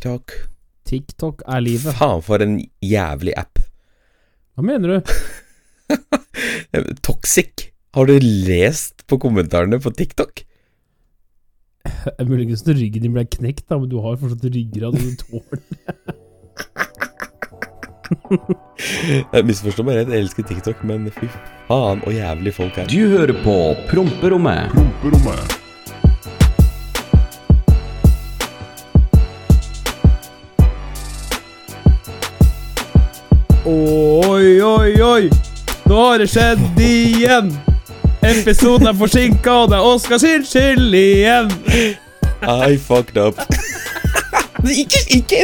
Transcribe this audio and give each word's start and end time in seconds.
TikTok. 0.00 0.32
TikTok 0.88 1.42
er 1.44 1.60
livet. 1.60 1.92
Faen, 1.98 2.22
for 2.24 2.40
en 2.40 2.54
jævlig 2.80 3.34
app. 3.36 3.60
Hva 4.56 4.64
mener 4.64 4.88
du? 4.96 5.10
Toxic. 7.06 7.66
Har 7.92 8.08
du 8.08 8.16
lest 8.22 9.04
på 9.10 9.18
kommentarene 9.20 9.76
på 9.82 9.92
TikTok? 9.92 10.40
Muligens 12.30 12.64
når 12.64 12.80
ryggen 12.80 13.04
din 13.04 13.12
ble 13.12 13.26
knekt, 13.28 13.66
da, 13.68 13.76
men 13.76 13.92
du 13.92 14.00
har 14.00 14.16
fortsatt 14.16 14.48
ryggrad 14.48 14.96
og 14.96 15.04
du 15.04 15.12
tåler 15.20 15.60
Jeg 19.36 19.46
misforstår 19.46 19.84
meg 19.86 20.00
rett, 20.00 20.16
jeg 20.16 20.24
elsker 20.24 20.48
TikTok, 20.48 20.80
men 20.88 21.12
fy 21.12 21.28
faen 21.68 22.00
og 22.08 22.16
jævlig 22.16 22.56
folk 22.56 22.80
her. 22.80 22.88
Du 22.88 23.04
hører 23.12 23.36
på 23.44 23.56
Promperommet. 23.92 24.72
Oi, 25.04 25.59
oi! 35.04 35.30
Nå 35.88 35.96
har 35.96 36.20
det 36.20 36.28
skjedd 36.30 36.80
igjen! 36.84 37.50
Episoden 38.26 38.90
er 38.90 38.96
forsinka, 38.98 39.54
og 39.62 39.70
det 39.72 39.78
er 39.78 39.86
Oskar 39.88 40.20
sin 40.20 40.44
skyld 40.44 40.94
igjen! 40.96 41.48
I 42.44 42.76
fucked 42.80 43.16
up. 43.20 43.40
ikke, 44.82 45.00
ikke, 45.16 45.40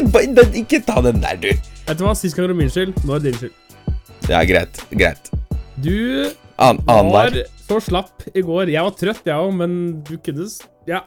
ikke 0.60 0.80
ta 0.84 1.00
den 1.04 1.22
der, 1.24 1.40
du. 1.40 1.48
Vet 1.86 1.98
du 1.98 2.04
hva, 2.04 2.14
Sist 2.18 2.36
gang 2.36 2.46
var 2.46 2.54
det 2.54 2.58
min 2.60 2.72
skyld, 2.72 2.94
nå 3.04 3.16
er 3.16 3.24
det 3.24 3.32
din 3.32 3.40
skyld. 3.40 3.56
Ja, 4.28 4.42
greit. 4.48 4.80
Greit. 4.90 5.30
Du 5.80 6.28
An 6.58 6.80
var 6.86 7.36
så 7.66 7.80
slapp 7.82 8.24
i 8.32 8.42
går. 8.44 8.70
Jeg 8.72 8.84
var 8.86 8.94
trøtt, 8.96 9.26
jeg 9.26 9.36
òg, 9.36 9.52
men 9.56 9.76
du 10.06 10.16
kunne 10.20 10.48
Ja. 10.88 11.04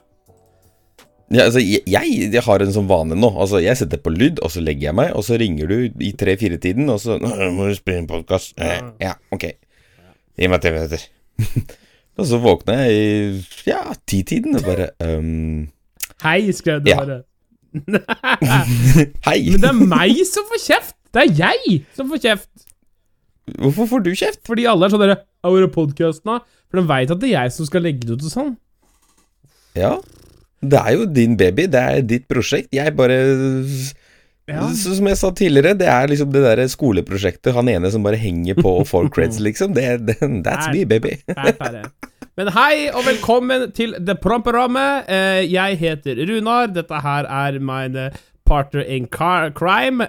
Ja, 1.29 1.45
altså, 1.45 1.61
jeg, 1.61 1.83
jeg, 1.85 2.41
har 2.41 2.63
en 2.63 2.73
sånn 2.73 2.87
vane 2.89 3.17
nå. 3.17 3.29
Altså, 3.37 3.59
Jeg 3.61 3.77
setter 3.77 4.01
på 4.01 4.09
lyd, 4.13 4.39
og 4.41 4.49
så 4.53 4.63
legger 4.65 4.89
jeg 4.89 4.97
meg, 4.97 5.11
og 5.13 5.25
så 5.27 5.37
ringer 5.37 5.69
du 5.69 6.01
i 6.01 6.11
tre-fire-tiden, 6.17 6.89
og 6.89 7.01
så 7.03 7.19
«Nå 7.21 7.29
må 7.53 7.67
du 7.69 7.75
spille 7.77 8.01
en 8.01 8.09
podkast. 8.09 8.55
Ja, 9.01 9.13
ok. 9.35 9.45
Gi 10.39 10.49
meg 10.49 10.63
tre 10.63 10.73
minutter. 10.73 11.03
og 12.19 12.27
så 12.27 12.39
våkner 12.41 12.81
jeg 12.87 12.95
i 12.95 13.69
ja, 13.69 13.83
titiden 14.09 14.57
og 14.59 14.65
bare 14.65 14.89
um, 15.05 15.67
Hei, 16.25 16.49
skrev 16.55 16.81
du 16.83 16.89
Ja. 16.91 16.97
bare. 17.03 17.21
Hei! 19.27 19.39
Men 19.53 19.61
det 19.61 19.69
er 19.69 19.81
meg 19.93 20.17
som 20.27 20.47
får 20.49 20.63
kjeft! 20.65 20.95
Det 21.13 21.23
er 21.27 21.35
jeg 21.37 21.79
som 21.95 22.09
får 22.09 22.23
kjeft! 22.25 22.65
Hvorfor 23.59 23.87
får 23.89 24.03
du 24.05 24.11
kjeft? 24.13 24.41
Fordi 24.45 24.65
alle 24.69 24.87
er 24.87 24.93
sånn 24.93 25.01
derre 25.01 25.19
Hvor 25.45 25.63
er 25.63 25.71
podkasten, 25.73 26.29
da? 26.29 26.41
For 26.69 26.81
de 26.81 26.89
veit 26.89 27.13
at 27.13 27.21
det 27.21 27.29
er 27.31 27.35
jeg 27.45 27.53
som 27.55 27.69
skal 27.69 27.85
legge 27.85 28.05
det 28.05 28.17
ut 28.17 28.25
og 28.27 28.33
sånn. 28.33 28.51
Ja. 29.77 29.93
Det 30.59 30.79
er 30.79 30.95
jo 30.97 31.05
din 31.07 31.37
baby, 31.39 31.67
det 31.71 31.79
er 31.79 32.01
ditt 32.03 32.27
prosjekt. 32.27 32.69
Jeg 32.75 32.95
bare 32.97 33.19
Ja. 34.49 34.65
Som 34.73 35.05
jeg 35.05 35.17
sa 35.19 35.29
tidligere, 35.29 35.77
det 35.77 35.87
er 35.87 36.07
liksom 36.09 36.31
det 36.33 36.41
der 36.41 36.67
skoleprosjektet. 36.67 37.53
Han 37.53 37.69
ene 37.69 37.91
som 37.93 38.03
bare 38.03 38.17
henger 38.17 38.57
på 38.57 38.71
og 38.81 38.87
får 38.89 39.11
creds, 39.13 39.39
liksom. 39.39 39.75
Det, 39.77 40.07
det, 40.07 40.17
that's 40.45 40.71
me, 40.73 40.85
baby. 40.89 41.19
Men 42.39 42.49
hei 42.55 42.87
og 42.95 43.03
velkommen 43.05 43.67
til 43.75 43.93
The 43.99 44.15
Promperommet. 44.15 45.05
Eh, 45.11 45.43
jeg 45.53 45.77
heter 45.77 46.19
Runar. 46.27 46.73
Dette 46.73 47.01
her 47.03 47.27
er 47.29 47.59
min 47.59 47.95
eh, 47.99 48.17
partner 48.47 48.81
in 48.87 49.05
car 49.11 49.51
crime. 49.53 50.07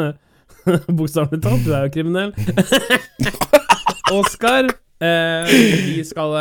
Bokstavelig 0.98 1.42
talt, 1.44 1.64
du 1.64 1.72
er 1.72 1.86
jo 1.86 1.94
kriminell. 1.94 2.32
Oskar. 4.18 4.72
Eh, 5.00 5.52
vi 5.94 6.04
skal 6.04 6.34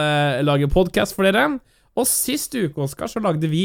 lage 0.47 0.71
podkast 0.71 1.15
for 1.15 1.29
dere. 1.29 1.59
Og 1.99 2.07
sist 2.07 2.55
uke, 2.55 2.79
Oskar, 2.85 3.07
så 3.11 3.19
lagde 3.23 3.49
vi 3.51 3.63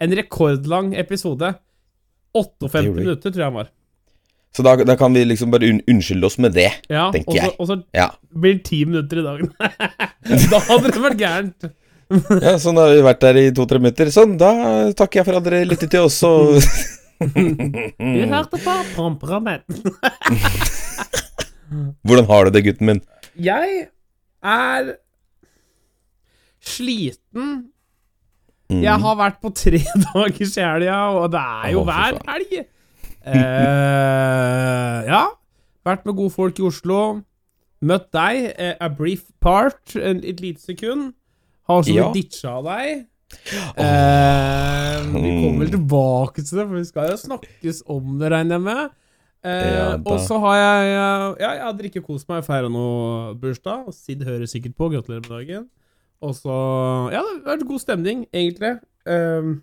en 0.00 0.14
rekordlang 0.16 0.94
episode. 0.98 1.52
58 2.34 2.84
gjorde 2.88 3.00
minutter, 3.04 3.30
tror 3.30 3.42
jeg 3.44 3.50
han 3.50 3.58
var. 3.60 3.68
Så 4.54 4.62
da, 4.62 4.76
da 4.86 4.94
kan 4.98 5.10
vi 5.14 5.24
liksom 5.26 5.50
bare 5.50 5.66
un 5.70 5.80
unnskylde 5.90 6.26
oss 6.28 6.36
med 6.38 6.52
det, 6.54 6.68
Ja, 6.88 7.08
tenker 7.14 7.28
og 7.28 7.34
så- 7.34 7.40
jeg. 7.42 7.50
Og 7.58 7.66
så 7.68 7.76
Ja. 7.94 8.08
blir 8.32 8.52
det 8.54 8.64
ti 8.64 8.84
minutter 8.84 9.18
i 9.18 9.22
dagen. 9.26 9.50
da 10.50 10.58
hadde 10.68 10.92
det 10.94 11.02
vært 11.02 11.18
gærent. 11.18 11.70
ja, 12.44 12.54
sånn 12.62 12.76
har 12.78 12.92
vi 12.94 13.02
vært 13.02 13.20
der 13.24 13.36
i 13.40 13.48
to-tre 13.50 13.78
minutter. 13.82 14.06
Sånn, 14.14 14.36
da 14.38 14.52
takker 14.92 15.20
jeg 15.20 15.24
for 15.26 15.36
at 15.40 15.44
dere 15.48 15.64
lyttet 15.66 15.90
til 15.90 16.00
oss, 16.06 16.20
og 16.22 16.60
Du 17.18 18.26
hørte 18.30 18.58
på 18.60 18.72
Promperommet. 18.94 19.62
Hvordan 22.06 22.26
har 22.28 22.44
du 22.44 22.50
det, 22.54 22.62
gutten 22.66 22.86
min? 22.90 23.00
Jeg 23.34 23.88
er 24.44 24.94
sliten. 26.64 27.70
Mm. 28.72 28.80
Jeg 28.82 28.96
har 29.04 29.16
vært 29.18 29.40
på 29.44 29.50
tre 29.54 29.80
dagers 30.08 30.54
i 30.56 30.62
helga, 30.64 30.98
og 31.18 31.30
det 31.34 31.40
er 31.40 31.72
jo 31.74 31.82
Å, 31.82 31.84
hver 31.90 32.20
helg. 32.30 32.54
Eh, 33.24 34.98
ja. 35.10 35.24
Vært 35.84 36.06
med 36.08 36.16
gode 36.16 36.32
folk 36.32 36.58
i 36.60 36.64
Oslo. 36.68 37.00
Møtt 37.84 38.06
deg, 38.16 38.46
eh, 38.56 38.74
a 38.80 38.88
brief 38.88 39.26
part, 39.44 39.96
en, 40.00 40.22
et 40.24 40.40
lite 40.40 40.62
sekund. 40.64 41.12
Har 41.68 41.82
så 41.84 41.92
Ja. 41.96 42.10
ditcha 42.12 42.54
deg. 42.64 43.06
Eh, 43.76 44.98
vi 45.12 45.30
kommer 45.42 45.64
vel 45.64 45.72
tilbake 45.74 46.44
til 46.44 46.58
det, 46.60 46.66
for 46.68 46.76
vi 46.78 46.84
skal 46.88 47.10
jo 47.10 47.16
snakkes 47.20 47.82
om 47.90 48.18
det, 48.20 48.30
regner 48.32 48.56
jeg 48.56 48.64
med. 48.64 48.90
Eh, 49.44 49.74
Ja, 49.74 49.88
og 50.08 50.20
så 50.24 50.38
har 50.40 50.54
jeg 50.56 50.92
Ja, 51.40 51.50
jeg 51.52 51.60
har 51.60 51.72
drikket 51.76 52.06
kost 52.06 52.28
meg 52.28 52.38
og 52.40 52.46
feira 52.46 52.68
noe 52.72 53.34
bursdag. 53.36 53.92
Sid 53.92 54.22
hører 54.24 54.46
sikkert 54.48 54.76
på. 54.76 54.88
Gratulerer 54.92 55.20
med 55.28 55.32
dagen. 55.34 55.66
Og 56.24 56.34
så 56.38 56.56
Ja, 57.12 57.20
det 57.20 57.44
har 57.44 57.56
vært 57.58 57.68
god 57.68 57.82
stemning, 57.82 58.26
egentlig. 58.32 58.74
Um, 59.04 59.58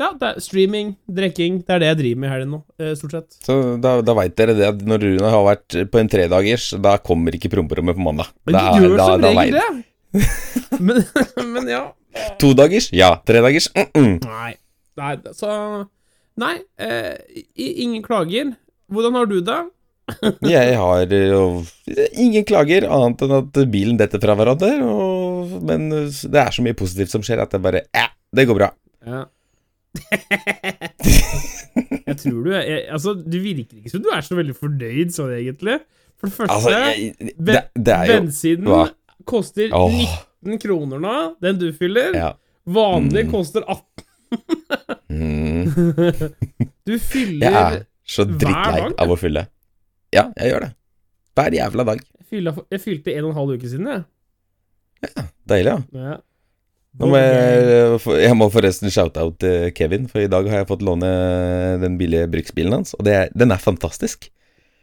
ja, 0.00 0.08
streaming, 0.40 0.94
drikking. 1.10 1.60
Det 1.66 1.74
er 1.74 1.82
det 1.82 1.88
jeg 1.90 1.98
driver 2.00 2.20
med 2.22 2.28
i 2.28 2.32
helgen 2.32 2.52
nå, 2.56 2.60
eh, 2.80 2.92
stort 2.98 3.16
sett. 3.16 3.36
Så 3.44 3.56
da, 3.82 3.96
da 4.04 4.14
veit 4.16 4.34
dere 4.38 4.54
det 4.58 4.68
at 4.70 4.84
når 4.88 5.04
Rune 5.04 5.32
har 5.34 5.44
vært 5.46 5.76
på 5.92 6.00
en 6.00 6.10
tredagers, 6.10 6.70
da 6.82 6.96
kommer 7.04 7.36
ikke 7.36 7.50
promperommet 7.52 7.98
på 7.98 8.06
mandag. 8.06 8.30
Men 8.46 8.56
Da- 8.56 8.78
gjør 8.78 8.96
da- 8.96 9.08
som 9.10 9.26
da 9.26 9.32
regel 9.36 9.58
det. 9.60 9.68
men, 10.80 11.04
men 11.54 11.68
ja. 11.70 11.82
Todagers? 12.40 12.90
Ja. 12.92 13.16
Tredagers? 13.26 13.68
Mm 13.74 13.90
-mm. 13.94 14.14
Nei. 14.24 14.54
Nei, 14.96 15.16
så 15.32 15.86
Nei, 16.36 16.56
eh, 16.80 17.18
ingen 17.56 18.02
klager. 18.02 18.54
Hvordan 18.90 19.14
har 19.18 19.26
du 19.26 19.40
det? 19.44 19.60
Jeg 20.48 20.76
har 20.76 21.06
jo 21.12 21.42
ingen 22.18 22.44
klager, 22.48 22.86
annet 22.88 23.24
enn 23.24 23.34
at 23.38 23.58
bilen 23.72 23.98
detter 24.00 24.20
fra 24.22 24.34
hverandre. 24.38 24.70
Og, 24.82 25.21
men 25.68 25.88
det 25.92 26.40
er 26.42 26.50
så 26.54 26.64
mye 26.64 26.76
positivt 26.78 27.12
som 27.12 27.22
skjer, 27.24 27.42
at 27.44 27.52
det 27.54 27.62
bare 27.64 27.84
Ja, 27.94 28.08
det 28.34 28.46
går 28.48 28.58
bra. 28.58 28.68
Ja. 29.06 29.24
jeg 32.06 32.16
tror 32.22 32.38
du 32.46 32.52
er 32.56 32.86
Altså, 32.94 33.12
du 33.14 33.36
virker 33.42 33.76
ikke 33.80 33.92
som 33.92 34.02
du 34.04 34.08
er 34.12 34.24
så 34.24 34.38
veldig 34.38 34.54
fornøyd 34.56 35.12
sånn, 35.14 35.34
egentlig. 35.36 35.78
For 36.20 36.30
det 36.30 36.36
første, 36.38 36.54
Altså, 36.56 36.70
jeg, 36.70 37.34
det, 37.36 37.58
det 37.76 37.96
jo 38.08 38.16
bensinen 38.20 38.70
hva? 38.70 38.84
koster 39.28 39.74
oh. 39.76 39.92
19 40.42 40.58
kroner 40.62 41.02
nå, 41.02 41.16
den 41.42 41.58
du 41.60 41.68
fyller. 41.76 42.14
Ja. 42.18 42.30
Vanlig 42.66 43.26
Mm. 43.26 43.32
koster 43.34 43.62
18. 43.66 44.06
Mm, 45.12 45.66
Du 46.88 46.94
fyller 46.98 47.44
jeg 47.46 47.52
er 47.54 47.82
så 48.08 48.24
Hver 48.26 48.38
drittlei 48.40 48.86
av 49.02 49.12
å 49.12 49.18
fylle. 49.20 49.44
Ja, 50.14 50.24
jeg 50.38 50.52
gjør 50.52 50.64
det. 50.66 50.70
Hver 51.38 51.54
jævla 51.56 51.84
dag. 51.88 52.00
Jeg 52.32 52.80
fylte 52.80 53.12
en 53.14 53.26
og 53.26 53.30
en 53.30 53.36
halv 53.36 53.54
uke 53.58 53.68
siden, 53.68 53.86
jeg. 53.92 54.02
Deilig, 55.48 55.72
ja. 55.72 55.78
Ja. 56.12 56.18
Må 57.00 57.16
jeg, 57.16 57.96
jeg 58.20 58.36
må 58.36 58.46
forresten 58.52 58.92
shout-out 58.92 59.38
til 59.40 59.70
Kevin, 59.74 60.04
for 60.12 60.20
i 60.20 60.28
dag 60.30 60.44
har 60.52 60.60
jeg 60.60 60.68
fått 60.68 60.82
låne 60.84 61.08
den 61.80 61.94
billige 62.00 62.28
bruksbilen 62.34 62.74
hans, 62.76 62.92
og 62.98 63.06
det 63.08 63.14
er, 63.16 63.30
den 63.32 63.54
er 63.54 63.62
fantastisk. 63.62 64.28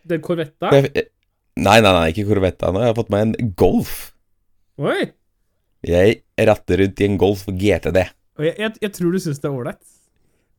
Den 0.09 0.24
Corvetta? 0.25 0.72
Jeg, 0.74 1.06
nei, 1.62 1.75
nei, 1.85 1.91
nei, 1.94 2.07
ikke 2.13 2.25
Corvetta 2.31 2.72
nå. 2.74 2.81
Jeg 2.81 2.91
har 2.91 2.97
fått 2.97 3.12
meg 3.13 3.28
en 3.28 3.53
Golf. 3.59 3.94
Oi! 4.81 5.12
Jeg 5.85 6.18
ratter 6.50 6.81
rundt 6.81 7.00
i 7.03 7.07
en 7.07 7.19
Golf 7.22 7.46
GTD. 7.46 8.01
Jeg, 8.41 8.56
jeg, 8.57 8.74
jeg 8.81 8.94
tror 8.97 9.13
du 9.13 9.22
syns 9.22 9.40
det 9.44 9.47
er 9.51 9.56
ålreit. 9.62 9.81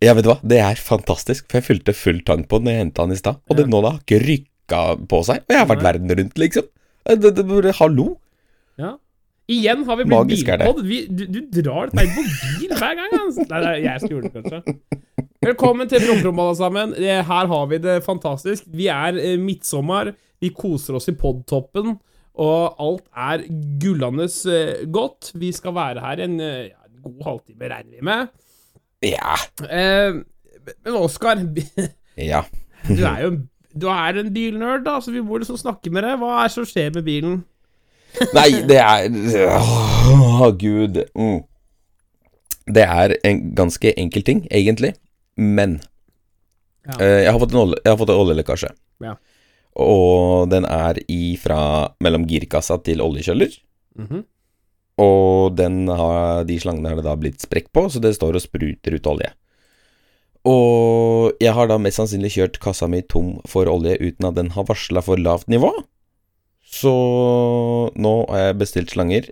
Ja, 0.00 0.15
vet 0.16 0.25
du 0.25 0.31
hva, 0.31 0.38
det 0.48 0.62
er 0.65 0.78
fantastisk, 0.81 1.50
for 1.50 1.59
jeg 1.59 1.66
fylte 1.66 1.92
full 1.97 2.22
tank 2.24 2.47
på 2.48 2.60
den 2.62 2.71
når 2.71 2.77
jeg 2.78 2.84
henta 2.86 3.04
den 3.10 3.18
i 3.18 3.21
stad, 3.21 3.42
og 3.51 3.53
Ja. 3.57 3.59
den 3.65 3.74
nå 3.74 3.83
da 3.84 3.91
har 3.97 4.01
ikke 4.07 4.22
rykka 4.22 4.80
på 5.10 5.18
seg, 5.28 5.42
og 5.45 5.53
jeg 5.53 5.60
har 5.60 5.68
vært 5.68 5.83
Nei. 5.83 5.89
verden 5.91 6.15
rundt, 6.22 6.39
liksom. 6.41 6.71
Det, 7.10 7.34
det, 7.36 7.45
det, 7.66 7.74
hallo? 7.83 8.07
Igjen 9.50 9.82
har 9.88 9.98
vi 9.98 10.04
blitt 10.06 10.14
Magisk 10.14 10.50
er 10.52 10.60
bilpod. 10.62 10.84
Vi, 10.86 10.98
du, 11.10 11.24
du 11.26 11.41
drar 11.62 11.91
deg 11.91 12.10
på 12.14 12.22
bil 12.60 12.74
hver 12.78 12.97
gang. 12.98 13.14
Altså. 13.18 13.47
Nei, 13.50 13.60
nei, 13.64 13.74
jeg 13.82 14.02
som 14.04 14.12
gjorde 14.14 14.30
det, 14.30 14.42
kanskje. 14.44 14.76
Velkommen 15.41 15.88
til 15.91 16.04
Promperom, 16.04 16.42
alle 16.44 16.56
sammen. 16.58 16.92
Eh, 17.00 17.22
Her 17.26 17.48
har 17.50 17.66
vi 17.70 17.80
det 17.82 17.97
fantastisk. 18.06 18.68
Vi 18.76 18.86
er 18.92 19.18
eh, 19.18 19.34
midtsommer. 19.41 20.12
Vi 20.41 20.52
koser 20.56 20.98
oss 21.00 21.10
i 21.10 21.16
podtoppen. 21.18 21.97
Og 22.41 22.78
alt 22.80 23.06
er 23.18 23.42
gullende 23.82 24.28
eh, 24.54 24.84
godt. 24.94 25.32
Vi 25.41 25.50
skal 25.56 25.74
være 25.76 26.04
her 26.04 26.22
en, 26.28 26.38
ja, 26.41 26.78
god 27.02 27.24
halvtime, 27.26 27.72
regner 27.72 27.97
vi 27.98 28.06
med. 28.06 28.30
Ja. 29.10 29.34
Eh, 29.66 30.20
men 30.84 31.00
Oskar, 31.00 31.41
Ja. 32.30 32.44
du 32.86 33.00
er 33.02 33.24
jo 33.26 33.38
du 33.70 33.84
er 33.86 34.16
en 34.18 34.32
bilnerd, 34.34 34.82
da, 34.82 34.97
så 34.98 35.12
vi 35.14 35.20
må 35.22 35.38
liksom 35.38 35.54
snakke 35.60 35.92
med 35.94 36.02
deg. 36.02 36.16
Hva 36.18 36.41
er 36.41 36.48
det 36.48 36.54
som 36.56 36.64
skjer 36.66 36.88
med 36.97 37.04
bilen? 37.06 37.36
Nei, 38.36 38.48
det 38.68 38.78
er 38.78 39.09
Åh, 40.10 40.51
gud. 40.59 40.98
Mm. 41.15 41.41
Det 42.71 42.84
er 42.84 43.16
en 43.27 43.41
ganske 43.59 43.92
enkel 43.98 44.27
ting, 44.27 44.45
egentlig. 44.51 44.95
Men 45.36 45.80
Ja. 46.86 46.97
eh, 47.01 47.24
jeg 47.24 47.33
har 47.33 47.41
fått 47.41 47.53
en, 47.53 47.62
olje, 47.65 47.80
jeg 47.84 47.92
har 47.92 47.98
fått 48.01 48.12
en 48.12 48.21
oljelekkasje. 48.22 48.71
Ja. 49.04 49.15
Og 49.80 50.48
den 50.51 50.65
er 50.65 50.98
ifra 51.09 51.92
mellom 52.03 52.27
girkassa 52.27 52.78
til 52.83 53.01
oljekjøller. 53.01 53.51
-hmm. 53.98 54.24
Og 55.01 55.57
den 55.57 55.89
har, 55.89 56.45
de 56.45 56.59
slangene 56.60 56.89
har 56.89 56.97
det 56.97 57.04
da 57.04 57.16
blitt 57.16 57.41
sprekk 57.41 57.71
på, 57.72 57.89
så 57.89 58.01
det 58.01 58.15
står 58.16 58.36
og 58.36 58.42
spruter 58.45 58.95
ut 58.95 59.07
olje. 59.07 59.30
Og 60.48 61.33
jeg 61.41 61.53
har 61.53 61.68
da 61.68 61.77
mest 61.78 62.01
sannsynlig 62.01 62.33
kjørt 62.36 62.59
kassa 62.60 62.89
mi 62.89 63.03
tom 63.03 63.41
for 63.48 63.68
olje 63.68 63.97
uten 64.01 64.28
at 64.28 64.34
den 64.39 64.51
har 64.51 64.65
varsla 64.65 65.03
for 65.04 65.21
lavt 65.21 65.48
nivå. 65.53 65.72
Så 66.71 66.91
nå 67.99 68.13
har 68.31 68.45
jeg 68.45 68.59
bestilt 68.61 68.93
slanger 68.95 69.31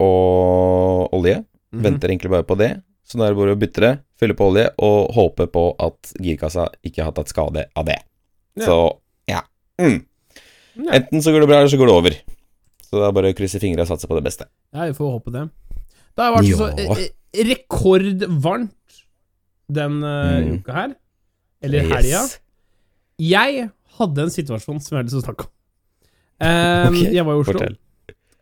og 0.00 1.12
olje. 1.16 1.42
Mhm. 1.74 1.82
Venter 1.84 2.08
egentlig 2.12 2.30
bare 2.32 2.46
på 2.48 2.56
det. 2.58 2.70
Så 3.08 3.16
nå 3.18 3.24
er 3.24 3.32
det 3.34 3.38
bare 3.40 3.54
å 3.56 3.60
bytte 3.60 3.80
det, 3.84 3.92
fylle 4.20 4.34
på 4.36 4.48
olje 4.50 4.66
og 4.84 5.12
håpe 5.16 5.46
på 5.52 5.62
at 5.80 6.10
girkassa 6.20 6.66
ikke 6.84 7.04
har 7.06 7.12
tatt 7.16 7.30
skade 7.32 7.66
av 7.76 7.86
det. 7.88 7.98
Ja. 8.58 8.64
Så 8.66 8.76
ja. 9.28 9.40
Mm. 9.80 10.02
Ja. 10.78 10.90
Enten 10.98 11.22
så 11.24 11.32
går 11.32 11.40
det 11.44 11.48
bra, 11.48 11.60
eller 11.62 11.72
så 11.72 11.78
går 11.80 11.88
det 11.88 11.94
over. 11.96 12.16
Så 12.88 12.96
det 13.00 13.06
er 13.08 13.12
bare 13.16 13.32
å 13.32 13.36
krysse 13.36 13.60
fingra 13.60 13.84
og 13.84 13.88
satse 13.90 14.08
på 14.08 14.16
det 14.18 14.24
beste. 14.28 14.46
Ja, 14.72 14.84
vi 14.88 14.96
får 14.96 15.12
håpe 15.16 15.32
det. 15.34 15.46
Det 16.16 16.24
har 16.24 16.34
vært 16.36 16.56
så 16.56 16.68
Ja. 16.78 16.94
eh, 16.94 17.08
rekordvarmt 17.48 18.70
den 19.68 20.02
eh, 20.04 20.40
Mm. 20.44 20.60
uka 20.60 20.72
her. 20.72 20.94
Eller 21.62 21.82
Yes. 21.82 21.92
helga. 21.92 22.22
Jeg 23.18 23.70
hadde 23.98 24.18
en 24.22 24.30
situasjon 24.30 24.80
som 24.80 24.96
jeg 24.96 24.98
har 24.98 25.04
lyst 25.04 25.16
til 25.16 25.22
å 25.22 25.26
snakke 25.34 25.44
om. 25.46 25.50
Um, 26.38 26.94
okay. 26.94 27.14
jeg 27.14 27.26
var 27.26 27.34
i 27.34 27.42
Oslo. 27.42 27.68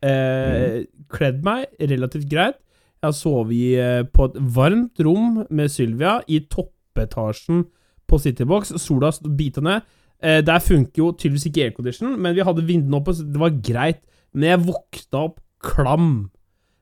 Eh, 0.04 0.84
kledd 1.12 1.42
meg 1.46 1.70
relativt 1.80 2.28
greit. 2.30 2.58
Jeg 3.00 3.08
har 3.08 3.16
sovet 3.16 3.78
eh, 3.80 4.02
på 4.08 4.28
et 4.28 4.36
varmt 4.56 5.00
rom 5.04 5.42
med 5.50 5.72
Sylvia 5.72 6.18
i 6.28 6.42
toppetasjen 6.50 7.64
på 8.08 8.18
Citybox. 8.20 8.74
Sola 8.82 9.12
bita 9.36 9.64
ned. 9.64 9.86
Uh, 10.16 10.40
der 10.40 10.62
funker 10.64 11.02
jo 11.02 11.10
tydeligvis 11.12 11.44
ikke 11.50 11.66
aircondition, 11.66 12.14
men 12.16 12.32
vi 12.32 12.44
hadde 12.44 12.62
vinduene 12.64 12.96
oppe, 12.96 13.12
så 13.12 13.24
det 13.28 13.40
var 13.40 13.58
greit. 13.60 14.00
Men 14.32 14.48
jeg 14.48 14.62
våkna 14.64 15.24
opp 15.26 15.42
klam. 15.60 16.30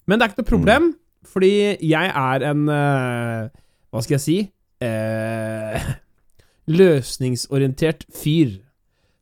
Men 0.07 0.19
det 0.19 0.23
er 0.23 0.31
ikke 0.31 0.43
noe 0.45 0.51
problem, 0.53 0.87
fordi 1.27 1.51
jeg 1.83 2.13
er 2.15 2.47
en 2.51 2.69
uh, 2.71 3.51
Hva 3.91 4.05
skal 4.05 4.17
jeg 4.19 4.25
si? 4.25 4.39
Løsningsorientert 6.79 8.07
fyr. 8.15 8.64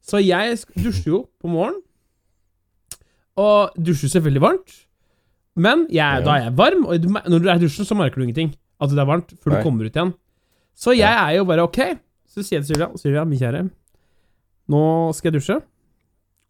Så 0.03 0.21
jeg 0.23 0.59
dusjer 0.75 1.13
jo 1.13 1.21
på 1.41 1.51
morgenen. 1.51 1.83
Og 3.39 3.77
dusjer 3.79 4.11
selvfølgelig 4.13 4.43
varmt. 4.43 4.75
Men 5.57 5.87
jeg, 5.93 6.25
da 6.25 6.37
er 6.37 6.49
jeg 6.49 6.57
varm, 6.59 6.87
og 6.89 7.07
når 7.29 7.43
du 7.43 7.49
er 7.49 7.61
i 7.61 7.63
dusjen, 7.63 7.87
så 7.87 7.97
merker 7.97 8.21
du 8.21 8.27
ingenting. 8.27 8.55
At 8.83 8.91
det 8.91 8.99
er 8.99 9.09
varmt, 9.09 9.35
før 9.39 9.53
Nei. 9.53 9.61
du 9.61 9.67
kommer 9.69 9.89
ut 9.89 9.97
igjen. 9.97 10.15
Så 10.75 10.95
jeg 10.97 11.13
er 11.13 11.37
jo 11.37 11.47
bare 11.49 11.67
ok. 11.69 11.81
Så 12.29 12.43
sier 12.43 12.59
jeg 12.59 12.67
til 12.67 12.75
Sylvia 12.75 12.89
Sylvia, 13.01 13.25
min 13.29 13.41
kjære, 13.41 13.67
nå 14.73 14.85
skal 15.17 15.31
jeg 15.31 15.41
dusje. 15.41 15.59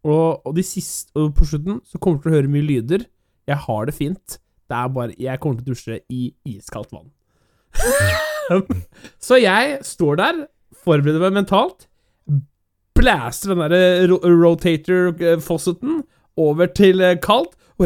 Og, 0.03 0.43
og, 0.47 0.59
siste, 0.67 1.11
og 1.19 1.33
på 1.35 1.47
slutten 1.47 1.81
så 1.87 1.99
kommer 1.99 2.19
du 2.19 2.25
til 2.25 2.33
å 2.33 2.37
høre 2.37 2.51
mye 2.51 2.67
lyder. 2.67 3.05
Jeg 3.47 3.59
har 3.67 3.87
det 3.87 3.95
fint. 3.95 4.39
Det 4.71 4.79
er 4.79 4.91
bare 4.95 5.15
Jeg 5.19 5.39
kommer 5.43 5.59
til 5.59 5.67
å 5.67 5.75
dusje 5.75 5.99
i 6.11 6.29
iskaldt 6.55 6.95
vann. 6.95 7.11
så 9.27 9.39
jeg 9.39 9.79
står 9.87 10.19
der, 10.19 10.43
forbereder 10.83 11.23
meg 11.23 11.43
mentalt, 11.43 11.87
blaster 13.03 13.53
den 13.53 13.61
der 13.73 14.07
rotator-fosseten 14.07 16.03
over 16.39 16.65
til 16.73 17.01
eh, 17.03 17.19
kaldt. 17.21 17.57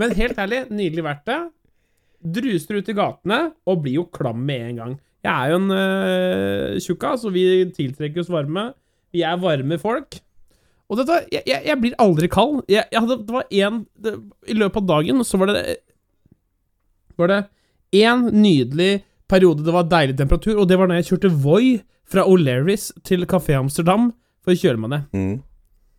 Men 0.00 0.14
helt 0.16 0.38
ærlig, 0.38 0.60
nydelig 0.70 1.04
vært 1.04 1.26
det. 1.28 1.40
Druser 2.36 2.78
ut 2.80 2.88
i 2.88 2.96
gatene 2.96 3.40
og 3.68 3.82
blir 3.84 3.94
jo 4.00 4.06
klam 4.14 4.40
med 4.46 4.62
en 4.70 4.76
gang. 4.80 4.94
Jeg 5.26 5.32
er 5.34 5.46
jo 5.50 5.56
en 5.58 5.70
uh, 5.74 6.78
tjukka, 6.82 7.16
så 7.18 7.28
vi 7.34 7.44
tiltrekker 7.74 8.22
oss 8.22 8.30
varme. 8.30 8.64
Vi 9.14 9.20
er 9.26 9.42
varme 9.42 9.78
folk. 9.82 10.10
Og 10.86 11.00
dette, 11.00 11.14
jeg, 11.34 11.42
jeg, 11.50 11.60
jeg 11.66 11.76
blir 11.82 11.98
aldri 12.02 12.28
kald. 12.30 12.62
Jeg, 12.70 12.86
hadde, 12.94 13.18
det 13.26 13.34
var 13.34 13.44
en 13.50 13.86
I 14.46 14.54
løpet 14.54 14.80
av 14.82 14.88
dagen 14.92 15.24
så 15.26 15.34
var 15.42 15.46
det 15.50 15.62
Var 17.18 17.26
det 17.32 17.40
én 17.96 18.20
nydelig 18.30 18.92
periode 19.30 19.64
det 19.66 19.74
var 19.74 19.88
deilig 19.90 20.16
temperatur, 20.18 20.60
og 20.60 20.68
det 20.70 20.78
var 20.78 20.86
da 20.90 20.98
jeg 21.00 21.08
kjørte 21.10 21.30
Voi 21.42 21.80
fra 22.06 22.24
O'Learys 22.26 22.90
til 23.04 23.26
Kafé 23.26 23.56
Amsterdam 23.58 24.12
for 24.44 24.54
ned. 24.88 25.02
Mm. 25.12 25.42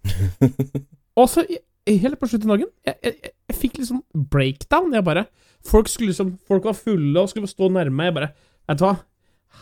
Og 1.20 1.30
så, 1.30 1.44
helt 1.88 2.20
på 2.20 2.30
slutten 2.30 2.52
av 2.52 2.58
dagen, 2.58 2.72
jeg, 2.86 2.96
jeg, 3.04 3.16
jeg, 3.50 3.58
fikk 3.58 3.82
liksom 3.82 4.04
breakdown. 4.32 4.94
Jeg 4.94 5.04
bare 5.04 5.26
Folk 5.68 5.90
skulle 5.90 6.14
liksom 6.14 6.38
Folk 6.48 6.68
var 6.68 6.78
fulle 6.78 7.20
og 7.20 7.30
skulle 7.30 7.50
stå 7.50 7.70
nærme. 7.74 8.08
Jeg 8.08 8.14
bare 8.14 8.30
Vet 8.68 8.80
du 8.80 8.86
hva? 8.86 8.96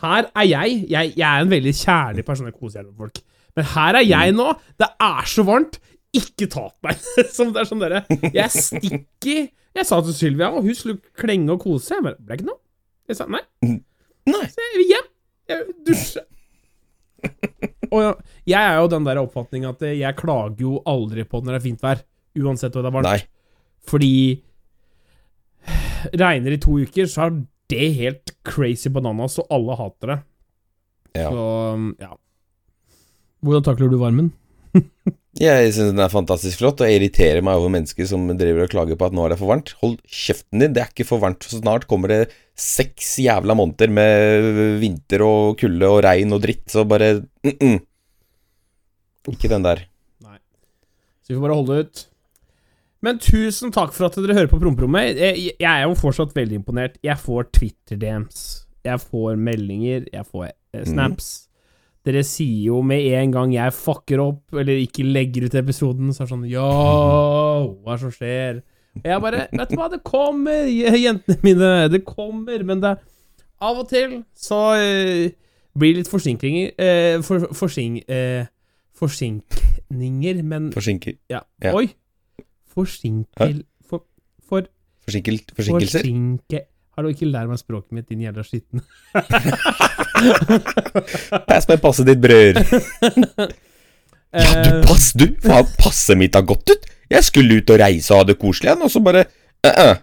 Her 0.02 0.28
er 0.36 0.46
jeg. 0.46 0.84
Jeg, 0.90 1.12
jeg 1.16 1.26
er 1.26 1.42
en 1.42 1.50
veldig 1.50 1.72
kjærlig 1.74 2.24
person. 2.26 2.46
Jeg 2.50 2.58
koser 2.58 2.82
meg 2.82 2.90
med 2.90 3.00
folk. 3.00 3.20
Men 3.56 3.68
her 3.72 3.98
er 4.00 4.04
jeg 4.04 4.34
nå. 4.36 4.48
Det 4.78 4.88
er 5.08 5.30
så 5.30 5.46
varmt. 5.46 5.80
Ikke 6.16 6.48
ta 6.52 6.66
på 6.68 6.88
meg. 6.88 7.00
Som 7.36 7.54
det 7.54 7.62
er 7.62 7.70
sånn 7.70 7.82
dere 7.82 8.04
Jeg 8.34 8.50
stikker 8.52 9.46
Jeg 9.76 9.88
sa 9.88 10.00
til 10.04 10.16
Sylvia, 10.16 10.50
og 10.52 10.66
hun 10.66 10.76
skulle 10.76 11.00
klenge 11.18 11.54
og 11.54 11.64
kose. 11.64 11.94
Jeg 11.96 12.04
bare 12.04 12.20
Ble 12.20 12.38
ikke 12.38 12.50
noe. 12.50 12.60
Jeg 13.06 13.20
sa 13.20 13.28
nei. 13.30 13.42
Nei. 13.62 14.46
Så 14.50 14.62
jeg 14.62 14.80
vil 14.80 14.88
hjem. 14.94 15.12
Jeg 15.46 15.62
vil 15.62 15.76
dusje. 15.86 16.26
Og 17.94 18.18
jeg 18.48 18.60
er 18.60 18.80
jo 18.80 18.90
den 18.90 19.06
der 19.06 19.20
oppfatning 19.22 19.66
at 19.68 19.82
jeg 19.86 20.18
klager 20.18 20.62
jo 20.64 20.80
aldri 20.88 21.24
på 21.28 21.40
når 21.40 21.54
det 21.54 21.60
er 21.60 21.66
fint 21.66 21.84
vær, 21.84 22.02
uansett 22.42 22.74
hva 22.74 22.82
det 22.82 22.90
er 22.90 22.96
varmt. 22.96 23.10
Nei. 23.10 23.20
Fordi 23.86 24.14
regner 26.14 26.54
i 26.54 26.60
to 26.62 26.78
uker, 26.82 27.08
så 27.10 27.26
er 27.26 27.36
det 27.72 27.86
helt 27.98 28.34
crazy 28.46 28.90
bananas, 28.92 29.38
og 29.42 29.50
alle 29.54 29.78
hater 29.78 30.12
det. 30.12 30.18
Ja. 31.16 31.30
Så 31.30 31.44
ja. 32.02 32.12
Hvordan 33.46 33.64
takler 33.66 33.90
du 33.92 33.98
varmen? 34.00 34.32
Jeg 35.36 35.72
syns 35.74 35.92
den 35.92 36.00
er 36.00 36.12
fantastisk 36.12 36.62
flott, 36.62 36.80
og 36.80 36.88
jeg 36.88 36.96
irriterer 36.96 37.44
meg 37.44 37.58
over 37.60 37.72
mennesker 37.74 38.08
som 38.08 38.24
driver 38.38 38.64
og 38.64 38.72
klager 38.72 38.96
på 38.96 39.08
at 39.08 39.16
nå 39.16 39.26
er 39.26 39.34
det 39.34 39.40
for 39.40 39.50
varmt. 39.52 39.74
Hold 39.82 39.98
kjeften 40.08 40.62
din, 40.62 40.72
det 40.72 40.82
er 40.82 40.92
ikke 40.92 41.08
for 41.08 41.20
varmt. 41.20 41.44
Så 41.44 41.60
snart 41.60 41.84
kommer 41.90 42.12
det 42.12 42.20
seks 42.56 43.18
jævla 43.20 43.56
måneder 43.58 43.92
med 43.92 44.80
vinter 44.80 45.24
og 45.26 45.58
kulde 45.60 45.90
og 45.92 46.00
regn 46.06 46.32
og 46.32 46.40
dritt, 46.44 46.64
så 46.72 46.86
bare 46.88 47.20
mm 47.44 47.52
-mm. 47.52 47.78
Ikke 49.28 49.48
den 49.48 49.62
der. 49.62 49.88
Nei. 50.22 50.38
Så 51.22 51.28
vi 51.28 51.34
får 51.34 51.48
bare 51.48 51.54
holde 51.54 51.80
ut. 51.80 52.06
Men 53.02 53.18
tusen 53.18 53.72
takk 53.72 53.92
for 53.92 54.06
at 54.06 54.14
dere 54.14 54.34
hører 54.34 54.46
på 54.46 54.60
Promprommet. 54.60 55.16
Jeg, 55.16 55.52
jeg 55.60 55.80
er 55.80 55.82
jo 55.82 55.94
fortsatt 55.94 56.34
veldig 56.36 56.54
imponert. 56.54 56.96
Jeg 57.02 57.18
får 57.18 57.50
Twitter-DMs. 57.52 58.66
Jeg 58.84 59.00
får 59.00 59.36
meldinger. 59.36 60.06
Jeg 60.12 60.26
får 60.26 60.50
snaps. 60.72 60.90
snaps. 60.90 61.45
Dere 62.06 62.22
sier 62.22 62.68
jo 62.68 62.80
med 62.86 63.02
en 63.18 63.32
gang 63.34 63.52
jeg 63.56 63.74
fucker 63.74 64.20
opp, 64.22 64.54
eller 64.54 64.78
ikke 64.78 65.02
legger 65.06 65.48
ut 65.48 65.56
episoden, 65.58 66.12
så 66.14 66.22
er 66.22 66.28
det 66.28 66.32
sånn 66.34 66.44
Yo, 66.46 66.66
hva 67.82 67.96
er 67.96 67.96
det 67.96 68.02
som 68.04 68.12
skjer? 68.14 68.60
Og 69.00 69.08
jeg 69.10 69.22
bare 69.24 69.40
Vet 69.50 69.72
du 69.72 69.76
hva, 69.80 69.88
det 69.92 70.02
kommer, 70.06 70.68
jentene 71.06 71.38
mine. 71.42 71.72
Det 71.92 72.04
kommer. 72.06 72.62
Men 72.68 72.84
det 72.84 72.94
Av 73.66 73.80
og 73.82 73.88
til 73.90 74.20
så 74.36 74.60
uh, 74.78 75.26
blir 75.76 75.96
det 75.96 76.04
litt 76.04 76.12
forsinkinger 76.12 76.76
uh, 76.78 77.24
for, 77.26 77.48
forsink... 77.56 78.04
uh, 78.06 78.46
forsinkninger, 78.96 80.42
men 80.46 80.70
Forsinker, 80.72 81.18
ja. 81.28 81.42
Ja. 81.60 81.74
Oi! 81.76 81.90
Forsinkel... 82.72 83.64
For, 83.84 84.06
for 84.40 84.70
forsinkel, 85.04 85.42
forsinkelser. 85.56 86.06
Forsinke 86.06 86.62
Hallo, 86.96 87.10
ikke 87.12 87.28
lær 87.28 87.44
meg 87.50 87.60
språket 87.60 87.92
mitt, 87.92 88.06
din 88.08 88.22
jævla 88.24 88.40
skitten. 88.46 88.80
Pass 91.48 91.68
meg 91.68 91.80
passet 91.82 92.08
ditt, 92.10 92.20
bror. 92.22 92.56
Ja, 94.36 94.50
du, 94.52 94.68
Eh, 94.68 94.82
pass, 94.84 95.12
du! 95.16 95.30
Faen, 95.40 95.68
passet 95.80 96.18
mitt 96.20 96.34
har 96.36 96.44
gått 96.44 96.68
ut! 96.68 96.86
Jeg 97.08 97.24
skulle 97.24 97.60
ut 97.60 97.70
og 97.72 97.78
reise 97.80 98.12
og 98.12 98.18
ha 98.20 98.26
det 98.28 98.34
koselig 98.40 98.68
igjen, 98.68 98.82
og 98.84 98.90
så 98.92 99.00
bare 99.00 99.22
uh, 99.64 99.94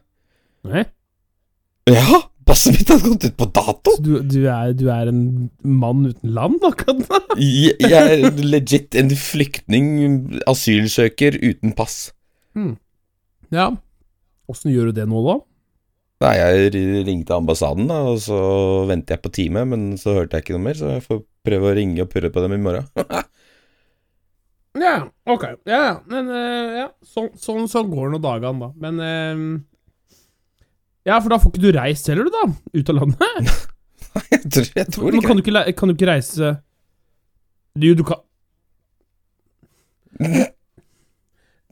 -uh. 0.72 0.86
Ja, 1.92 2.22
passet 2.48 2.74
mitt 2.74 2.90
har 2.90 3.04
gått 3.04 3.28
ut 3.28 3.38
på 3.38 3.46
dato! 3.46 3.94
du, 4.00 4.24
du, 4.24 4.40
er, 4.48 4.74
du 4.74 4.88
er 4.90 5.12
en 5.12 5.52
mann 5.62 6.06
uten 6.08 6.34
land 6.34 6.64
akkurat 6.64 7.04
nå? 7.10 7.22
Jeg, 7.38 7.76
jeg 7.80 8.24
er 8.24 8.32
legit 8.42 8.96
en 8.96 9.12
flyktning, 9.12 10.40
asylsøker 10.48 11.38
uten 11.44 11.74
pass. 11.78 12.14
Ja. 13.52 13.70
Åssen 14.50 14.72
gjør 14.72 14.90
du 14.90 15.02
det 15.02 15.08
nå, 15.08 15.22
da? 15.28 15.40
Nei, 16.24 16.34
jeg 16.40 16.72
ringte 17.08 17.36
ambassaden, 17.36 17.90
da, 17.90 18.00
og 18.14 18.22
så 18.24 18.38
venter 18.88 19.18
jeg 19.18 19.24
på 19.26 19.32
time, 19.36 19.66
men 19.68 19.90
så 20.00 20.16
hørte 20.22 20.40
jeg 20.40 20.46
ikke 20.46 20.56
noe 20.56 20.68
mer, 20.70 20.78
så 20.80 20.94
jeg 20.96 21.04
får 21.04 21.20
prøve 21.44 21.72
å 21.72 21.76
ringe 21.76 22.06
og 22.06 22.12
purre 22.14 22.32
på 22.32 22.44
dem 22.46 22.56
i 22.56 22.62
morgen. 22.64 22.88
Ja, 24.74 25.04
ok. 25.30 25.44
Ja. 25.70 26.02
Men 26.10 26.30
uh, 26.34 26.78
ja, 26.80 26.88
sånn, 27.06 27.30
sånn, 27.38 27.68
sånn 27.70 27.92
går 27.92 28.10
nå 28.10 28.20
dagene, 28.24 28.58
da. 28.58 28.72
Men 28.82 28.98
uh, 28.98 29.44
Ja, 31.06 31.20
for 31.20 31.30
da 31.30 31.38
får 31.44 31.54
ikke 31.54 31.62
du 31.62 31.70
reist 31.76 32.10
heller, 32.10 32.26
du, 32.26 32.34
da? 32.34 32.48
Ut 32.74 32.90
av 32.90 32.98
landet? 32.98 33.22
Nei, 34.14 34.24
jeg 34.32 34.42
tror, 34.48 34.72
jeg 34.80 34.88
tror 34.94 35.06
Men 35.06 35.20
ikke 35.20 35.30
kan 35.30 35.38
du 35.38 35.44
ikke, 35.44 35.62
kan 35.78 35.90
du 35.90 35.94
ikke 35.96 36.10
reise 36.10 36.50
Du, 37.78 37.88
du 37.98 38.04
kan 38.06 38.20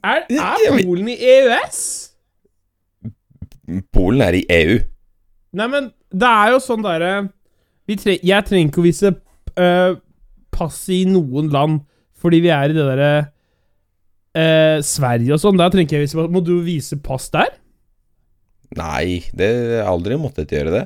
Er, 0.02 0.24
er 0.26 0.80
Polen 0.82 1.10
i 1.12 1.14
EØS? 1.14 1.82
Polen 3.94 4.24
er 4.24 4.38
i 4.38 4.44
EU. 4.60 4.78
Nei, 5.58 5.68
men 5.68 5.90
det 6.12 6.28
er 6.28 6.52
jo 6.54 6.60
sånn 6.64 6.84
derre 6.84 7.12
tre 8.00 8.14
Jeg 8.24 8.44
trenger 8.48 8.70
ikke 8.70 8.80
å 8.80 8.84
vise 8.86 9.10
uh, 9.12 9.98
pass 10.54 10.78
i 10.92 11.02
noen 11.08 11.50
land 11.52 11.82
fordi 12.22 12.38
vi 12.44 12.52
er 12.54 12.70
i 12.70 12.76
det 12.76 12.84
derre 12.86 13.10
uh, 14.38 14.78
Sverige 14.86 15.34
og 15.34 15.42
sånn. 15.42 15.58
Der 15.58 15.72
trenger 15.74 15.98
jeg 15.98 16.06
vise 16.06 16.18
pass. 16.20 16.30
Må 16.32 16.40
du 16.46 16.54
vise 16.64 16.98
pass 17.02 17.26
der? 17.34 17.50
Nei, 18.78 19.24
det 19.36 19.50
har 19.82 19.90
aldri 19.90 20.16
måttet 20.20 20.54
gjøre 20.54 20.72
det. 20.72 20.84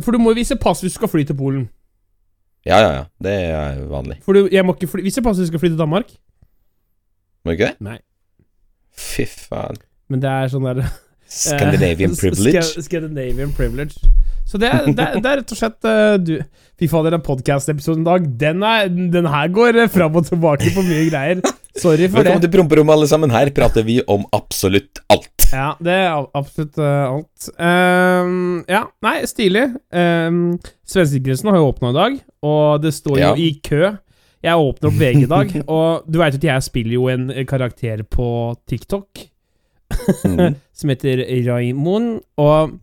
For 0.00 0.14
du 0.14 0.22
må 0.22 0.32
jo 0.32 0.40
vise 0.40 0.56
pass 0.58 0.80
hvis 0.82 0.96
du 0.96 1.02
skal 1.02 1.12
fly 1.12 1.26
til 1.28 1.36
Polen. 1.38 1.68
Ja, 2.64 2.78
ja, 2.80 2.90
ja. 2.96 3.04
Det 3.22 3.34
er 3.50 3.84
vanlig. 3.90 4.18
For 4.24 4.38
du, 4.38 4.48
jeg 4.50 4.64
må 4.64 4.74
ikke 4.74 4.88
fly, 4.94 5.04
vise 5.04 5.22
pass 5.22 5.38
hvis 5.38 5.50
du 5.50 5.52
skal 5.52 5.62
fly 5.62 5.72
til 5.74 5.80
Danmark. 5.80 6.10
Må 7.44 7.52
du 7.52 7.58
ikke 7.58 7.72
det? 7.72 7.84
Nei. 7.84 7.98
Fy 8.96 9.26
faen. 9.26 9.80
Men 10.12 10.22
det 10.24 10.30
er 10.32 10.52
sånn 10.52 10.66
der 10.68 10.82
Scandinavian 11.32 12.12
Eh, 12.12 12.20
privilege. 12.24 12.62
Sca- 12.66 12.82
Scandinavian 12.86 13.52
privilege. 13.56 13.96
Så 14.46 14.58
det 14.58 14.68
det 14.86 15.06
det 15.22 15.28
er 15.30 15.38
rett 15.40 15.52
og 15.54 15.58
slett 15.58 15.86
eh, 15.88 16.16
du 16.20 16.32
Fy 16.82 16.88
fader, 16.90 17.14
den 17.14 17.22
podcast-episoden 17.22 18.02
i 18.02 18.08
dag, 18.08 18.24
den, 18.40 18.62
er, 18.66 18.88
den 18.90 19.26
her 19.30 19.48
går 19.54 19.76
eh, 19.84 19.88
fram 19.92 20.16
og 20.18 20.26
tilbake 20.26 20.72
på 20.74 20.82
mye 20.82 21.04
greier. 21.12 21.40
Sorry 21.78 22.08
for 22.10 22.18
Velkommen 22.18 22.40
det. 22.42 22.48
til 22.50 22.52
promperommet, 22.56 22.92
alle 22.96 23.06
sammen. 23.08 23.30
Her 23.32 23.48
prater 23.54 23.84
vi 23.86 24.00
om 24.10 24.24
absolutt 24.34 24.98
alt. 25.12 25.46
Ja, 25.52 25.70
det 25.80 25.94
er 25.94 26.26
absolutt 26.36 26.76
alt. 26.82 27.46
Um, 27.56 28.64
ja, 28.68 28.82
nei, 29.06 29.14
stilig. 29.30 29.62
Um, 29.94 30.58
Svenskekrisen 30.88 31.48
har 31.52 31.60
jo 31.62 31.70
åpna 31.70 31.92
i 31.94 31.96
dag, 32.00 32.18
og 32.50 32.82
det 32.82 32.92
står 32.98 33.20
jo 33.20 33.22
Ja. 33.30 33.34
i 33.38 33.52
kø. 33.64 33.92
Jeg 34.42 34.58
åpner 34.58 34.90
opp 34.90 34.98
VG 34.98 35.22
i 35.22 35.30
dag, 35.30 35.54
og 35.78 36.10
du 36.10 36.18
veit 36.18 36.34
at 36.40 36.44
jeg 36.50 36.66
spiller 36.66 36.98
jo 36.98 37.06
en 37.14 37.30
karakter 37.46 38.02
på 38.10 38.26
TikTok. 38.68 39.28
Mhm. 40.24 40.56
som 40.78 40.92
heter 40.92 41.22
Raimond. 41.46 42.20
Og 42.40 42.76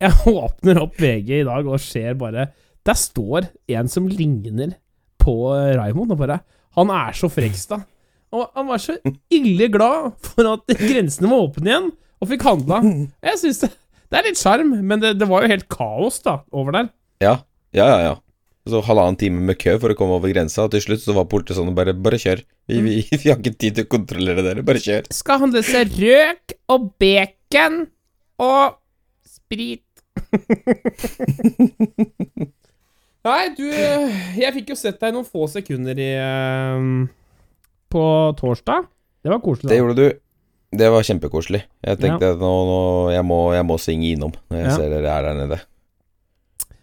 jeg 0.00 0.12
åpner 0.30 0.80
opp 0.82 0.98
VG 1.00 1.40
i 1.40 1.46
dag 1.48 1.66
og 1.68 1.80
ser 1.82 2.14
bare 2.20 2.48
Der 2.86 2.96
står 2.96 3.48
en 3.68 3.88
som 3.92 4.06
ligner 4.08 4.74
på 5.20 5.34
Raimond. 5.76 6.12
Og 6.14 6.18
bare 6.22 6.40
Han 6.78 6.90
er 6.94 7.12
så 7.18 7.28
Frekstad. 7.32 7.82
Og 8.30 8.46
han 8.54 8.68
var 8.70 8.78
så 8.78 8.94
ille 9.34 9.66
glad 9.74 10.12
for 10.22 10.46
at 10.52 10.62
grensene 10.78 11.26
var 11.32 11.48
åpne 11.48 11.66
igjen, 11.66 11.88
og 12.22 12.28
fikk 12.30 12.44
handla. 12.46 12.78
Jeg 13.26 13.40
syns 13.40 13.58
det, 13.64 13.70
det 14.06 14.18
er 14.20 14.26
litt 14.28 14.38
sjarm, 14.38 14.70
men 14.86 15.00
det, 15.02 15.16
det 15.18 15.26
var 15.26 15.42
jo 15.42 15.50
helt 15.50 15.66
kaos 15.72 16.20
da 16.22 16.36
over 16.54 16.76
der. 16.76 16.90
Ja, 17.24 17.32
ja, 17.74 17.88
ja. 17.90 17.98
ja. 18.06 18.12
Så 18.68 18.82
halvannen 18.84 19.16
time 19.16 19.40
med 19.48 19.56
kø 19.58 19.78
for 19.80 19.94
å 19.94 19.96
komme 19.96 20.18
over 20.18 20.28
grensa, 20.34 20.66
og 20.66 20.74
til 20.74 20.82
slutt 20.84 21.00
så 21.00 21.14
var 21.16 21.24
politiet 21.32 21.56
sånn 21.56 21.72
bare 21.74 21.94
Bare 21.96 22.18
kjør. 22.20 22.42
Vi, 22.68 22.80
vi, 22.84 22.98
vi 23.22 23.30
har 23.30 23.38
ikke 23.40 23.54
tid 23.56 23.78
til 23.78 23.86
å 23.86 23.92
kontrollere 23.96 24.44
dere. 24.44 24.64
Bare 24.66 24.82
kjør. 24.82 25.08
Skal 25.16 25.40
handle 25.46 25.62
seg 25.66 25.94
røk 26.00 26.56
og 26.74 26.90
bacon 27.00 27.86
og 28.40 28.76
sprit. 29.26 29.86
Nei, 33.20 33.42
du 33.52 33.66
Jeg 33.68 34.52
fikk 34.56 34.70
jo 34.72 34.76
sett 34.80 35.00
deg 35.02 35.12
noen 35.14 35.26
få 35.28 35.44
sekunder 35.52 35.98
i 36.00 36.06
eh, 36.16 36.84
På 37.92 38.04
torsdag. 38.38 38.86
Det 39.20 39.28
var 39.32 39.42
koselig. 39.44 39.68
Det 39.72 39.78
gjorde 39.80 39.96
du. 39.98 40.06
Det 40.80 40.88
var 40.94 41.04
kjempekoselig. 41.04 41.60
Jeg 41.84 41.98
tenkte 42.00 42.30
at 42.36 42.40
nå, 42.40 42.50
nå 42.68 42.78
jeg, 43.12 43.24
må, 43.26 43.38
jeg 43.56 43.66
må 43.66 43.76
svinge 43.82 44.12
innom 44.14 44.32
når 44.52 44.60
jeg 44.62 44.68
Ja. 44.68 44.76
ser 44.78 44.92
dere 44.94 45.10
er 45.16 45.26
der 45.26 45.36
nede. 45.42 45.58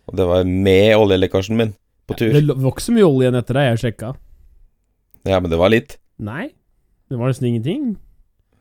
Og 0.07 0.17
det 0.19 0.27
var 0.29 0.47
med 0.47 0.95
oljelekkasjen 0.95 1.59
min 1.59 1.73
på 2.07 2.15
tur. 2.19 2.31
Det 2.33 2.45
var 2.55 2.71
ikke 2.71 2.85
så 2.85 2.95
mye 2.95 3.07
olje 3.07 3.25
igjen 3.27 3.39
etter 3.41 3.57
deg, 3.59 3.69
jeg 3.73 3.81
sjekka. 3.83 4.13
Ja, 5.27 5.39
men 5.43 5.51
det 5.51 5.59
var 5.59 5.73
litt. 5.73 5.97
Nei. 6.23 6.49
Det 7.07 7.19
var 7.19 7.31
nesten 7.31 7.49
ingenting. 7.51 7.95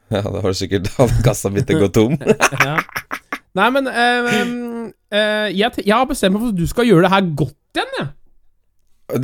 Ja, 0.07 0.21
Da 0.23 0.39
var 0.39 0.53
det 0.53 0.59
sikkert 0.61 0.87
hadde 0.95 1.23
kassa 1.27 1.51
begynt 1.51 1.71
å 1.75 1.79
gå 1.81 1.87
tom. 1.91 2.13
ja. 2.69 2.77
Nei, 3.59 3.65
men 3.75 3.89
eh, 3.91 4.29
eh, 5.11 5.49
jeg, 5.51 5.81
jeg 5.83 5.91
har 5.97 6.07
bestemt 6.07 6.37
meg 6.37 6.45
for 6.45 6.53
at 6.53 6.61
du 6.61 6.69
skal 6.71 6.87
gjøre 6.87 7.09
det 7.09 7.11
her 7.11 7.25
godt 7.41 7.81
igjen, 7.81 7.97
jeg. 7.99 8.13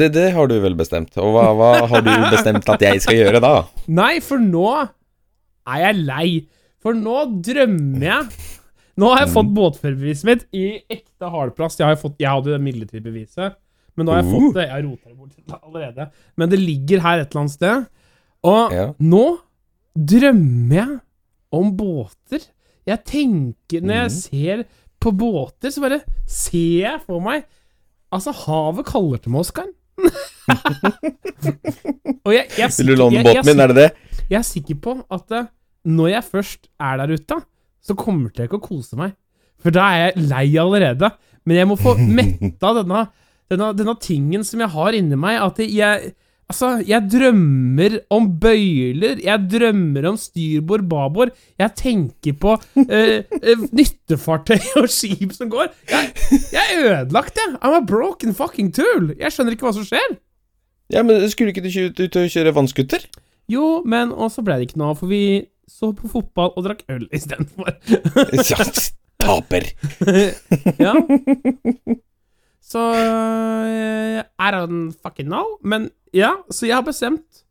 Det, 0.00 0.08
det 0.14 0.24
har 0.34 0.50
du 0.50 0.56
vel 0.62 0.74
bestemt. 0.78 1.14
Og 1.22 1.30
hva, 1.36 1.44
hva 1.58 1.70
har 1.90 2.02
du 2.02 2.10
bestemt 2.32 2.66
at 2.70 2.82
jeg 2.82 3.02
skal 3.04 3.18
gjøre 3.20 3.42
da? 3.42 3.52
Nei, 4.00 4.16
for 4.26 4.42
nå 4.42 4.66
er 4.80 5.84
jeg 5.84 6.02
lei. 6.02 6.26
For 6.82 6.98
nå 6.98 7.16
drømmer 7.46 8.08
jeg. 8.08 8.50
Nå 9.00 9.08
har 9.12 9.22
jeg 9.24 9.32
fått 9.32 9.52
båtførerbeviset 9.56 10.24
mitt 10.28 10.42
i 10.52 10.64
ekte 10.92 11.30
hardplast. 11.32 11.78
Jeg, 11.80 11.88
har 11.88 11.96
fått, 11.96 12.18
jeg 12.20 12.28
hadde 12.28 12.52
det 12.52 12.60
midlertidige 12.60 13.06
beviset, 13.06 13.54
men 13.96 14.06
nå 14.06 14.12
har 14.12 14.22
jeg 14.22 14.28
Uh. 14.28 14.34
fått 14.34 14.54
det. 14.58 14.66
Jeg 14.68 14.84
rota 14.84 15.08
det 15.08 15.16
bort 15.16 15.62
allerede. 15.66 16.10
Men 16.36 16.48
det 16.52 16.58
ligger 16.60 17.00
her 17.00 17.18
et 17.22 17.30
eller 17.30 17.40
annet 17.46 17.56
sted. 17.56 17.86
Og 18.44 18.72
Ja. 18.72 18.86
nå 19.00 19.24
drømmer 19.96 20.74
jeg 20.76 21.00
om 21.52 21.72
båter. 21.76 22.46
Jeg 22.86 23.04
tenker 23.04 23.80
Når 23.80 23.94
jeg 23.94 24.10
Mhm. 24.10 24.18
ser 24.20 24.64
på 25.00 25.10
båter, 25.16 25.70
så 25.70 25.80
bare 25.80 26.00
ser 26.26 26.80
jeg 26.82 27.00
for 27.06 27.20
meg 27.20 27.44
Altså, 28.12 28.32
havet 28.32 28.84
kaller 28.84 29.16
til 29.22 29.30
meg, 29.32 29.40
Oskar. 29.40 29.68
Og 32.24 32.32
jeg, 32.34 32.46
jeg, 32.58 32.58
jeg, 32.58 32.70
Vil 32.78 32.86
du 32.92 32.94
låne 33.00 33.22
båten 33.24 33.46
min, 33.48 33.60
er 33.62 33.66
det 33.72 33.76
det? 33.76 33.90
jeg 34.30 34.38
er 34.38 34.42
sikker 34.46 34.74
på 34.84 34.94
at 35.10 35.32
eh, 35.32 35.46
når 35.88 36.08
jeg 36.12 36.24
først 36.28 36.68
er 36.80 36.96
der 37.00 37.12
ute, 37.16 37.38
så 37.82 37.96
kommer 37.98 38.30
til 38.30 38.44
jeg 38.44 38.50
ikke 38.50 38.60
å 38.62 38.68
kose 38.68 38.98
meg. 38.98 39.16
For 39.62 39.74
da 39.74 39.88
er 39.92 40.04
jeg 40.04 40.26
lei 40.30 40.46
allerede. 40.60 41.12
Men 41.46 41.60
jeg 41.60 41.70
må 41.70 41.78
få 41.80 41.96
metta 42.18 42.74
denne, 42.78 43.06
denne, 43.50 43.72
denne 43.78 43.96
tingen 44.02 44.46
som 44.46 44.62
jeg 44.62 44.74
har 44.74 44.98
inni 44.98 45.18
meg. 45.18 45.40
At 45.42 45.62
jeg 45.66 46.14
Altså, 46.52 46.82
jeg 46.84 47.06
drømmer 47.08 47.94
om 48.12 48.26
bøyler. 48.42 49.22
Jeg 49.24 49.46
drømmer 49.54 50.04
om 50.10 50.18
styrbord, 50.20 50.82
babord. 50.90 51.30
Jeg 51.56 51.72
tenker 51.78 52.34
på 52.36 52.58
eh, 52.82 53.22
eh, 53.24 53.62
nyttefartøy 53.72 54.58
og 54.82 54.90
skip 54.92 55.32
som 55.32 55.48
går. 55.52 55.70
Jeg, 55.88 56.10
jeg 56.52 56.74
er 56.74 56.84
ødelagt, 56.90 57.40
jeg. 57.40 57.54
I'm 57.62 57.78
a 57.78 57.80
broken 57.88 58.36
fucking 58.36 58.68
tool. 58.76 59.14
Jeg 59.16 59.32
skjønner 59.32 59.56
ikke 59.56 59.70
hva 59.70 59.72
som 59.78 59.86
skjer. 59.88 60.18
Ja, 60.92 61.00
men 61.06 61.24
skulle 61.32 61.54
ikke 61.54 61.64
du 61.64 61.72
ut 61.72 62.20
og 62.20 62.28
kjøre 62.34 62.52
vannskuter? 62.52 63.06
Jo, 63.48 63.80
men 63.88 64.12
Og 64.12 64.28
så 64.34 64.44
ble 64.44 64.58
det 64.60 64.68
ikke 64.68 64.82
noe 64.82 64.92
av, 64.92 65.00
for 65.00 65.08
vi 65.08 65.22
så 65.72 65.92
på 65.96 66.10
fotball 66.12 66.52
og 66.56 66.66
drakk 66.66 66.84
øl 66.92 67.06
istedenfor. 67.14 67.76
Ja, 68.52 68.66
taper. 69.22 69.68
ja. 70.84 70.94
Så 72.62 72.82
Er 72.96 74.22
I 74.22 74.50
don't 74.54 74.92
fucking 75.02 75.28
know. 75.30 75.56
Men 75.62 75.90
ja, 76.14 76.34
så 76.50 76.66
jeg 76.68 76.78
har 76.78 76.86
bestemt 76.86 77.42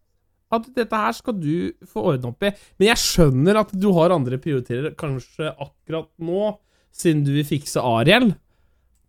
at 0.51 0.67
dette 0.75 0.99
her 0.99 1.15
skal 1.15 1.37
du 1.39 1.71
få 1.87 2.03
ordne 2.11 2.31
opp 2.33 2.43
i. 2.43 2.51
Men 2.79 2.91
jeg 2.91 3.01
skjønner 3.01 3.61
at 3.61 3.71
du 3.71 3.87
har 3.95 4.13
andre 4.13 4.39
prioriterer 4.41 4.95
kanskje 4.99 5.51
akkurat 5.53 6.09
nå, 6.19 6.55
siden 6.91 7.23
du 7.23 7.31
vil 7.37 7.47
fikse 7.47 7.79
Ariel. 7.79 8.33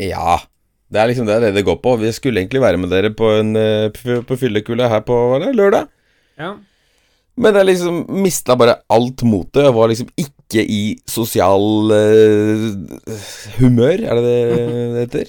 Ja. 0.02 0.38
Det 0.92 1.00
er 1.00 1.08
liksom 1.08 1.26
det, 1.26 1.40
det 1.42 1.54
det 1.56 1.64
går 1.66 1.80
på. 1.82 1.96
Vi 2.02 2.12
skulle 2.14 2.42
egentlig 2.42 2.62
være 2.62 2.78
med 2.78 2.92
dere 2.92 3.10
på 3.16 3.30
en 3.40 3.56
eh, 3.56 3.88
på 4.28 4.36
fyllekule 4.38 4.90
her 4.92 5.02
på 5.06 5.16
er 5.38 5.46
det, 5.46 5.54
lørdag. 5.56 5.88
Ja. 6.38 6.52
Men 7.40 7.56
jeg 7.56 7.64
liksom 7.70 8.02
mista 8.22 8.56
bare 8.60 8.74
alt 8.92 9.22
motet. 9.24 9.62
Jeg 9.64 9.72
var 9.76 9.88
liksom 9.88 10.08
ikke 10.20 10.60
i 10.68 11.00
sosial 11.08 11.92
uh, 11.94 12.66
humør, 13.56 14.02
er 14.04 14.20
det 14.20 14.24
det 14.26 14.36
det 14.52 15.04
heter? 15.06 15.26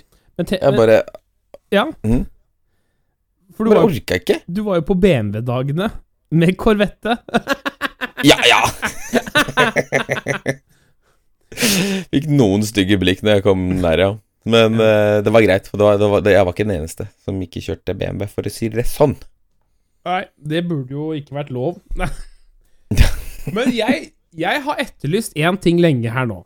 Jeg 0.60 0.72
bare, 0.76 0.98
ja. 1.72 1.86
Mm. 2.04 2.26
For 3.54 3.64
du 3.64 3.70
bare 3.72 3.86
var, 3.86 3.94
orka 3.94 4.14
ikke. 4.20 4.38
du 4.50 4.64
var 4.66 4.76
jo 4.82 4.86
på 4.90 4.98
BMW-dagene 5.00 5.88
med 6.34 6.58
Korvette. 6.58 7.18
Ja, 8.24 8.40
ja! 8.48 8.64
Fikk 12.14 12.30
noen 12.32 12.64
stygge 12.64 12.96
blikk 13.02 13.20
når 13.20 13.34
jeg 13.36 13.44
kom 13.44 13.60
nær, 13.84 14.00
ja. 14.00 14.16
Men 14.48 14.80
uh, 14.80 15.20
det 15.24 15.32
var 15.34 15.44
greit, 15.44 15.68
for 15.68 15.76
det 15.82 15.86
var, 15.90 15.98
det 16.00 16.08
var, 16.14 16.20
det, 16.24 16.32
jeg 16.38 16.46
var 16.48 16.54
ikke 16.56 16.68
den 16.70 16.78
eneste 16.78 17.04
som 17.26 17.42
ikke 17.44 17.64
kjørte 17.66 17.98
BMW, 18.00 18.24
for 18.32 18.48
å 18.48 18.54
si 18.54 18.70
det 18.72 18.86
sånn. 18.88 19.18
Nei, 20.06 20.22
det 20.38 20.66
burde 20.68 20.92
jo 20.92 21.12
ikke 21.16 21.36
vært 21.38 21.52
lov. 21.56 21.78
Men 23.56 23.72
jeg, 23.76 24.10
jeg 24.36 24.64
har 24.66 24.82
etterlyst 24.84 25.36
én 25.40 25.58
ting 25.64 25.80
lenge 25.84 26.12
her 26.12 26.28
nå. 26.30 26.42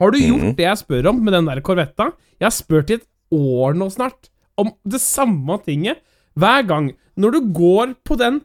Har 0.00 0.12
du 0.12 0.18
gjort 0.18 0.42
Mhm. 0.42 0.54
det 0.58 0.64
jeg 0.66 0.80
spør 0.82 1.08
om 1.12 1.20
med 1.24 1.32
den 1.36 1.46
der 1.48 1.60
korvetta? 1.64 2.10
Jeg 2.40 2.46
har 2.48 2.54
spurt 2.56 2.90
i 2.90 2.94
et 2.98 3.06
år 3.32 3.74
nå 3.78 3.88
snart 3.92 4.28
om 4.58 4.72
det 4.84 5.00
samme 5.00 5.58
tinget. 5.64 6.00
Hver 6.36 6.66
gang. 6.66 6.92
Når 7.16 7.30
du 7.36 7.40
går 7.52 7.94
på 8.04 8.16
den 8.18 8.40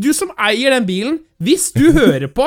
Du 0.00 0.08
som 0.16 0.30
eier 0.40 0.70
den 0.72 0.86
bilen, 0.88 1.18
hvis 1.38 1.66
du 1.76 1.90
hører 1.92 2.30
på, 2.32 2.46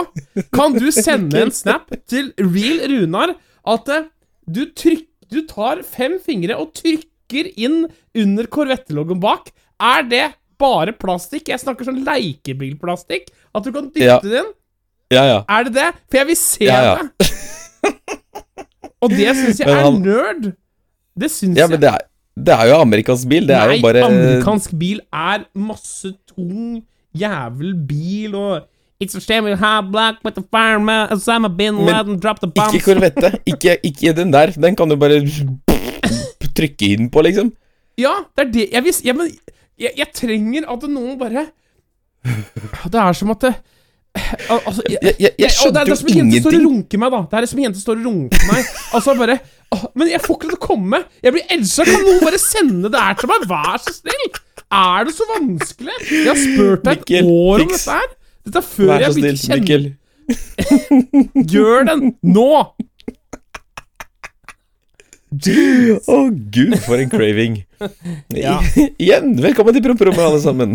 kan 0.51 0.73
du 0.73 0.87
sende 0.91 1.43
en 1.43 1.51
snap 1.53 1.91
til 2.09 2.31
Real 2.41 2.79
Runar 2.89 3.35
at 3.69 3.89
eh, 3.93 4.07
du, 4.49 4.63
tryk, 4.73 5.03
du 5.29 5.43
tar 5.45 5.83
fem 5.85 6.15
fingre 6.19 6.57
og 6.57 6.71
trykker 6.73 7.51
inn 7.55 7.83
under 8.17 8.47
Corvette-logoen 8.49 9.21
bak. 9.21 9.51
Er 9.79 10.07
det 10.09 10.23
bare 10.59 10.93
plastikk? 10.97 11.49
Jeg 11.53 11.59
snakker 11.61 11.87
sånn 11.87 12.03
leikebilplastikk. 12.07 13.29
At 13.55 13.63
du 13.67 13.71
kan 13.75 13.89
dytte 13.91 14.05
Ja. 14.07 14.19
den. 14.23 14.53
Ja, 15.13 15.23
ja. 15.23 15.37
Er 15.47 15.63
det 15.67 15.73
det? 15.77 15.87
For 16.11 16.17
jeg 16.19 16.27
vil 16.27 16.35
se 16.39 16.65
Ja, 16.67 16.79
ja. 16.83 16.95
det. 16.97 17.29
Og 19.01 19.09
det 19.13 19.33
syns 19.37 19.59
jeg 19.61 19.69
han... 19.73 19.99
er 20.01 20.05
nerd. 20.05 20.47
Det 21.17 21.29
syns 21.33 21.57
ja 21.57 21.65
men 21.69 21.79
det 21.81 21.89
er, 21.89 22.03
det 22.37 22.53
er 22.53 22.67
jo 22.69 22.79
amerikansk 22.83 23.29
bil. 23.29 23.47
Det 23.49 23.55
er 23.57 23.71
Nei, 23.71 23.77
jo 23.79 23.85
bare 23.87 24.03
amerikansk 24.05 24.73
bil 24.77 24.99
er 25.13 25.45
masse 25.57 26.11
tung 26.29 26.81
jævel 27.17 27.71
bil 27.89 28.35
og 28.37 28.65
It's 28.99 29.13
a 29.13 29.21
shame 29.21 29.45
we 29.45 29.53
have 29.55 29.91
black 29.93 30.23
with 30.25 30.33
the 30.33 30.41
fireman 30.49 31.11
Osama 31.13 31.49
bin 31.53 31.75
Laden 31.85 32.17
dropped 32.19 32.41
the 32.41 32.49
bombs. 32.49 32.73
Ikke 32.73 32.95
korvette. 32.95 33.29
Ikke, 33.51 33.75
ikke 33.85 34.13
den 34.17 34.31
der. 34.33 34.49
Den 34.57 34.75
kan 34.75 34.89
du 34.89 34.95
bare 34.97 35.19
trykke 36.57 36.89
inn 36.95 37.09
på, 37.13 37.21
liksom. 37.21 37.51
Ja, 38.01 38.15
det 38.37 38.47
er 38.47 38.51
det 38.55 38.65
jeg 38.73 38.83
visste, 38.87 39.05
Ja, 39.07 39.13
men 39.13 39.29
jeg, 39.77 39.91
jeg 39.97 40.07
trenger 40.15 40.67
at 40.73 40.85
noen 40.89 41.17
bare 41.19 41.47
Det 42.87 42.99
er 43.01 43.13
som 43.17 43.31
at 43.35 43.43
det 43.45 43.55
Altså, 44.17 44.81
jeg, 44.89 44.97
Jeg, 45.03 45.13
jeg, 45.19 45.31
jeg 45.37 45.49
det, 45.73 45.77
er- 45.77 45.85
det 45.85 45.91
er 45.93 45.99
som 45.99 46.07
en 46.09 46.17
jente 46.17 46.39
står 46.41 46.55
og 46.57 46.63
runker 46.65 46.97
meg, 47.03 47.11
da. 47.13 47.19
Det 47.29 47.37
er 47.37 47.45
som 47.51 47.59
en 47.59 47.65
jente 47.67 47.81
står 47.83 47.99
og 47.99 48.05
runker 48.07 48.45
meg. 48.49 48.69
Altså 48.97 49.13
bare 49.19 49.35
å, 49.75 49.77
Men 49.99 50.09
jeg 50.09 50.21
får 50.23 50.37
ikke 50.39 50.47
det 50.47 50.53
til 50.55 50.57
å 50.57 50.63
komme. 50.63 50.99
Jeg 51.21 51.35
blir 51.35 51.51
Elsa, 51.53 51.85
Kan 51.85 52.01
noen 52.07 52.23
bare 52.25 52.39
sende 52.41 52.89
det 52.93 53.03
her 53.03 53.19
til 53.19 53.29
meg? 53.29 53.45
Vær 53.51 53.77
så 53.83 53.93
snill! 53.93 54.25
Er 54.79 55.05
det 55.07 55.13
så 55.15 55.27
vanskelig? 55.29 55.97
Jeg 56.09 56.25
har 56.31 56.39
spurt 56.41 56.87
deg 56.87 56.97
et 56.97 57.03
Mikkel, 57.05 57.29
år 57.29 57.61
om 57.67 57.71
dette 57.75 57.99
her. 57.99 58.09
Dette 58.47 58.57
er 58.63 58.67
før 58.71 58.89
Vær 58.89 59.05
jeg 59.05 59.13
begynte 59.19 59.37
å 59.37 59.45
kjenne 59.45 59.61
Mikkel. 59.61 61.47
Gjør 61.53 61.87
den 61.91 62.03
nå! 62.33 62.49
Å 65.27 66.17
gud, 66.31 66.75
for 66.85 67.01
en 67.01 67.09
craving. 67.11 67.57
Ja. 68.33 68.55
Igjen, 69.01 69.35
velkommen 69.43 69.75
til 69.75 69.83
promperommet, 69.85 70.23
alle 70.23 70.39
sammen. 70.41 70.71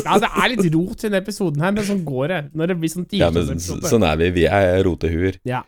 Ja, 0.00 0.14
det 0.22 0.28
er 0.30 0.46
litt 0.54 0.68
rot 0.72 1.02
i 1.02 1.08
denne 1.08 1.18
episoden 1.20 1.60
her, 1.60 1.74
men 1.76 1.84
sånn 1.84 2.00
går 2.06 2.30
det. 2.30 2.38
Når 2.56 2.70
det 2.70 2.76
blir 2.80 2.92
sånn 2.92 3.04
Ja, 3.18 3.28
men 3.34 3.58
sånn 3.60 4.06
er 4.08 4.16
vi. 4.20 4.30
Vi 4.38 4.46
er 4.48 4.80
rotehuer. 4.86 5.36
Ja. 5.48 5.60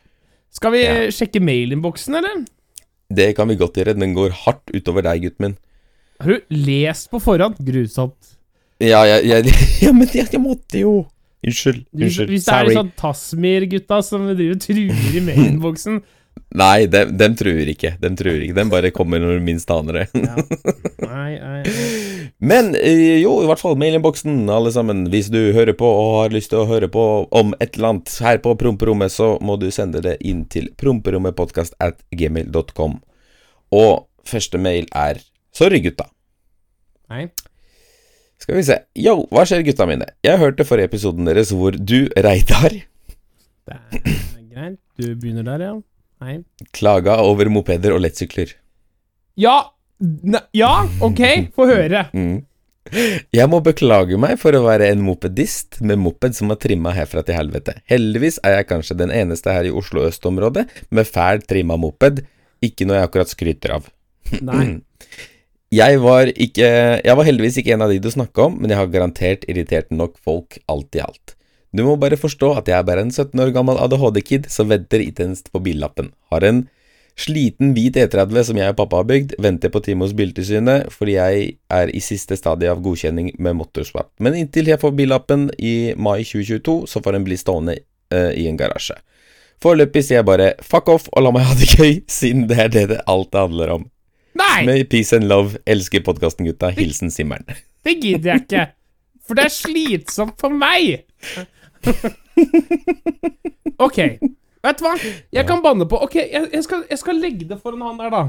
Skal 0.54 0.72
vi 0.72 0.84
Ja. 0.86 0.94
sjekke 1.12 1.42
mailinnboksen, 1.44 2.16
eller? 2.20 2.44
Det 3.12 3.28
kan 3.36 3.50
vi 3.50 3.58
godt 3.60 3.76
gjøre. 3.76 3.96
Den 3.98 4.14
går 4.16 4.32
hardt 4.44 4.72
utover 4.72 5.04
deg, 5.04 5.26
gutten 5.26 5.48
min. 5.48 5.56
Har 6.22 6.32
du 6.38 6.56
lest 6.64 7.10
på 7.12 7.20
forhånd? 7.20 7.58
Grusomt. 7.60 8.32
Ja, 8.80 9.02
jeg, 9.10 9.26
jeg, 9.28 9.52
ja 9.84 9.92
men 9.92 10.08
jeg, 10.08 10.30
jeg 10.32 10.40
måtte 10.40 10.80
jo. 10.80 10.94
Unnskyld. 11.44 11.82
Hvis, 11.92 12.14
Unnskyld. 12.14 12.30
hvis 12.32 12.46
det 12.48 12.54
er 12.54 12.64
Sorry. 12.70 12.76
sånn 12.78 12.92
Tasmir-gutta 12.96 14.00
som 14.06 14.24
driver 14.32 14.56
truer 14.64 15.12
i 15.18 15.20
mailinnboksen 15.28 16.00
Nei, 16.54 16.86
dem, 16.86 17.16
dem 17.18 17.32
truer 17.34 17.66
ikke. 17.72 17.96
Dem 17.98 18.14
truer 18.18 18.38
ikke. 18.44 18.54
Dem 18.54 18.68
bare 18.70 18.92
kommer 18.94 19.18
når 19.18 19.40
du 19.40 19.46
minst 19.46 19.70
aner 19.74 19.96
det. 20.04 20.04
ja. 20.14 20.36
Nei, 21.04 21.32
nei, 21.38 21.62
nei. 21.66 21.94
Men 22.44 22.72
eh, 22.78 23.18
jo, 23.22 23.32
i 23.42 23.46
hvert 23.48 23.60
fall 23.60 23.74
mailinnboksen, 23.80 24.44
alle 24.52 24.70
sammen. 24.74 25.04
Hvis 25.10 25.30
du 25.34 25.38
hører 25.56 25.74
på 25.78 25.86
og 25.88 26.10
har 26.22 26.34
lyst 26.34 26.52
til 26.52 26.60
å 26.62 26.66
høre 26.68 26.88
på 26.92 27.02
om 27.34 27.54
et 27.62 27.74
eller 27.76 27.94
annet 27.94 28.12
her 28.22 28.38
på 28.44 28.52
promperommet, 28.60 29.12
så 29.14 29.32
må 29.44 29.56
du 29.60 29.66
sende 29.74 30.02
det 30.04 30.16
inn 30.26 30.44
til 30.50 30.68
promperommetpodkast 30.80 31.74
at 31.82 31.98
gmail.com. 32.14 32.98
Og 33.74 34.04
første 34.28 34.60
mail 34.62 34.86
er 34.94 35.22
Sorry, 35.54 35.78
gutta. 35.84 36.06
nei. 37.10 37.28
Skal 38.42 38.58
vi 38.58 38.64
se. 38.66 38.76
Yo, 38.98 39.16
hva 39.32 39.44
skjer, 39.48 39.62
gutta 39.64 39.86
mine? 39.88 40.06
Jeg 40.26 40.38
hørte 40.42 40.66
forrige 40.68 40.90
episoden 40.90 41.26
deres 41.28 41.52
hvor 41.54 41.74
du, 41.78 42.04
Reidar, 42.18 42.74
Det 43.64 43.76
er 43.78 44.46
greit. 44.52 44.78
Du 45.00 45.06
begynner 45.14 45.46
der, 45.46 45.62
ja. 45.64 45.74
Nei. 46.24 46.40
klaga 46.72 47.18
over 47.20 47.50
mopeder 47.52 47.94
og 47.96 48.00
lettsykler. 48.04 48.56
Ja! 49.36 49.58
Ne, 50.00 50.40
ja, 50.56 50.88
ok, 51.04 51.20
få 51.54 51.68
høre. 51.70 52.08
Mm. 52.16 52.42
Jeg 53.32 53.48
må 53.48 53.60
beklage 53.64 54.18
meg 54.20 54.36
for 54.40 54.56
å 54.56 54.64
være 54.66 54.90
en 54.92 55.04
mopedist 55.06 55.78
med 55.80 56.00
moped 56.02 56.36
som 56.36 56.50
har 56.52 56.58
trimma 56.60 56.92
herfra 56.96 57.22
til 57.24 57.38
helvete. 57.38 57.78
Heldigvis 57.88 58.40
er 58.44 58.58
jeg 58.58 58.68
kanskje 58.68 58.98
den 59.00 59.12
eneste 59.14 59.54
her 59.54 59.68
i 59.68 59.72
Oslo 59.72 60.04
øst-området 60.04 60.66
med 60.92 61.08
fæl 61.08 61.40
trimma 61.48 61.78
moped, 61.80 62.24
ikke 62.64 62.88
noe 62.88 62.98
jeg 62.98 63.08
akkurat 63.08 63.32
skryter 63.32 63.78
av. 63.78 63.88
Nei. 64.44 64.66
Jeg 65.74 65.98
var 66.04 66.28
ikke 66.30 66.66
Jeg 67.02 67.16
var 67.18 67.26
heldigvis 67.26 67.56
ikke 67.58 67.72
en 67.74 67.82
av 67.82 67.90
de 67.90 67.96
du 67.98 68.06
snakka 68.12 68.44
om, 68.44 68.60
men 68.60 68.70
jeg 68.70 68.78
har 68.78 68.90
garantert 68.92 69.46
irritert 69.50 69.88
nok 69.90 70.12
folk 70.22 70.60
alt 70.70 70.94
i 70.94 71.00
alt. 71.02 71.33
Du 71.74 71.82
må 71.82 71.96
bare 71.98 72.14
forstå 72.20 72.52
at 72.60 72.68
jeg 72.70 72.76
er 72.78 72.86
bare 72.86 73.02
en 73.02 73.10
17 73.10 73.40
år 73.42 73.50
gammel 73.54 73.80
ADHD-kid 73.82 74.46
som 74.52 74.70
venter 74.70 75.02
intenst 75.02 75.50
på 75.50 75.58
billappen. 75.64 76.12
Har 76.30 76.46
en 76.46 76.60
sliten 77.18 77.72
hvit 77.74 77.96
E30 77.98 78.46
som 78.46 78.58
jeg 78.58 78.74
og 78.74 78.76
pappa 78.78 79.00
har 79.00 79.08
bygd, 79.08 79.34
venter 79.42 79.72
på 79.74 79.82
time 79.82 80.06
hos 80.06 80.14
Biltilsynet 80.14 80.92
fordi 80.94 81.16
jeg 81.16 81.48
er 81.74 81.90
i 81.90 82.02
siste 82.02 82.38
stadie 82.38 82.70
av 82.70 82.82
godkjenning 82.84 83.32
med 83.42 83.58
motorswap. 83.58 84.12
Men 84.22 84.38
inntil 84.38 84.70
jeg 84.70 84.78
får 84.82 84.94
billappen 84.98 85.48
i 85.58 85.94
mai 85.98 86.22
2022, 86.22 86.76
så 86.90 87.02
får 87.02 87.18
den 87.18 87.26
bli 87.26 87.38
stående 87.38 87.76
uh, 88.14 88.30
i 88.30 88.46
en 88.50 88.58
garasje. 88.60 88.94
Foreløpig 89.62 90.04
sier 90.04 90.20
jeg 90.20 90.28
bare 90.28 90.52
fuck 90.62 90.90
off 90.92 91.08
og 91.10 91.26
la 91.26 91.34
meg 91.34 91.46
ha 91.48 91.58
det 91.58 91.70
gøy, 91.74 91.98
siden 92.10 92.46
det 92.50 92.60
er 92.66 92.70
det 92.74 92.84
det 92.92 93.00
alt 93.10 93.34
handler 93.34 93.74
om. 93.80 93.88
Nei! 94.38 94.62
Med 94.66 94.86
peace 94.90 95.14
and 95.14 95.26
love. 95.30 95.58
Elsker 95.66 96.02
podkasten, 96.06 96.46
gutta. 96.46 96.70
Hilsen 96.74 97.10
Simmeren. 97.14 97.46
Det 97.86 97.98
gidder 98.02 98.32
jeg 98.32 98.44
ikke. 98.44 98.64
For 99.24 99.38
det 99.38 99.46
er 99.46 99.54
slitsomt 99.54 100.34
for 100.42 100.52
meg. 100.52 101.04
Ok, 103.84 103.98
vet 104.62 104.78
du 104.78 104.84
hva? 104.86 104.94
Jeg 105.34 105.46
kan 105.48 105.62
banne 105.64 105.86
på 105.90 105.98
Ok, 106.04 106.14
jeg, 106.20 106.46
jeg, 106.52 106.62
skal, 106.62 106.84
jeg 106.90 107.00
skal 107.00 107.18
legge 107.20 107.48
det 107.48 107.58
foran 107.58 107.82
han 107.82 108.00
der, 108.00 108.12
da. 108.12 108.22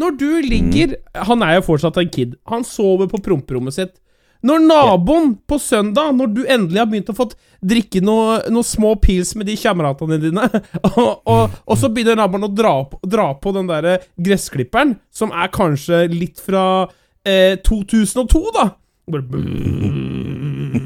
Når 0.00 0.16
du 0.20 0.30
ligger 0.44 0.94
Han 1.28 1.42
er 1.44 1.58
jo 1.58 1.66
fortsatt 1.66 1.98
en 2.00 2.12
kid. 2.12 2.36
Han 2.48 2.64
sover 2.64 3.10
på 3.10 3.20
promperommet 3.24 3.76
sitt. 3.76 3.94
Når 4.42 4.62
naboen 4.64 5.36
på 5.46 5.54
søndag, 5.62 6.16
når 6.18 6.30
du 6.34 6.40
endelig 6.50 6.80
har 6.80 6.88
begynt 6.90 7.12
å 7.12 7.14
få 7.14 7.28
drikke 7.62 8.00
noen 8.02 8.48
noe 8.50 8.66
små 8.66 8.96
pils 8.98 9.36
med 9.38 9.46
de 9.46 9.54
kameratene 9.54 10.18
dine, 10.18 10.48
og, 10.88 11.12
og, 11.30 11.54
og 11.62 11.78
så 11.78 11.90
begynner 11.92 12.18
naboen 12.18 12.48
å 12.48 12.50
dra 12.50 12.72
på, 12.90 12.98
dra 13.06 13.28
på 13.38 13.52
den 13.54 13.70
der 13.70 14.02
gressklipperen, 14.18 14.96
som 15.14 15.30
er 15.30 15.52
kanskje 15.54 16.08
litt 16.10 16.42
fra 16.42 16.88
eh, 17.22 17.54
2002, 17.62 18.42
da 18.58 18.72
Bare 19.12 19.22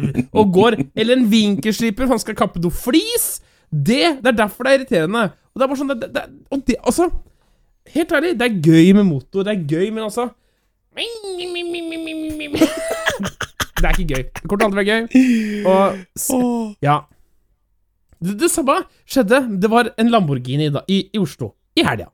Og 0.38 0.52
går 0.54 0.76
Eller 0.96 1.16
en 1.16 1.26
vinkelsliper, 1.30 2.06
han 2.10 2.18
skal 2.22 2.36
kappe 2.38 2.60
noe 2.62 2.74
flis. 2.74 3.26
Det, 3.70 4.18
det 4.22 4.30
er 4.32 4.36
derfor 4.44 4.64
det 4.64 4.72
er 4.72 4.78
irriterende. 4.80 5.22
Og 5.52 5.58
det 5.60 5.64
er 5.66 5.70
bare 5.72 5.80
sånn 5.80 5.92
det, 5.94 6.08
det, 6.14 6.22
Og 6.52 6.62
det, 6.68 6.76
altså 6.82 7.08
Helt 7.94 8.12
ærlig, 8.18 8.32
det 8.38 8.46
er 8.48 8.56
gøy 8.66 8.92
med 8.98 9.06
motor. 9.06 9.44
Det 9.46 9.52
er 9.54 9.62
gøy, 9.70 9.90
men 9.94 10.04
altså 10.08 10.28
Det 13.76 13.84
er 13.84 13.92
ikke 14.00 14.14
gøy. 14.14 14.22
Det 14.24 14.48
kommer 14.48 14.58
til 14.58 14.64
å 14.64 14.68
aldri 14.70 14.80
være 14.80 14.90
gøy. 14.90 15.02
Og 15.68 16.78
Ja. 16.82 16.96
Det, 18.16 18.32
det 18.40 18.48
samme 18.50 18.78
skjedde. 19.04 19.42
Det 19.60 19.68
var 19.70 19.90
en 20.00 20.08
Lamborghini 20.10 20.70
da, 20.72 20.80
i, 20.88 21.02
i 21.12 21.20
Oslo 21.20 21.50
i 21.76 21.84
helga. 21.84 22.08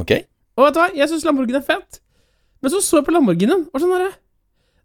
Ok? 0.00 0.14
Og 0.56 0.64
vet 0.64 0.74
du 0.76 0.80
hva, 0.80 0.86
jeg 0.96 1.10
syns 1.10 1.26
Lamborghini 1.28 1.58
er 1.60 1.66
fett. 1.66 2.00
Men 2.64 2.72
så 2.72 2.80
så 2.84 2.98
jeg 3.00 3.06
på 3.10 3.12
Lamborghinien. 3.14 3.66
og 3.72 3.80
sånn 3.82 3.92
derre- 3.92 4.16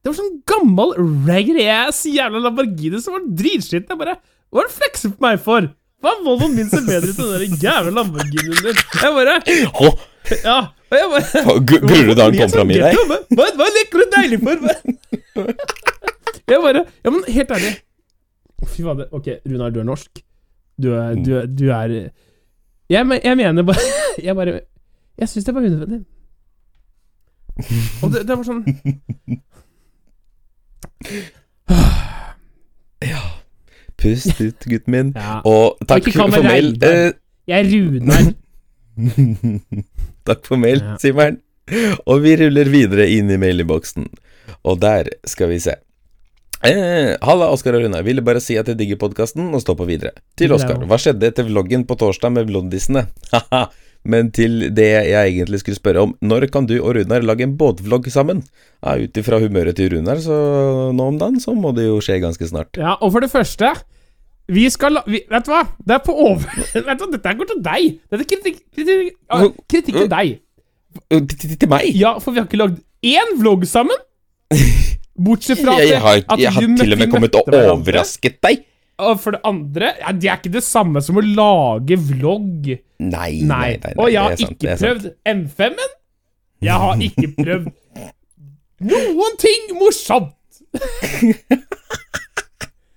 Det 0.06 0.12
var 0.12 0.18
sånn 0.20 0.36
gammel 0.46 0.92
raggedy 1.26 1.64
ass 1.74 2.04
jævla 2.06 2.38
Lamborghini 2.44 3.00
som 3.02 3.16
var 3.16 3.24
dritskitten. 3.40 3.90
Jeg 3.90 3.98
bare 3.98 4.20
Hva 4.54 4.62
er 4.62 4.68
det 4.70 4.76
flekser 4.76 5.14
på 5.16 5.26
meg 5.26 5.40
for? 5.42 5.66
Hva 6.06 6.12
er 6.14 6.20
Volvoen 6.28 6.54
min 6.54 6.68
ser 6.70 6.84
bedre 6.86 7.10
enn 7.10 7.32
den 7.48 7.56
jævla 7.64 7.94
Lamborghinien 7.96 8.60
din? 8.68 8.84
Jeg 9.02 9.16
bare 9.16 9.40
Hå. 9.80 9.90
Ja. 10.44 10.58
Og 10.92 10.98
jeg 11.00 11.10
bare 11.16 11.56
Gruer 11.72 12.12
du 12.12 12.22
ha 12.22 12.28
den 12.30 12.38
Hvorfor 12.38 12.38
blir 12.38 12.38
jeg 12.38 12.38
kom 12.38 12.54
fram 12.54 12.76
i 12.76 12.78
deg? 12.84 13.00
Hva, 13.34 13.48
hva 13.58 13.70
leker 13.80 14.04
du 14.04 14.14
deilig 14.14 14.40
for? 14.46 14.56
Jeg 16.54 16.62
bare 16.62 16.86
Ja, 16.86 17.10
men 17.10 17.24
helt 17.26 17.52
ærlig. 17.58 17.72
Fy 18.70 18.84
fader. 18.86 19.10
Ok, 19.10 19.32
Runar, 19.50 19.74
du 19.74 19.80
er 19.82 19.88
norsk. 19.90 20.22
Du 20.78 20.92
er 20.94 21.18
Du 21.18 21.32
er, 21.40 21.50
du 21.50 21.66
er 21.74 21.96
jeg, 22.94 23.02
jeg 23.24 23.38
mener 23.42 23.66
bare 23.66 23.82
Jeg 24.28 24.38
bare 24.38 24.60
Jeg 25.18 25.30
syns 25.34 25.50
det 25.50 25.56
var 25.56 25.66
unødvendig. 25.66 26.04
Og 28.04 28.14
det, 28.14 28.28
det 28.28 28.38
var 28.38 28.46
sånn 28.46 28.62
Pust 33.96 34.42
ut, 34.42 34.66
gutten 34.68 34.92
min. 34.92 35.12
Ja. 35.16 35.40
Og 35.48 35.78
takk 35.88 36.10
for, 36.12 36.30
for 36.34 36.44
mail. 36.46 36.74
Eh, 36.84 37.14
Jeg 37.50 37.64
er 37.64 37.70
Runar. 37.72 38.28
takk 40.30 40.46
for 40.48 40.60
mail, 40.62 40.82
Ja. 40.84 40.98
Simmeren. 41.02 41.40
Og 42.06 42.20
vi 42.22 42.36
ruller 42.38 42.68
videre 42.70 43.08
inn 43.10 43.32
i 43.34 43.38
mailinnboksen. 43.42 44.06
Og 44.68 44.78
der 44.84 45.10
skal 45.26 45.50
vi 45.50 45.58
se. 45.64 45.74
Eh, 46.66 47.16
Halla, 47.26 47.48
Oskar 47.54 47.78
og 47.80 47.86
Runa. 47.86 48.04
Ville 48.06 48.22
bare 48.26 48.42
si 48.44 48.58
at 48.60 48.68
jeg 48.70 48.78
digger 48.78 49.00
podkasten 49.02 49.48
og 49.54 49.64
står 49.64 49.80
på 49.80 49.88
videre. 49.90 50.12
Til 50.38 50.54
Oskar. 50.54 50.78
Hva 50.86 51.00
skjedde 51.02 51.32
etter 51.32 51.48
vloggen 51.48 51.88
på 51.90 51.98
torsdag 51.98 52.36
med 52.36 52.52
blondisene? 52.52 53.08
Men 54.06 54.30
til 54.34 54.68
det 54.78 54.86
jeg 54.86 55.34
egentlig 55.34 55.60
skulle 55.64 55.80
spørre 55.80 56.04
om, 56.06 56.14
når 56.22 56.48
kan 56.54 56.68
du 56.70 56.76
og 56.78 56.94
Runar 56.98 57.26
lage 57.26 57.46
en 57.48 57.56
båtvlogg 57.58 58.08
sammen? 58.14 58.44
Ja, 58.86 58.96
Ut 59.02 59.18
ifra 59.18 59.40
humøret 59.42 59.78
til 59.80 59.90
Runar, 59.96 60.22
så 60.22 60.38
nå 60.94 61.10
om 61.10 61.18
dagen, 61.22 61.40
så 61.42 61.56
må 61.58 61.74
det 61.76 61.88
jo 61.88 61.98
skje 62.06 62.20
ganske 62.22 62.50
snart. 62.50 62.78
Ja, 62.78 62.96
og 63.00 63.16
for 63.16 63.26
det 63.26 63.32
første 63.34 63.74
Vi 64.46 64.68
skal 64.70 64.94
la 64.94 65.02
vi, 65.10 65.24
Vet 65.26 65.48
du 65.48 65.50
hva? 65.56 65.64
Det 65.82 65.96
er 65.96 66.04
på 66.06 66.14
over... 66.14 66.46
Vet 66.74 66.86
du 66.86 67.06
hva, 67.06 67.12
Dette 67.16 67.32
går 67.40 67.50
til 67.50 67.64
deg. 67.66 67.96
Dette 68.12 68.22
er 68.22 68.30
kritikk, 68.30 68.60
kritikk, 68.78 69.16
kritikk 69.74 69.98
til 70.04 70.12
deg. 70.12 70.36
Til, 71.10 71.70
meg? 71.72 71.90
Ja, 71.98 72.14
for 72.22 72.36
vi 72.36 72.44
har 72.44 72.46
ikke 72.46 72.62
lagd 72.62 72.78
én 73.02 73.34
vlogg 73.42 73.66
sammen. 73.68 73.98
Bortsett 75.26 75.64
fra 75.64 75.80
at, 75.80 75.82
Jeg, 75.82 75.96
jeg 75.96 76.04
har, 76.04 76.22
jeg 76.38 76.54
har 76.54 76.70
til 76.78 76.94
og 76.94 77.02
med 77.02 77.12
kommet 77.12 77.38
og 77.40 77.50
overrasket 77.56 78.38
deg. 78.46 78.62
Og 79.04 79.18
for 79.20 79.36
det 79.36 79.42
andre 79.44 79.90
ja, 80.00 80.12
Det 80.16 80.30
er 80.32 80.38
ikke 80.40 80.54
det 80.54 80.64
samme 80.64 81.02
som 81.04 81.18
å 81.20 81.24
lage 81.26 81.98
vlogg. 82.00 82.70
Nei, 83.04 83.42
Nei. 83.42 83.42
nei, 83.44 83.72
nei, 83.84 83.94
og 84.00 84.08
jeg 84.12 84.22
har 84.24 84.38
sant, 84.40 84.54
ikke 84.56 84.78
prøvd 84.80 85.10
M5-en. 85.28 85.96
Jeg 86.64 86.84
har 86.86 87.02
ikke 87.04 87.28
prøvd 87.36 87.68
noen 88.86 89.36
ting 89.42 89.74
morsomt. 89.80 90.32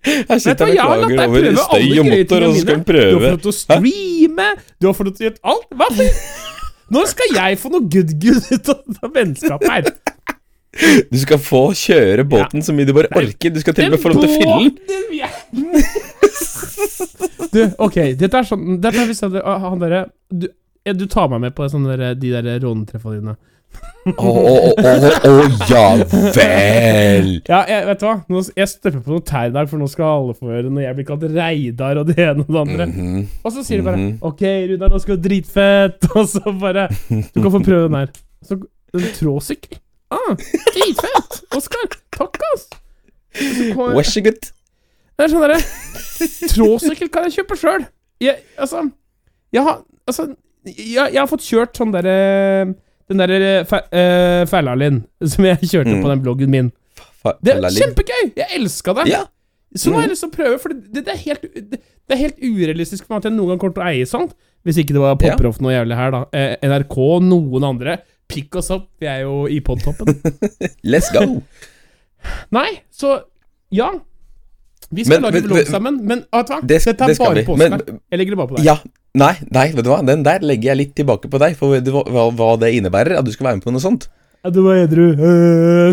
Her 0.09 0.39
sitter 0.41 0.71
jeg 0.73 0.81
har 0.81 0.95
og 0.97 1.03
latt 1.05 1.13
klager 1.13 1.19
deg 1.19 1.29
over 1.29 1.43
prøve 1.43 1.65
støy 1.67 1.99
og 2.01 2.07
motor, 2.09 2.45
og 2.47 2.55
så 2.55 2.61
skal 2.63 2.75
han 2.79 2.85
Du 2.89 2.95
har 2.95 3.19
fått 3.19 3.33
lov 3.35 3.41
til 3.43 3.51
å 3.51 3.57
streame, 3.59 4.47
du 4.79 4.87
har 4.89 4.95
fått 4.97 5.09
lov 5.09 5.17
til 5.19 5.25
å 5.25 5.29
gjøre 5.29 5.43
alt. 5.53 5.69
Hva 5.75 5.89
Når 6.97 7.11
skal 7.11 7.35
jeg 7.37 7.59
få 7.61 7.73
noe 7.75 7.91
good 7.93 8.15
good 8.23 8.47
ut 8.55 8.71
av 8.73 9.11
vennskapet 9.19 9.69
her? 9.75 9.91
Du 11.11 11.17
skal 11.19 11.39
få 11.41 11.63
kjøre 11.79 12.25
båten 12.29 12.63
så 12.63 12.75
mye 12.77 12.87
du 12.89 12.93
bare 12.97 13.09
orker. 13.17 13.51
Du 13.55 13.61
skal 13.63 13.75
til 13.75 13.89
og 13.89 13.97
med 13.97 14.03
få 14.03 14.13
lov 14.13 14.23
til 14.23 14.29
å 14.29 14.35
fylle 14.37 14.57
den. 14.69 14.73
Du, 17.53 17.61
ok, 17.81 17.97
dette 18.21 18.37
er 18.37 18.47
sånn 18.47 18.77
Dette 18.83 19.01
er 19.01 19.09
hvis 19.09 19.23
jeg, 19.25 19.41
han 19.41 19.81
derre 19.81 20.03
du, 20.29 20.45
du 20.95 21.07
tar 21.11 21.31
meg 21.33 21.41
med 21.47 21.55
på 21.57 21.67
sånne 21.73 21.97
der, 21.97 22.13
de 22.19 22.31
der 22.35 22.61
rånetreffene 22.63 23.19
dine. 23.21 23.35
Å, 24.19 24.31
ja 25.69 25.83
vel. 26.01 27.33
Ja, 27.49 27.59
jeg, 27.69 27.83
vet 27.91 28.01
du 28.01 28.07
hva? 28.07 28.15
Nå, 28.33 28.41
jeg 28.57 28.71
støpper 28.71 29.03
på 29.05 29.13
noe 29.13 29.25
tær 29.29 29.51
i 29.51 29.53
dag, 29.57 29.69
for 29.69 29.81
nå 29.81 29.89
skal 29.93 30.15
alle 30.15 30.37
få 30.39 30.49
høre 30.53 30.71
når 30.73 30.87
jeg 30.87 30.97
blir 30.99 31.09
kalt 31.11 31.27
Reidar 31.35 32.01
og 32.01 32.09
det 32.09 32.17
ene 32.25 32.47
og 32.47 32.55
det 32.55 32.63
andre. 32.63 32.87
Mhm. 32.89 33.27
Og 33.43 33.53
så 33.57 33.65
sier 33.67 33.83
de 33.83 33.89
bare 33.91 34.01
Mhm. 34.01 34.15
OK, 34.31 34.43
Runar, 34.73 34.95
nå 34.95 35.03
skal 35.05 35.19
du 35.19 35.29
dritfett. 35.29 36.09
Og 36.17 36.25
så 36.31 36.41
bare 36.61 36.89
Du 37.11 37.43
kan 37.43 37.53
få 37.53 37.61
prøve 37.65 37.85
den 37.89 37.99
her. 38.01 38.11
Så 38.49 38.57
en 38.97 39.09
tråsykkel. 39.19 39.81
Ah, 40.11 40.35
dritfett! 40.73 41.41
Oskar, 41.57 41.89
takk, 42.17 42.39
ass. 42.55 42.69
It! 43.39 43.75
Vær 43.77 44.07
så 44.09 44.23
god. 44.25 44.47
Det 45.19 45.27
er 45.27 45.33
sånn 45.33 45.43
derre 45.45 45.59
Tråsykkel 46.53 47.11
kan 47.13 47.27
jeg 47.27 47.41
kjøpe 47.41 47.57
sjøl. 47.59 47.85
Jeg, 48.23 48.41
altså 48.59 48.85
Jeg 49.55 49.63
har 49.67 49.81
Altså 50.09 50.29
jeg, 50.69 50.95
jeg 50.95 51.19
har 51.21 51.29
fått 51.31 51.45
kjørt 51.47 51.77
sånn 51.79 51.93
derre 51.95 52.15
Den 53.11 53.21
derre 53.23 53.51
uh, 53.65 54.43
Fællalin 54.51 55.03
som 55.27 55.47
jeg 55.49 55.61
kjørte 55.71 55.95
Mm. 55.97 56.03
på 56.05 56.11
den 56.13 56.23
bloggen 56.25 56.51
min. 56.53 56.71
Det 57.45 57.55
er 57.55 57.69
kjempegøy! 57.75 58.33
Jeg 58.39 58.47
elska 58.59 58.95
det. 58.99 59.07
Ja. 59.11 59.23
Så 59.77 59.91
nå 59.91 59.99
har 59.99 60.07
jeg 60.07 60.13
lyst 60.15 60.23
til 60.25 60.31
å 60.31 60.35
prøve, 60.37 60.59
for 60.63 60.73
det, 60.73 61.03
det, 61.05 61.13
er 61.13 61.19
helt, 61.27 61.43
det, 61.55 61.79
det 61.81 62.15
er 62.15 62.21
helt 62.23 62.39
urealistisk 62.41 63.05
for 63.05 63.15
meg 63.17 63.23
at 63.23 63.29
jeg 63.29 63.35
noen 63.37 63.51
gang 63.53 63.61
kommer 63.63 63.75
til 63.77 63.85
å 63.85 63.89
eie 63.91 64.07
sånt. 64.09 64.33
Hvis 64.65 64.79
ikke 64.81 64.95
det 64.97 65.03
var 65.03 65.17
Ja. 65.17 65.19
Poproff 65.35 65.59
noe 65.65 65.75
jævlig 65.75 65.99
her, 65.99 66.15
da. 66.15 66.21
Eh, 66.37 66.55
NRK, 66.69 66.97
noen 67.27 67.67
andre. 67.69 67.99
Pikk 68.29 68.59
oss 68.61 68.69
opp, 68.75 68.89
vi 69.01 69.09
er 69.09 69.23
jo 69.25 69.47
i 69.49 69.59
podtoppen. 69.65 70.19
Let's 70.93 71.09
go. 71.15 71.23
Nei, 72.55 72.69
så 72.93 73.15
ja. 73.73 73.89
Vi 74.91 75.05
skal 75.05 75.19
Men- 75.21 75.27
lage 75.29 75.43
vlogg 75.45 75.69
sammen, 75.69 75.99
men 76.09 76.23
vet 76.33 76.49
du 76.49 76.53
hva? 76.55 76.61
Det, 76.65 76.79
Dette 76.85 77.09
er 77.09 77.15
bare 77.21 77.35
vi. 77.41 77.45
på 77.49 77.57
Men 77.61 77.75
Oskar. 77.79 77.99
Jeg 78.13 78.21
legger 78.23 78.35
det 78.37 78.41
bare 78.43 78.51
på 78.53 78.57
deg. 78.59 78.65
ja. 78.69 78.77
Nei, 79.19 79.33
nei, 79.51 79.65
vet 79.75 79.85
du 79.85 79.91
hva. 79.91 79.99
Den 80.07 80.23
der 80.23 80.45
legger 80.45 80.71
jeg 80.75 80.79
litt 80.83 80.93
tilbake 81.01 81.29
på 81.33 81.41
deg, 81.43 81.57
for 81.59 81.73
hva, 81.81 82.29
hva, 82.39 82.49
det 82.61 82.71
innebærer. 82.77 83.17
At 83.19 83.27
du 83.27 83.33
skal 83.35 83.49
være 83.49 83.59
med 83.59 83.65
på 83.65 83.73
noe 83.75 83.83
sånt. 83.83 84.07
Ja, 84.45 84.53
du 84.55 84.61
var 84.63 84.79
edru. 84.85 85.09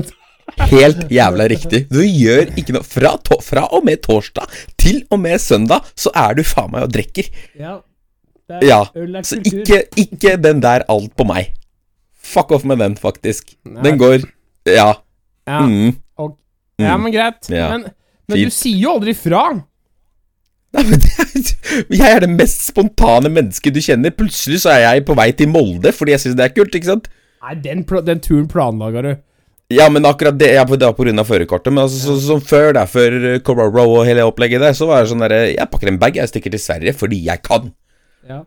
Helt 0.76 1.08
jævla 1.10 1.48
riktig. 1.50 1.86
Du 1.90 2.02
gjør 2.04 2.52
ikke 2.60 2.76
noe 2.76 2.86
fra, 2.86 3.16
to, 3.26 3.40
fra 3.42 3.64
og 3.74 3.88
med 3.88 4.04
torsdag 4.06 4.52
til 4.78 5.02
og 5.10 5.20
med 5.24 5.42
søndag, 5.42 5.88
så 5.98 6.12
er 6.14 6.36
du 6.38 6.44
faen 6.46 6.70
meg 6.76 6.86
og 6.86 6.94
drikker. 6.94 7.32
Ja. 7.58 7.80
Det 8.46 8.60
Ja, 8.68 8.84
Så 9.26 9.40
ikke, 9.42 9.80
ikke 9.98 10.36
den 10.38 10.60
der 10.62 10.84
alt 10.92 11.16
på 11.18 11.26
meg. 11.26 11.56
Fuck 12.26 12.52
off 12.56 12.66
med 12.68 12.82
den, 12.82 12.98
faktisk. 13.00 13.54
Den 13.86 14.00
går 14.02 14.26
Ja. 14.66 14.94
Ja, 15.46 15.60
Mm. 15.62 15.94
og, 16.18 16.38
ja 16.82 16.96
men 16.98 17.14
greit. 17.14 17.46
Ja. 17.54 17.70
Men, 17.76 17.92
men 18.28 18.40
du 18.48 18.50
sier 18.54 18.80
jo 18.82 18.96
aldri 18.98 19.14
fra. 19.14 19.44
Nei, 20.76 20.84
men 20.90 21.00
det 21.04 21.12
er, 21.22 21.52
jeg 22.00 22.08
er 22.16 22.26
det 22.26 22.32
mest 22.34 22.66
spontane 22.72 23.30
mennesket 23.32 23.76
du 23.76 23.80
kjenner. 23.84 24.16
Plutselig 24.16 24.64
så 24.64 24.74
er 24.74 24.82
jeg 24.88 25.06
på 25.08 25.16
vei 25.18 25.30
til 25.38 25.52
Molde 25.54 25.94
fordi 25.96 26.16
jeg 26.16 26.24
syns 26.26 26.40
det 26.40 26.48
er 26.50 26.56
kult, 26.58 26.76
ikke 26.76 26.90
sant? 26.90 27.08
Nei, 27.46 27.54
den, 27.62 27.86
den 28.10 28.24
turen 28.26 28.50
planlaga 28.52 29.06
du. 29.06 29.12
Ja, 29.74 29.88
men 29.90 30.06
akkurat 30.06 30.38
det 30.38 30.52
er 30.54 30.66
det 30.66 30.86
var 30.86 31.10
av 31.22 31.30
førerkortet. 31.30 31.74
Men 31.74 31.86
altså, 31.86 32.02
så, 32.06 32.18
som 32.22 32.42
før, 32.42 32.74
da, 32.78 32.84
før 32.90 33.16
eh, 33.36 33.40
Cororo 33.46 33.86
og 34.00 34.04
hele 34.06 34.26
opplegget 34.28 34.62
der, 34.62 34.76
så 34.78 34.90
var 34.90 35.02
det 35.04 35.10
sånn 35.14 35.24
derre 35.24 35.40
Jeg 35.54 35.70
pakker 35.72 35.90
en 35.90 36.02
bag, 36.02 36.18
jeg 36.20 36.30
stikker 36.30 36.54
til 36.54 36.62
Sverige 36.62 36.94
fordi 36.98 37.24
jeg 37.30 37.42
kan. 37.46 37.72
Ja. 38.30 38.44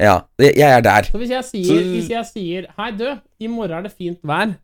Ja, 0.00 0.20
jeg 0.38 0.60
er 0.60 0.82
der. 0.84 1.06
Så 1.08 1.18
hvis 1.18 1.30
jeg 1.32 1.44
sier, 1.44 1.64
Så- 1.64 1.90
hvis 1.94 2.08
jeg 2.10 2.24
sier 2.26 2.66
Hei, 2.76 2.90
du, 2.92 3.18
i 3.40 3.46
morgen 3.46 3.72
er 3.78 3.82
det 3.82 3.92
fint 3.92 4.18
vær. 4.22 4.56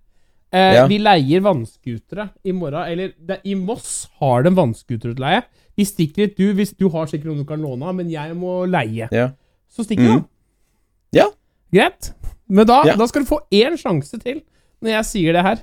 Eh, 0.53 0.75
Ja. 0.75 0.87
Vi 0.87 0.99
leier 0.99 1.41
vannskutere 1.41 2.29
i 2.45 2.53
morgen. 2.53 2.85
Eller 2.91 3.13
det, 3.27 3.41
i 3.45 3.55
Moss 3.55 4.09
har 4.21 4.43
de 4.43 4.51
vannskuterutleie. 4.51 5.43
Vi 5.77 5.85
stikker 5.85 6.27
dit, 6.27 6.37
du, 6.37 6.53
hvis 6.53 6.75
du 6.77 6.89
har 6.91 7.07
sikkert 7.07 7.31
noen 7.31 7.39
du 7.39 7.45
kan 7.49 7.61
låne 7.63 7.83
av, 7.89 7.95
men 7.95 8.11
jeg 8.11 8.37
må 8.37 8.67
leie. 8.69 9.09
Ja. 9.11 9.31
Så 9.71 9.85
stikker 9.87 10.05
mm. 10.05 10.21
du. 10.21 10.25
Ja. 11.17 11.27
Greit. 11.73 12.13
Men 12.49 12.67
da, 12.67 12.83
Ja. 12.85 12.97
da 12.97 13.07
skal 13.07 13.23
du 13.23 13.27
få 13.31 13.41
én 13.51 13.79
sjanse 13.81 14.21
til 14.21 14.43
når 14.83 14.91
jeg 14.99 15.05
sier 15.05 15.33
det 15.33 15.43
her. 15.43 15.57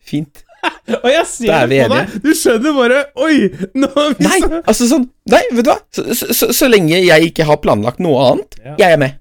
Fint. 0.00 0.44
Og 1.04 1.06
jeg 1.10 1.26
ser 1.30 1.50
Da 1.50 1.58
er 1.64 1.68
det 1.70 1.76
vi 1.76 1.84
på 1.88 1.94
deg! 1.96 2.14
Du 2.24 2.30
skjønner 2.38 2.74
bare 2.76 3.00
Oi! 3.26 3.36
Nå 3.78 3.88
har 3.94 4.14
vi 4.16 4.24
Nei, 4.26 4.38
så- 4.42 4.60
altså 4.62 4.88
sånn 4.90 5.04
Nei, 5.32 5.42
vet 5.52 5.66
du 5.66 5.70
hva? 5.72 5.78
Så, 5.94 6.04
så, 6.16 6.28
så, 6.40 6.48
så 6.56 6.68
lenge 6.70 6.98
jeg 7.02 7.30
ikke 7.32 7.46
har 7.48 7.58
planlagt 7.62 8.00
noe 8.02 8.20
annet, 8.30 8.58
Ja. 8.64 8.74
jeg 8.80 8.94
er 8.96 9.00
med. 9.02 9.16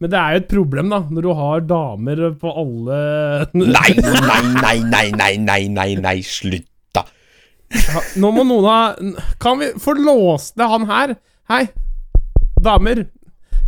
Men 0.00 0.10
det 0.12 0.18
er 0.20 0.34
jo 0.36 0.40
et 0.42 0.48
problem, 0.50 0.90
da, 0.92 0.98
når 1.08 1.24
du 1.24 1.30
har 1.38 1.62
damer 1.70 2.22
på 2.40 2.50
alle 2.62 2.98
Nei, 3.56 3.90
nei, 3.96 4.40
nei, 4.60 4.76
nei, 4.92 5.04
nei, 5.16 5.32
nei, 5.40 5.60
nei, 5.72 5.88
nei, 6.04 6.16
slutt, 6.26 6.66
da. 6.96 7.04
Nå 8.20 8.30
må 8.36 8.44
noen 8.46 8.66
ha 8.68 8.80
Kan 9.42 9.58
vi 9.62 9.70
få 9.82 9.96
låst 9.98 10.54
ned 10.60 10.68
han 10.70 10.84
her? 10.90 11.14
Hei, 11.50 11.62
damer. 12.62 13.06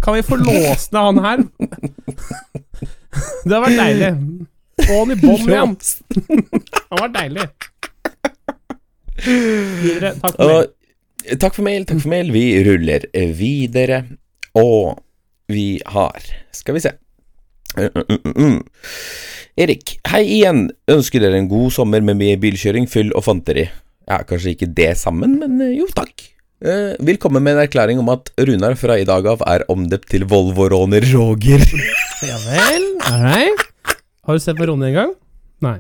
Kan 0.05 0.15
vi 0.19 0.23
få 0.27 0.37
låst 0.39 0.93
ned 0.95 1.09
han 1.09 1.25
her? 1.25 1.43
Det 3.49 3.55
har 3.57 3.65
vært 3.65 3.79
deilig. 3.81 4.11
Få 4.89 5.03
han 5.03 5.15
i 5.15 5.19
bånn 5.21 5.49
igjen. 5.53 5.77
Han 6.89 7.03
var 7.03 7.13
deilig. 7.15 7.49
Videre. 9.25 10.15
Takk 10.23 10.37
for 10.37 10.47
mail. 10.49 10.55
Og, 10.57 11.35
takk 11.43 11.59
for 11.59 11.67
mail, 11.67 11.85
takk 11.89 12.01
for 12.05 12.13
mail. 12.15 12.33
Vi 12.35 12.47
ruller 12.67 13.09
videre. 13.37 14.05
Og 14.59 14.99
vi 15.49 15.79
har 15.87 16.25
Skal 16.53 16.77
vi 16.77 16.85
se. 16.85 16.95
Mm, 17.77 17.91
mm, 17.95 18.33
mm. 18.35 18.57
Erik, 19.59 19.99
hei 20.09 20.23
igjen. 20.39 20.69
Ønsker 20.91 21.23
dere 21.23 21.39
en 21.41 21.51
god 21.51 21.75
sommer 21.75 22.03
med 22.05 22.19
mye 22.21 22.39
bilkjøring, 22.41 22.89
fyll 22.91 23.13
og 23.17 23.27
fanteri. 23.27 23.67
Ja, 24.09 24.23
kanskje 24.25 24.55
ikke 24.55 24.71
det 24.73 24.95
sammen, 25.01 25.37
men 25.43 25.59
eh, 25.61 25.77
jo, 25.77 25.89
takk. 25.93 26.25
Uh, 26.65 26.97
vil 27.07 27.21
komme 27.23 27.39
med 27.45 27.55
en 27.55 27.63
erklæring 27.63 28.01
om 28.03 28.09
at 28.11 28.33
Runar 28.35 28.75
fra 28.81 28.97
i 28.99 29.07
dag 29.07 29.27
av 29.31 29.45
er 29.47 29.67
omdøpt 29.71 30.09
til 30.11 30.27
Volvo-råner 30.31 31.07
Roger. 31.13 31.63
Ja 32.27 32.39
vel. 32.49 32.89
Alright. 33.13 33.68
Har 34.29 34.37
du 34.37 34.41
sett 34.45 34.59
på 34.59 34.67
Ronny 34.69 34.91
en 34.91 34.95
gang? 34.95 35.13
Nei. 35.65 35.79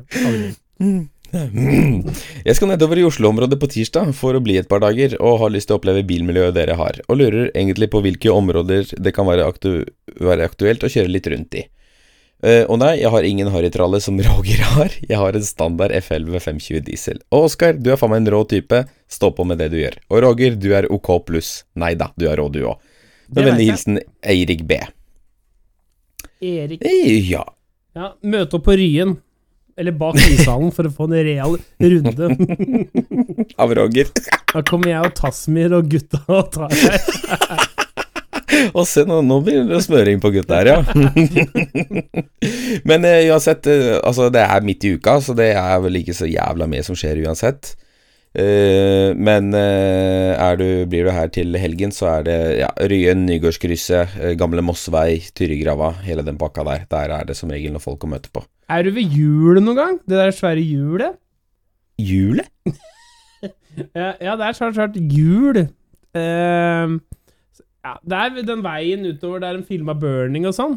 Jeg 2.48 2.54
skal 2.56 2.70
nedover 2.70 2.96
i 2.96 3.04
Oslo-området 3.04 3.58
på 3.60 3.68
tirsdag 3.68 4.14
for 4.16 4.38
å 4.38 4.40
bli 4.40 4.54
et 4.56 4.68
par 4.70 4.80
dager, 4.80 5.18
og 5.20 5.42
har 5.42 5.52
lyst 5.52 5.68
til 5.68 5.76
å 5.76 5.80
oppleve 5.82 6.00
bilmiljøet 6.08 6.56
dere 6.56 6.78
har, 6.78 6.96
og 7.04 7.18
lurer 7.20 7.50
egentlig 7.50 7.90
på 7.92 8.00
hvilke 8.06 8.32
områder 8.32 8.94
det 8.96 9.12
kan 9.12 9.28
være, 9.28 9.44
aktu 9.52 9.74
være 10.24 10.46
aktuelt 10.48 10.86
å 10.86 10.90
kjøre 10.94 11.12
litt 11.12 11.28
rundt 11.28 11.58
i. 11.60 11.66
Uh, 12.38 12.62
og 12.70 12.78
nei, 12.80 12.94
jeg 13.02 13.10
har 13.12 13.26
ingen 13.26 13.50
harrytralle 13.52 14.00
som 14.00 14.16
Roger 14.30 14.64
har, 14.78 14.96
jeg 14.96 15.20
har 15.20 15.36
en 15.36 15.44
standard 15.44 15.92
F11 15.98 16.40
520 16.40 16.86
diesel. 16.88 17.20
Og 17.28 17.50
Oskar, 17.50 17.76
du 17.76 17.92
er 17.92 18.00
faen 18.00 18.14
meg 18.14 18.22
en 18.22 18.32
rå 18.32 18.40
type, 18.48 18.80
stå 19.12 19.32
på 19.36 19.44
med 19.50 19.60
det 19.60 19.68
du 19.74 19.76
gjør. 19.82 20.00
Og 20.08 20.24
Roger, 20.24 20.56
du 20.56 20.70
er 20.78 20.88
OK 20.94 21.12
pluss. 21.28 21.52
Nei 21.76 21.92
da, 22.00 22.08
du 22.16 22.24
er 22.32 22.40
rå 22.40 22.48
du 22.54 22.62
òg. 22.64 22.80
Med 23.36 23.44
vennlig 23.50 23.68
hilsen 23.74 24.00
Eirik 24.24 24.64
B. 24.64 24.80
Erik 26.40 26.80
Eh, 26.88 27.28
Ja. 27.28 27.44
Ja, 27.98 28.12
møte 28.22 28.58
opp 28.58 28.68
på 28.68 28.76
Ryen. 28.78 29.16
Eller 29.78 29.94
bak 29.94 30.18
ishallen 30.18 30.70
for 30.74 30.86
å 30.88 30.92
få 30.94 31.06
en 31.06 31.16
real 31.26 31.56
runde. 31.82 32.28
Av 33.62 33.74
Roger. 33.78 34.10
Da 34.50 34.62
kommer 34.66 34.90
jeg 34.90 35.06
og 35.06 35.16
Tasmir 35.18 35.74
og 35.74 35.90
gutta 35.90 36.20
og 36.26 36.52
tar 36.54 36.74
deg. 36.74 37.66
Og 38.74 38.86
se, 38.88 39.04
nå, 39.06 39.20
nå 39.22 39.36
blir 39.44 39.66
det 39.68 39.78
smøring 39.84 40.18
på 40.22 40.32
gutta 40.34 40.56
her, 40.58 40.70
ja. 40.72 40.78
Men 42.88 43.04
eh, 43.06 43.28
uansett, 43.28 43.68
eh, 43.70 43.98
altså 44.00 44.30
det 44.34 44.42
er 44.42 44.64
midt 44.66 44.86
i 44.88 44.94
uka, 44.96 45.18
så 45.22 45.36
det 45.36 45.52
er 45.52 45.76
vel 45.84 46.00
ikke 46.00 46.16
så 46.16 46.26
jævla 46.26 46.66
mye 46.70 46.82
som 46.86 46.96
skjer 46.98 47.20
uansett. 47.26 47.76
Eh, 48.36 49.14
men 49.16 49.48
eh, 49.56 50.56
du, 50.60 50.66
blir 50.90 51.08
du 51.08 51.12
her 51.14 51.30
til 51.32 51.56
helgen, 51.58 51.92
så 51.94 52.10
er 52.18 52.26
det 52.26 52.36
ja, 52.60 52.68
Ryen, 52.90 53.24
Nygårdskrysset, 53.28 54.18
eh, 54.20 54.34
Gamle 54.38 54.62
Mossvei, 54.64 55.22
Tyrigrava, 55.34 55.94
hele 56.04 56.24
den 56.26 56.38
pakka 56.40 56.64
der. 56.68 56.84
Der 56.90 57.14
er 57.16 57.28
det 57.28 57.38
som 57.38 57.50
regel 57.52 57.72
noen 57.72 57.84
folk 57.84 58.04
å 58.04 58.10
møte 58.12 58.30
på. 58.32 58.44
Er 58.68 58.84
du 58.84 58.92
ved 58.92 59.14
hjulet 59.16 59.64
noen 59.64 59.80
gang? 59.80 59.96
Det 60.04 60.20
der 60.20 60.34
svære 60.36 60.64
hjulet? 60.64 61.18
Hjulet? 61.98 62.52
Ja, 63.94 64.08
ja 64.18 64.32
det 64.34 64.42
er 64.42 64.56
svært, 64.56 64.74
svært 64.74 64.96
hjul. 64.98 65.60
Uh, 66.16 66.96
ja, 67.86 67.92
det 68.02 68.18
er 68.18 68.40
den 68.48 68.64
veien 68.64 69.04
utover 69.06 69.44
der 69.44 69.54
de 69.54 69.62
filma 69.68 69.94
burning 69.94 70.48
og 70.50 70.56
sånn. 70.56 70.74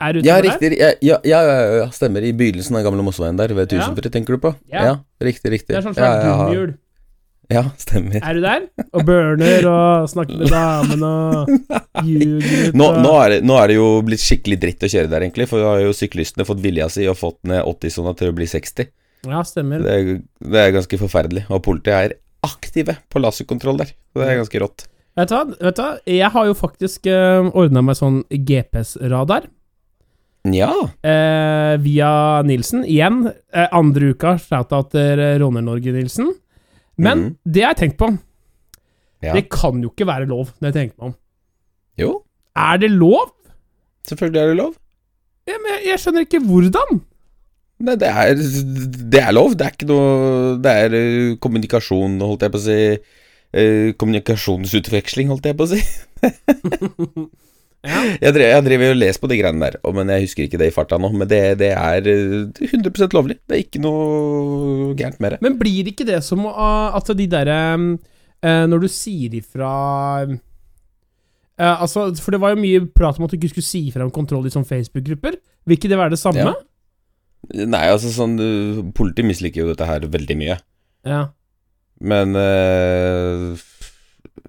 Er 0.00 0.16
du 0.16 0.22
Ja, 0.22 0.38
utover 0.38 0.46
der? 0.46 0.54
riktig. 0.54 0.78
Ja, 1.04 1.18
ja, 1.28 1.40
ja, 1.82 1.88
stemmer. 1.92 2.24
I 2.24 2.32
begynnelsen 2.32 2.78
av 2.78 2.86
Gamle 2.86 3.04
Mossveien 3.04 3.36
der, 3.36 3.52
ved 3.52 3.74
Ja. 3.76 3.90
Tenker 4.08 4.38
du 4.38 4.40
på? 4.46 4.54
Ja. 4.72 4.96
riktig, 5.20 5.52
riktig. 5.58 5.74
Det 5.74 5.82
er 5.82 5.86
sånn 5.90 5.98
svært 5.98 6.24
gummihjul. 6.24 6.72
Ja, 7.52 7.64
stemmer. 7.80 8.20
Er 8.20 8.36
du 8.36 8.42
der? 8.44 8.66
Og 8.92 9.04
burner 9.08 9.68
og 9.70 10.10
snakker 10.12 10.40
med 10.40 10.52
damene 10.52 11.10
og 11.10 11.52
ljuger 12.08 12.76
Nå, 12.76 12.90
nå, 13.00 13.14
det, 13.32 13.40
nå 13.46 13.56
er 13.60 13.72
det 13.72 13.78
jo 13.78 13.88
blitt 14.06 14.24
skikkelig 14.24 14.60
dritt 14.62 14.84
å 14.84 14.90
kjøre 14.92 15.10
der, 15.12 15.24
egentlig. 15.26 15.48
For 15.50 15.64
da 15.64 15.74
har 15.74 15.84
jo 15.86 15.96
syklistene 15.96 16.46
fått 16.48 16.62
vilja 16.64 16.90
si 16.92 17.08
og 17.08 17.18
fått 17.20 17.40
ned 17.48 17.64
80-sona 17.64 18.14
til 18.18 18.32
å 18.32 18.36
bli 18.36 18.48
60. 18.50 18.92
Ja, 19.28 19.42
stemmer. 19.46 19.82
Det 19.82 19.96
er, 19.96 20.22
det 20.54 20.62
er 20.62 20.76
ganske 20.76 21.00
forferdelig. 21.00 21.46
Og 21.48 21.64
politiet 21.66 21.96
er 21.98 22.16
aktive 22.46 22.98
på 23.10 23.22
laserkontroll 23.24 23.80
der. 23.80 23.92
Så 24.12 24.22
det 24.22 24.30
er 24.30 24.42
ganske 24.42 24.62
rått. 24.62 24.88
Vet 25.18 25.32
du 25.32 25.34
hva? 25.34 25.44
Vet 25.50 25.78
du 25.78 25.82
hva? 25.82 25.92
Jeg 26.06 26.34
har 26.36 26.46
jo 26.46 26.54
faktisk 26.54 27.08
uh, 27.10 27.48
ordna 27.58 27.82
meg 27.82 27.98
sånn 27.98 28.22
GPS-radar. 28.30 29.48
Ja. 30.54 30.70
eh, 31.02 31.78
via 31.82 32.42
Nilsen. 32.42 32.84
Igjen, 32.84 33.30
eh, 33.52 33.68
andre 33.72 34.12
uka, 34.14 34.38
shout-out 34.38 34.92
til 34.94 35.20
eh, 35.20 35.38
Råner 35.42 35.64
Norge 35.66 35.92
Nilsen. 35.92 36.30
Men 36.98 37.18
mm. 37.18 37.34
det 37.46 37.64
har 37.64 37.74
jeg 37.74 37.82
tenkt 37.84 37.98
på. 38.00 38.10
ja. 39.22 39.34
Det 39.34 39.48
kan 39.50 39.82
jo 39.82 39.90
ikke 39.92 40.06
være 40.06 40.26
lov, 40.30 40.52
det 40.58 40.70
jeg 40.70 40.76
tenker 40.76 40.96
meg 40.98 41.12
om. 41.12 41.16
Jo, 41.98 42.22
Er 42.58 42.76
det 42.78 42.90
lov? 42.90 43.34
selvfølgelig 44.08 44.40
er 44.40 44.46
det 44.46 44.56
lov. 44.56 44.74
Ja, 45.48 45.56
men 45.62 45.72
jeg, 45.74 45.80
jeg 45.90 46.00
skjønner 46.02 46.26
ikke 46.26 46.42
hvordan. 46.44 47.00
Nei, 47.78 47.94
det 47.94 48.08
er, 48.08 48.34
det 49.12 49.20
er 49.22 49.32
lov. 49.32 49.54
Det 49.54 49.66
er 49.66 49.74
ikke 49.76 49.86
noe 49.86 50.56
Det 50.62 50.72
er 50.82 50.94
eh, 50.98 51.36
kommunikasjon, 51.38 52.18
holdt 52.20 52.42
jeg 52.42 52.54
på 52.54 52.58
å 52.58 52.64
si. 52.64 52.78
Eh, 53.54 53.90
kommunikasjonsutveksling, 54.00 55.30
holdt 55.30 55.46
jeg 55.46 55.58
på 55.58 55.68
å 55.68 55.70
si. 55.70 55.82
Ja. 57.86 58.00
Jeg 58.18 58.34
driver, 58.34 58.50
jeg 58.50 58.64
drev 58.66 58.84
og 58.88 58.96
leser 58.98 59.22
på 59.22 59.28
de 59.30 59.36
greiene 59.38 59.62
der, 59.62 59.76
men 59.94 60.10
jeg 60.10 60.24
husker 60.24 60.44
ikke 60.44 60.58
det 60.58 60.70
i 60.72 60.74
farta 60.74 60.98
nå. 60.98 61.12
Men 61.14 61.30
det, 61.30 61.40
det 61.60 61.70
er 61.76 62.08
eh, 62.10 62.66
100 62.66 63.14
lovlig. 63.14 63.38
Det 63.46 63.54
er 63.54 63.62
ikke 63.62 63.82
noe 63.84 64.96
gærent 64.98 65.20
med 65.22 65.36
det. 65.36 65.40
Men 65.46 65.58
blir 65.60 65.90
ikke 65.92 66.06
det 66.08 66.18
som 66.26 66.42
uh, 66.48 66.96
at 66.98 67.12
de 67.14 67.28
derre 67.30 67.60
uh, 67.78 68.64
Når 68.66 68.82
du 68.82 68.88
sier 68.90 69.36
ifra 69.38 69.70
uh, 70.26 70.38
Altså, 71.58 72.08
for 72.22 72.34
det 72.34 72.42
var 72.42 72.54
jo 72.54 72.62
mye 72.62 72.82
prat 72.94 73.18
om 73.18 73.26
at 73.26 73.34
du 73.34 73.38
ikke 73.38 73.52
skulle 73.54 73.66
si 73.66 73.88
ifra 73.88 74.06
om 74.06 74.14
kontroll 74.14 74.46
i 74.46 74.52
sånne 74.54 74.68
Facebook-grupper. 74.68 75.38
Vil 75.66 75.78
ikke 75.78 75.90
det 75.90 75.98
være 75.98 76.14
det 76.14 76.20
samme? 76.20 76.44
Ja. 76.46 76.56
Nei, 77.48 77.84
altså 77.86 78.10
sånn 78.12 78.34
eh, 78.42 78.80
Politiet 78.96 79.28
misliker 79.28 79.62
jo 79.62 79.72
dette 79.72 79.86
her 79.88 80.06
veldig 80.10 80.36
mye. 80.40 80.58
Ja. 81.08 81.20
Men 81.98 82.34
eh, 82.38 83.62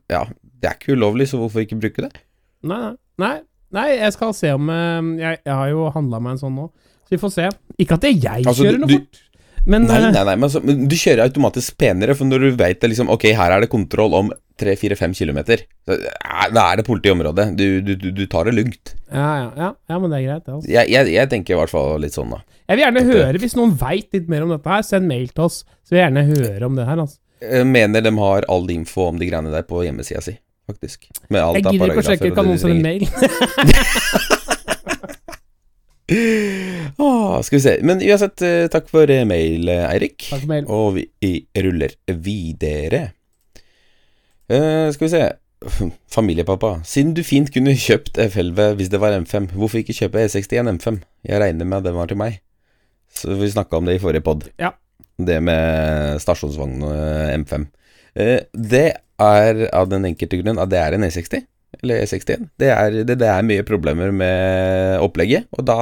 Ja, 0.10 0.26
det 0.30 0.70
er 0.70 0.78
ikke 0.78 0.98
ulovlig, 0.98 1.30
så 1.30 1.40
hvorfor 1.42 1.64
ikke 1.64 1.80
bruke 1.82 2.08
det? 2.08 2.26
Nei, 2.66 2.80
nei. 2.90 2.96
Nei, 3.20 3.34
nei 3.76 3.88
jeg 3.98 4.16
skal 4.16 4.36
se 4.38 4.54
om 4.56 4.70
uh, 4.72 5.00
jeg, 5.20 5.42
jeg 5.46 5.56
har 5.62 5.72
jo 5.74 5.88
handla 5.96 6.22
meg 6.24 6.38
en 6.38 6.44
sånn 6.46 6.56
nå, 6.58 6.70
så 7.06 7.16
vi 7.16 7.22
får 7.22 7.34
se. 7.36 7.50
Ikke 7.80 7.98
at 7.98 8.06
det 8.06 8.14
er 8.16 8.22
jeg 8.30 8.48
Altså, 8.48 8.64
kjører 8.66 8.80
du- 8.80 8.86
noe 8.86 9.00
fort, 9.00 9.26
men 9.70 9.84
Nei, 9.90 9.98
uh, 10.00 10.12
nei, 10.16 10.22
nei, 10.32 10.36
men, 10.40 10.50
så, 10.50 10.62
men 10.64 10.86
du 10.90 10.96
kjører 10.98 11.26
automatisk 11.28 11.76
penere, 11.82 12.16
for 12.18 12.30
når 12.30 12.46
du 12.48 12.62
vet 12.62 12.86
liksom 12.88 13.12
Ok, 13.12 13.28
her 13.36 13.52
er 13.58 13.66
det 13.66 13.70
kontroll 13.74 14.16
om 14.18 14.32
3-4-5 14.60 15.14
km. 15.16 15.38
Da 15.88 16.64
er 16.66 16.80
det 16.80 16.84
politi 16.88 17.08
i 17.08 17.14
området. 17.14 17.46
Du, 17.56 17.66
du, 17.86 17.94
du, 17.96 18.10
du 18.12 18.26
tar 18.28 18.50
det 18.50 18.56
lugnt. 18.58 18.92
ja, 19.08 19.28
ja, 19.40 19.46
ja, 19.56 19.70
ja, 19.88 20.00
men 20.00 20.12
det 20.12 20.18
er 20.20 20.26
greit, 20.26 20.44
det. 20.44 20.56
Altså. 20.58 20.72
Jeg, 20.74 20.90
jeg, 20.92 21.14
jeg 21.16 21.30
tenker 21.32 21.56
i 21.56 21.60
hvert 21.62 21.72
fall 21.72 22.04
litt 22.04 22.18
sånn, 22.18 22.34
da. 22.36 22.42
Jeg 22.68 22.76
vil 22.76 22.84
gjerne 22.84 23.04
høre, 23.08 23.40
hvis 23.40 23.56
noen 23.56 23.72
veit 23.80 24.12
litt 24.18 24.28
mer 24.32 24.44
om 24.44 24.52
dette 24.52 24.74
her, 24.74 24.84
send 24.84 25.08
mail 25.08 25.32
til 25.32 25.46
oss. 25.48 25.62
Så 25.88 25.96
vil 25.96 26.02
jeg 26.02 26.10
gjerne 26.10 26.26
høre 26.28 26.68
om 26.68 26.76
det 26.76 26.88
her, 26.90 27.00
altså. 27.06 27.20
Mener 27.72 28.04
de 28.04 28.12
har 28.20 28.50
all 28.52 28.68
info 28.76 29.08
om 29.14 29.20
de 29.22 29.30
greiene 29.30 29.54
der 29.54 29.64
på 29.68 29.80
hjemmesida 29.86 30.20
si, 30.26 30.36
faktisk. 30.70 31.10
Med 31.28 31.42
alt 31.44 31.60
Jeg 31.60 31.76
gidder 31.76 31.94
ikke 31.94 32.04
å 32.04 32.08
sjekke, 32.08 32.32
kan 32.38 32.48
noen 32.48 32.58
de 32.58 32.64
sende 32.64 32.84
mail? 32.86 33.04
Åh, 37.00 37.36
skal 37.46 37.58
vi 37.58 37.64
se. 37.66 37.76
Men 37.86 38.02
uansett, 38.06 38.46
eh, 38.46 38.66
takk 38.72 38.90
for 38.94 39.12
eh, 39.12 39.28
mail, 39.30 39.70
eh, 39.70 39.86
Eirik. 39.90 40.18
Takk 40.30 40.46
for 40.46 40.54
mail. 40.54 40.70
Og 40.70 41.00
vi 41.00 41.34
ruller 41.58 41.96
videre. 42.08 43.04
Uh, 44.50 44.90
skal 44.96 45.06
vi 45.06 45.14
se. 45.14 45.24
Familiepappa. 46.16 46.80
Siden 46.88 47.14
du 47.18 47.24
fint 47.26 47.52
kunne 47.54 47.76
kjøpt 47.78 48.20
F11 48.22 48.78
hvis 48.80 48.92
det 48.92 49.02
var 49.02 49.18
M5, 49.20 49.52
hvorfor 49.56 49.82
ikke 49.82 49.98
kjøpe 49.98 50.24
E61 50.26 50.72
M5? 50.78 51.02
Jeg 51.28 51.42
regner 51.42 51.68
med 51.68 51.82
at 51.82 51.90
det 51.90 51.96
var 51.98 52.10
til 52.10 52.20
meg. 52.22 52.40
Så 53.14 53.36
vi 53.36 53.50
snakka 53.52 53.80
om 53.80 53.90
det 53.90 53.98
i 53.98 54.02
forrige 54.02 54.24
pod. 54.26 54.48
Ja. 54.62 54.74
Det 55.20 55.40
med 55.44 56.22
stasjonsvogn 56.24 56.84
og 56.88 56.96
eh, 56.96 57.36
M5. 57.42 57.66
Eh, 58.16 58.38
det 58.54 58.88
er 59.22 59.66
av 59.76 59.90
den 59.92 60.08
enkelte 60.10 60.40
grunn 60.42 60.62
at 60.62 60.72
det 60.72 60.82
er 60.82 60.96
en 60.96 61.06
E60. 61.08 61.46
Eller 61.80 62.02
E61. 62.04 62.50
Det 62.60 62.70
er, 62.74 62.98
det, 63.06 63.20
det 63.22 63.30
er 63.30 63.46
mye 63.46 63.64
problemer 63.68 64.12
med 64.16 65.04
opplegget, 65.06 65.48
og 65.54 65.66
da 65.70 65.80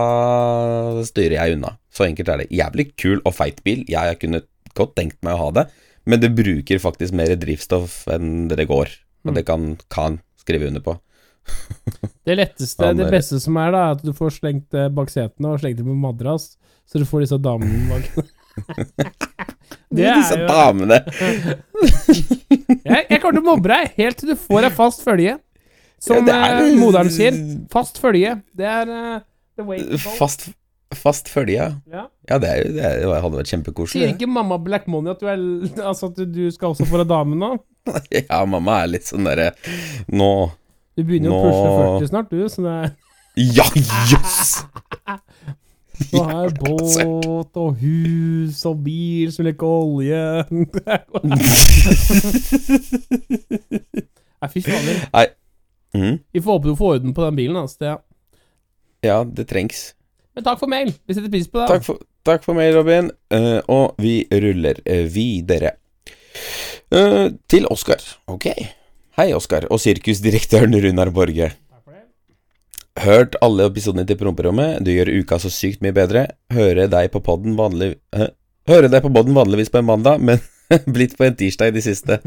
styrer 1.08 1.38
jeg 1.38 1.58
unna. 1.58 1.74
Så 1.94 2.06
enkelt 2.08 2.30
er 2.30 2.44
det. 2.44 2.52
Jævlig 2.54 2.90
kul 3.00 3.22
og 3.24 3.36
feit 3.38 3.64
bil. 3.66 3.86
Jeg 3.90 4.20
kunne 4.22 4.44
godt 4.78 4.96
tenkt 5.00 5.18
meg 5.26 5.38
å 5.38 5.46
ha 5.46 5.50
det, 5.62 5.66
men 6.08 6.22
det 6.22 6.36
bruker 6.38 6.84
faktisk 6.84 7.16
mer 7.18 7.34
drivstoff 7.40 8.04
enn 8.14 8.48
det 8.52 8.60
det 8.62 8.68
går. 8.70 8.92
Og 9.28 9.36
det 9.36 9.48
kan 9.48 9.74
kan 9.92 10.20
skrive 10.40 10.70
under 10.70 10.84
på. 10.84 10.98
Det 12.28 12.36
letteste, 12.36 12.90
det 12.92 13.06
beste 13.08 13.38
som 13.40 13.56
er, 13.56 13.70
da, 13.72 13.82
er 13.86 13.94
at 13.96 14.02
du 14.04 14.12
får 14.12 14.34
slengt 14.36 14.76
baksetene 14.92 15.54
og 15.54 15.62
slengt 15.62 15.78
dem 15.80 15.88
på 15.88 15.94
madrass, 15.96 16.58
så 16.84 17.00
du 17.00 17.06
får 17.08 17.24
disse 17.24 17.38
damene 17.40 17.88
bak. 17.88 18.28
det 19.90 20.04
Disse 20.18 20.36
er 20.36 20.42
jo 20.42 20.48
damene. 20.52 20.98
jeg, 22.86 23.04
jeg 23.10 23.20
kommer 23.22 23.38
til 23.38 23.44
å 23.44 23.48
mobbe 23.48 23.72
deg 23.72 23.94
helt 24.02 24.18
til 24.20 24.34
du 24.34 24.40
får 24.40 24.68
deg 24.68 24.76
fast 24.78 25.04
følge. 25.06 25.38
Som 26.04 26.28
Ja, 26.28 26.36
er- 26.52 26.62
eh, 26.68 26.76
moderen 26.78 27.10
sier, 27.14 27.34
fast 27.74 27.98
følge. 28.02 28.36
Det 28.58 28.66
er 28.70 28.90
uh, 28.92 29.20
the 29.58 29.64
way 29.66 29.80
to 29.82 29.96
go. 29.98 30.12
Fast, 30.20 30.50
fast 30.94 31.32
følge, 31.34 31.56
ja. 31.58 31.70
Ja. 32.30 32.38
Det, 32.38 32.50
er, 32.52 32.64
det, 32.68 32.84
er, 32.84 33.00
det 33.02 33.22
hadde 33.24 33.40
vært 33.40 33.50
kjempekoselig. 33.54 33.96
Sier 34.04 34.14
ikke 34.14 34.30
mamma 34.30 34.60
Black 34.62 34.86
Money 34.92 35.12
at 35.16 35.24
du, 35.24 35.28
er, 35.32 35.42
altså 35.88 36.12
at 36.12 36.22
du 36.36 36.44
skal 36.54 36.76
også 36.76 36.86
få 36.90 37.02
deg 37.02 37.10
dame 37.14 37.40
nå? 37.40 37.54
Ja, 38.12 38.44
mamma 38.46 38.82
er 38.84 38.90
litt 38.92 39.08
sånn 39.08 39.24
derre 39.24 39.54
Nå 40.12 40.26
Du 40.98 41.06
begynner 41.08 41.32
jo 41.32 41.38
å 41.38 41.40
Nå- 41.40 41.46
pushe 41.48 41.70
40 42.04 42.10
snart, 42.12 42.34
du, 42.34 42.42
så 42.52 42.66
det 42.66 42.74
er 42.74 42.90
Ja, 43.56 43.64
jøss! 44.12 44.50
Nå 46.14 46.22
er 46.30 46.52
båt 46.54 47.58
og 47.58 47.78
hus 47.82 48.60
og 48.70 48.84
bil 48.86 49.32
som 49.34 49.48
lekker 49.48 49.66
olje 49.66 50.46
Nei, 54.38 54.50
fy 54.54 54.62
fader. 54.62 55.00
Mhm. 55.98 56.20
Vi 56.34 56.42
får 56.44 56.52
håpe 56.58 56.70
du 56.70 56.76
får 56.78 56.98
orden 57.00 57.14
på 57.18 57.26
den 57.26 57.36
bilen. 57.40 57.58
Altså. 57.58 57.78
Det, 57.82 57.98
Ja, 59.08 59.24
det 59.24 59.48
trengs. 59.50 59.94
men 60.36 60.44
takk 60.46 60.60
for 60.60 60.70
mail. 60.70 60.94
Vi 61.08 61.14
setter 61.18 61.32
pris 61.34 61.48
på 61.50 61.60
det. 61.64 61.68
Takk 61.72 61.84
for, 61.86 61.98
takk 62.26 62.44
for 62.46 62.54
mail, 62.58 62.76
Robin. 62.78 63.12
Uh, 63.34 63.60
og 63.68 63.96
vi 64.02 64.28
ruller 64.32 64.76
eh, 64.86 65.06
videre. 65.10 65.72
Uh, 66.94 67.34
til 67.50 67.66
Oskar. 67.74 68.04
Ok. 68.30 68.46
Hei, 69.18 69.34
Oskar. 69.34 69.66
Og 69.74 69.82
sirkusdirektøren 69.82 70.78
Runar 70.78 71.10
Borge. 71.10 71.52
Hørt 72.98 73.36
alle 73.46 73.68
episodene 73.70 74.08
til 74.10 74.18
Promperommet. 74.18 74.80
Du 74.82 74.90
gjør 74.90 75.12
uka 75.20 75.38
så 75.42 75.52
sykt 75.54 75.84
mye 75.86 75.94
bedre. 75.94 76.24
Høre 76.54 76.88
deg 76.90 77.12
på 77.14 77.22
podden 77.22 77.58
vanlig 77.60 77.96
Hæ? 78.16 78.32
Høre 78.68 78.90
deg 78.92 79.04
på 79.06 79.12
podden 79.14 79.38
vanligvis 79.38 79.70
på 79.72 79.80
en 79.80 79.88
mandag, 79.88 80.20
men 80.20 80.42
blitt 80.96 81.14
på 81.16 81.24
en 81.28 81.36
tirsdag 81.38 81.70
i 81.70 81.76
det 81.78 81.84
siste. 81.86 82.18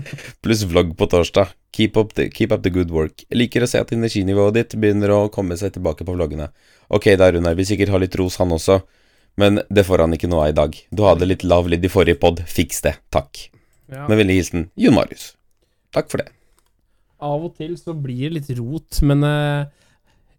Pluss 0.40 0.62
vlogg 0.70 0.94
på 0.96 1.08
torsdag. 1.10 1.50
Keep 1.76 1.98
up, 2.00 2.14
the, 2.16 2.30
keep 2.32 2.54
up 2.54 2.62
the 2.64 2.72
good 2.72 2.92
work. 2.94 3.26
Liker 3.34 3.66
å 3.66 3.68
se 3.68 3.82
at 3.82 3.90
energinivået 3.92 4.56
ditt 4.56 4.76
begynner 4.80 5.12
å 5.12 5.18
komme 5.34 5.58
seg 5.60 5.74
tilbake 5.74 6.06
på 6.06 6.14
vloggene. 6.14 6.48
Ok 6.88 7.10
da, 7.20 7.28
Runar, 7.34 7.58
vi 7.58 7.66
sikkert 7.68 7.92
har 7.92 8.00
litt 8.00 8.16
ros, 8.16 8.38
han 8.40 8.54
også. 8.56 8.78
Men 9.40 9.60
det 9.68 9.84
får 9.88 10.06
han 10.06 10.16
ikke 10.16 10.30
noe 10.30 10.46
av 10.46 10.54
i 10.54 10.56
dag. 10.56 10.78
Du 10.94 11.04
hadde 11.04 11.28
litt 11.28 11.44
lav 11.44 11.68
lyd 11.70 11.84
i 11.84 11.92
forrige 11.92 12.20
pod. 12.22 12.40
Fiks 12.48 12.80
det. 12.86 12.94
Takk. 13.12 13.42
Ja. 13.90 14.06
Med 14.06 14.22
vennlig 14.22 14.38
hilsen 14.40 14.70
Jon 14.78 14.96
Marius. 14.96 15.32
Takk 15.92 16.08
for 16.12 16.22
det. 16.22 16.30
Av 17.20 17.42
og 17.44 17.52
til 17.58 17.74
så 17.76 17.92
blir 17.92 18.30
det 18.30 18.38
litt 18.38 18.50
rot, 18.56 19.02
men 19.04 19.26
eh, 19.26 19.68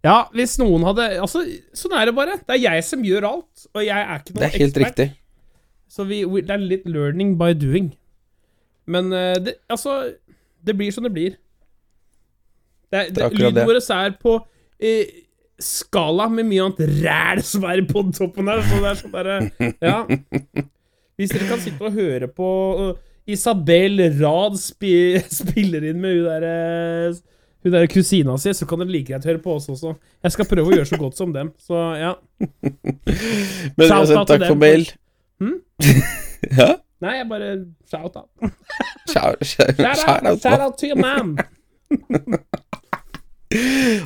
Ja, 0.01 0.15
hvis 0.33 0.55
noen 0.57 0.83
hadde 0.87 1.03
Altså, 1.21 1.43
sånn 1.77 1.93
er 1.97 2.09
det 2.09 2.15
bare. 2.17 2.39
Det 2.41 2.55
er 2.57 2.63
jeg 2.63 2.85
som 2.87 3.03
gjør 3.05 3.27
alt, 3.29 3.65
og 3.75 3.83
jeg 3.85 3.97
er 3.97 4.21
ikke 4.21 4.33
noen 4.33 4.41
Det 4.41 4.47
er 4.47 4.55
helt 4.57 4.77
ekspert. 4.77 4.87
riktig. 4.87 5.09
Så 5.91 6.05
vi, 6.09 6.21
we, 6.25 6.41
det 6.47 6.55
er 6.55 6.63
litt 6.63 6.87
learning 6.89 7.35
by 7.39 7.51
doing. 7.57 7.91
Men 8.89 9.11
uh, 9.13 9.35
det, 9.37 9.59
altså 9.69 10.13
Det 10.65 10.77
blir 10.77 10.93
som 10.93 11.05
det 11.05 11.13
blir. 11.13 11.35
Det, 12.91 13.11
Det 13.15 13.21
det, 13.21 13.33
lyden 13.39 13.67
vår 13.67 13.81
er 13.93 14.15
på 14.19 14.39
uh, 14.41 15.19
skala 15.61 16.27
med 16.33 16.49
mye 16.49 16.65
annet 16.65 17.03
ræl 17.05 17.41
som 17.45 17.65
er 17.69 17.83
på 17.87 18.03
toppen 18.15 18.49
her. 18.49 18.63
Så 18.65 18.81
det 18.81 18.91
er 18.91 19.01
sånn 19.03 19.15
derre 19.15 19.39
Ja. 19.81 19.97
Hvis 21.19 21.33
dere 21.35 21.47
kan 21.51 21.61
sitte 21.61 21.85
og 21.85 21.93
høre 21.93 22.25
på 22.33 22.47
eh, 22.81 22.95
Isabel 23.35 23.99
Rad 24.17 24.55
spi, 24.57 25.19
spiller 25.41 25.83
inn 25.91 25.99
med 26.01 26.15
hun 26.17 26.25
derre 26.25 26.55
hun 27.61 27.73
der 27.75 27.87
kusina 27.91 28.37
si, 28.41 28.53
så 28.57 28.65
kan 28.69 28.81
dere 28.81 28.93
like 28.93 29.09
greit 29.11 29.25
høre 29.27 29.41
på 29.41 29.55
oss 29.57 29.67
også. 29.69 29.93
Jeg 30.25 30.35
skal 30.35 30.47
prøve 30.49 30.71
å 30.71 30.77
gjøre 30.79 30.89
så 30.89 30.97
godt 31.01 31.19
som 31.19 31.33
dem, 31.35 31.51
så 31.61 31.81
ja. 31.99 32.15
Men 33.77 33.85
Shout 33.85 33.97
uansett, 33.99 34.23
takk 34.33 34.47
for 34.47 34.61
mail. 34.61 34.87
Hm? 35.41 35.59
ja? 36.61 36.71
Nei, 37.01 37.15
jeg 37.17 37.29
bare 37.29 37.53
shout 37.89 38.17
out. 38.17 38.29
Shout, 39.11 39.41
shout, 39.45 39.79
out, 39.81 40.25
out. 40.25 40.41
shout 40.41 40.61
out 40.61 40.77
to 40.77 40.89
your 40.89 40.99
man. 41.01 41.33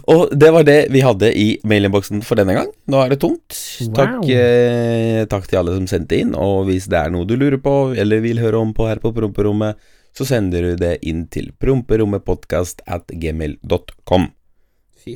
Og 0.09 0.31
det 0.33 0.49
var 0.55 0.63
det 0.65 0.77
vi 0.93 1.03
hadde 1.05 1.29
i 1.37 1.45
mailinnboksen 1.67 2.23
for 2.25 2.39
denne 2.39 2.55
gang. 2.57 2.69
Nå 2.89 3.01
er 3.03 3.13
det 3.13 3.19
tomt. 3.21 3.57
Takk, 3.95 4.23
eh, 4.31 5.25
takk 5.29 5.45
til 5.49 5.59
alle 5.59 5.75
som 5.75 5.85
sendte 5.91 6.17
inn. 6.23 6.33
Og 6.39 6.65
hvis 6.69 6.87
det 6.91 6.97
er 7.01 7.13
noe 7.13 7.27
du 7.27 7.35
lurer 7.37 7.59
på, 7.61 7.75
eller 7.99 8.23
vil 8.23 8.41
høre 8.41 8.63
om 8.63 8.73
på 8.75 8.87
her 8.89 9.03
på 9.03 9.13
Promperommet, 9.15 9.77
så 10.15 10.25
sender 10.27 10.61
du 10.69 10.75
det 10.79 10.93
inn 11.07 11.25
til 11.31 11.51
promperommetpodkast 11.59 12.81
at 12.87 13.07
gmail.com. 13.11 14.29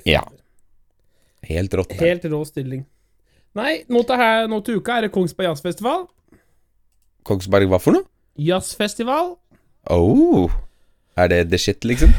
Ja. 0.05 0.23
Helt 1.47 1.73
rått. 1.79 1.93
Der. 1.95 2.03
Helt 2.03 2.25
rå 2.29 2.41
stilling. 2.47 2.83
Nei, 3.57 3.79
nå 3.89 4.03
til, 4.05 4.19
her, 4.21 4.47
nå 4.51 4.59
til 4.65 4.77
uka 4.81 4.99
er 4.99 5.07
det 5.07 5.13
Kongsberg 5.15 5.47
Jazzfestival. 5.49 6.03
Kongsberg, 7.27 7.69
hva 7.71 7.79
for 7.81 7.95
noe? 7.97 8.05
Jazzfestival. 8.39 9.33
Oh. 9.89 10.51
Er 11.19 11.31
det 11.31 11.39
the 11.51 11.57
shit, 11.59 11.81
liksom? 11.87 12.11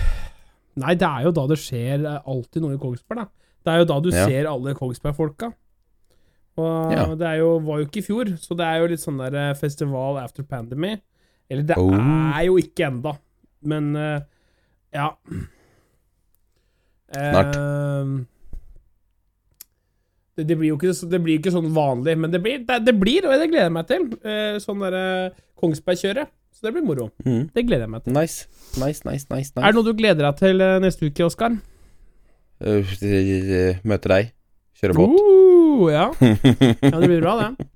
Nei, 0.81 0.95
det 0.99 1.07
er 1.07 1.29
jo 1.29 1.33
da 1.37 1.45
det 1.51 1.59
skjer 1.61 2.03
eh, 2.09 2.19
alltid 2.29 2.65
noe 2.65 2.77
i 2.77 2.81
Kongsberg, 2.81 3.23
da. 3.23 3.29
Det 3.61 3.73
er 3.75 3.83
jo 3.83 3.89
da 3.93 3.99
du 4.01 4.09
Ja. 4.11 4.25
ser 4.27 4.49
alle 4.49 4.75
Kongsberg-folka. 4.75 5.53
Og 6.61 6.93
Ja. 6.93 7.07
det 7.15 7.39
jo, 7.39 7.59
var 7.61 7.79
jo 7.81 7.87
ikke 7.87 8.01
i 8.03 8.07
fjor, 8.09 8.25
så 8.41 8.57
det 8.57 8.67
er 8.67 8.81
jo 8.81 8.87
litt 8.91 9.01
sånn 9.05 9.21
der 9.21 9.37
eh, 9.51 9.55
festival 9.55 10.19
after 10.19 10.43
pandemy. 10.43 10.97
Eller 11.51 11.67
det 11.67 11.77
Oh. 11.81 11.95
er 12.39 12.45
jo 12.47 12.59
ikke 12.61 12.87
enda, 12.87 13.17
men 13.67 13.91
uh, 13.99 14.21
ja. 14.95 15.09
Snart. 17.11 17.57
Uh, 17.59 18.21
det, 20.39 20.47
det 20.47 20.57
blir 20.61 20.71
jo 20.71 20.79
ikke, 20.79 20.95
det 21.11 21.21
blir 21.25 21.41
ikke 21.41 21.53
sånn 21.53 21.71
vanlig, 21.75 22.15
men 22.23 22.31
det 22.33 22.41
blir, 22.45 22.63
det, 22.69 22.79
det 22.87 22.95
blir 22.97 23.27
og 23.27 23.35
det 23.35 23.51
gleder 23.51 23.67
jeg 23.67 23.75
meg 23.77 23.89
til. 23.91 24.07
Uh, 24.23 24.61
sånn 24.63 24.85
derre 24.87 25.05
Kongsberg-kjøret. 25.61 26.31
Så 26.61 26.67
det 26.67 26.75
blir 26.77 26.85
moro. 26.85 27.07
Mm. 27.25 27.47
Det 27.55 27.63
gleder 27.65 27.87
jeg 27.87 27.93
meg 27.95 28.03
til. 28.05 28.13
Nice. 28.17 28.47
Nice, 28.81 29.05
nice, 29.07 29.27
nice. 29.33 29.53
Er 29.57 29.71
det 29.73 29.79
noe 29.79 29.87
du 29.87 29.95
gleder 29.97 30.27
deg 30.27 30.39
til 30.41 30.61
eh, 30.61 30.75
neste 30.83 31.09
uke, 31.09 31.25
Oskar? 31.25 31.55
Uh, 32.61 33.79
møte 33.89 34.11
deg. 34.13 34.33
Kjøre 34.81 34.97
båt. 34.99 35.15
Uh, 35.17 35.87
ja. 35.89 36.07
ja, 36.85 36.97
det 36.99 37.09
blir 37.09 37.23
bra, 37.25 37.37
det. 37.41 37.69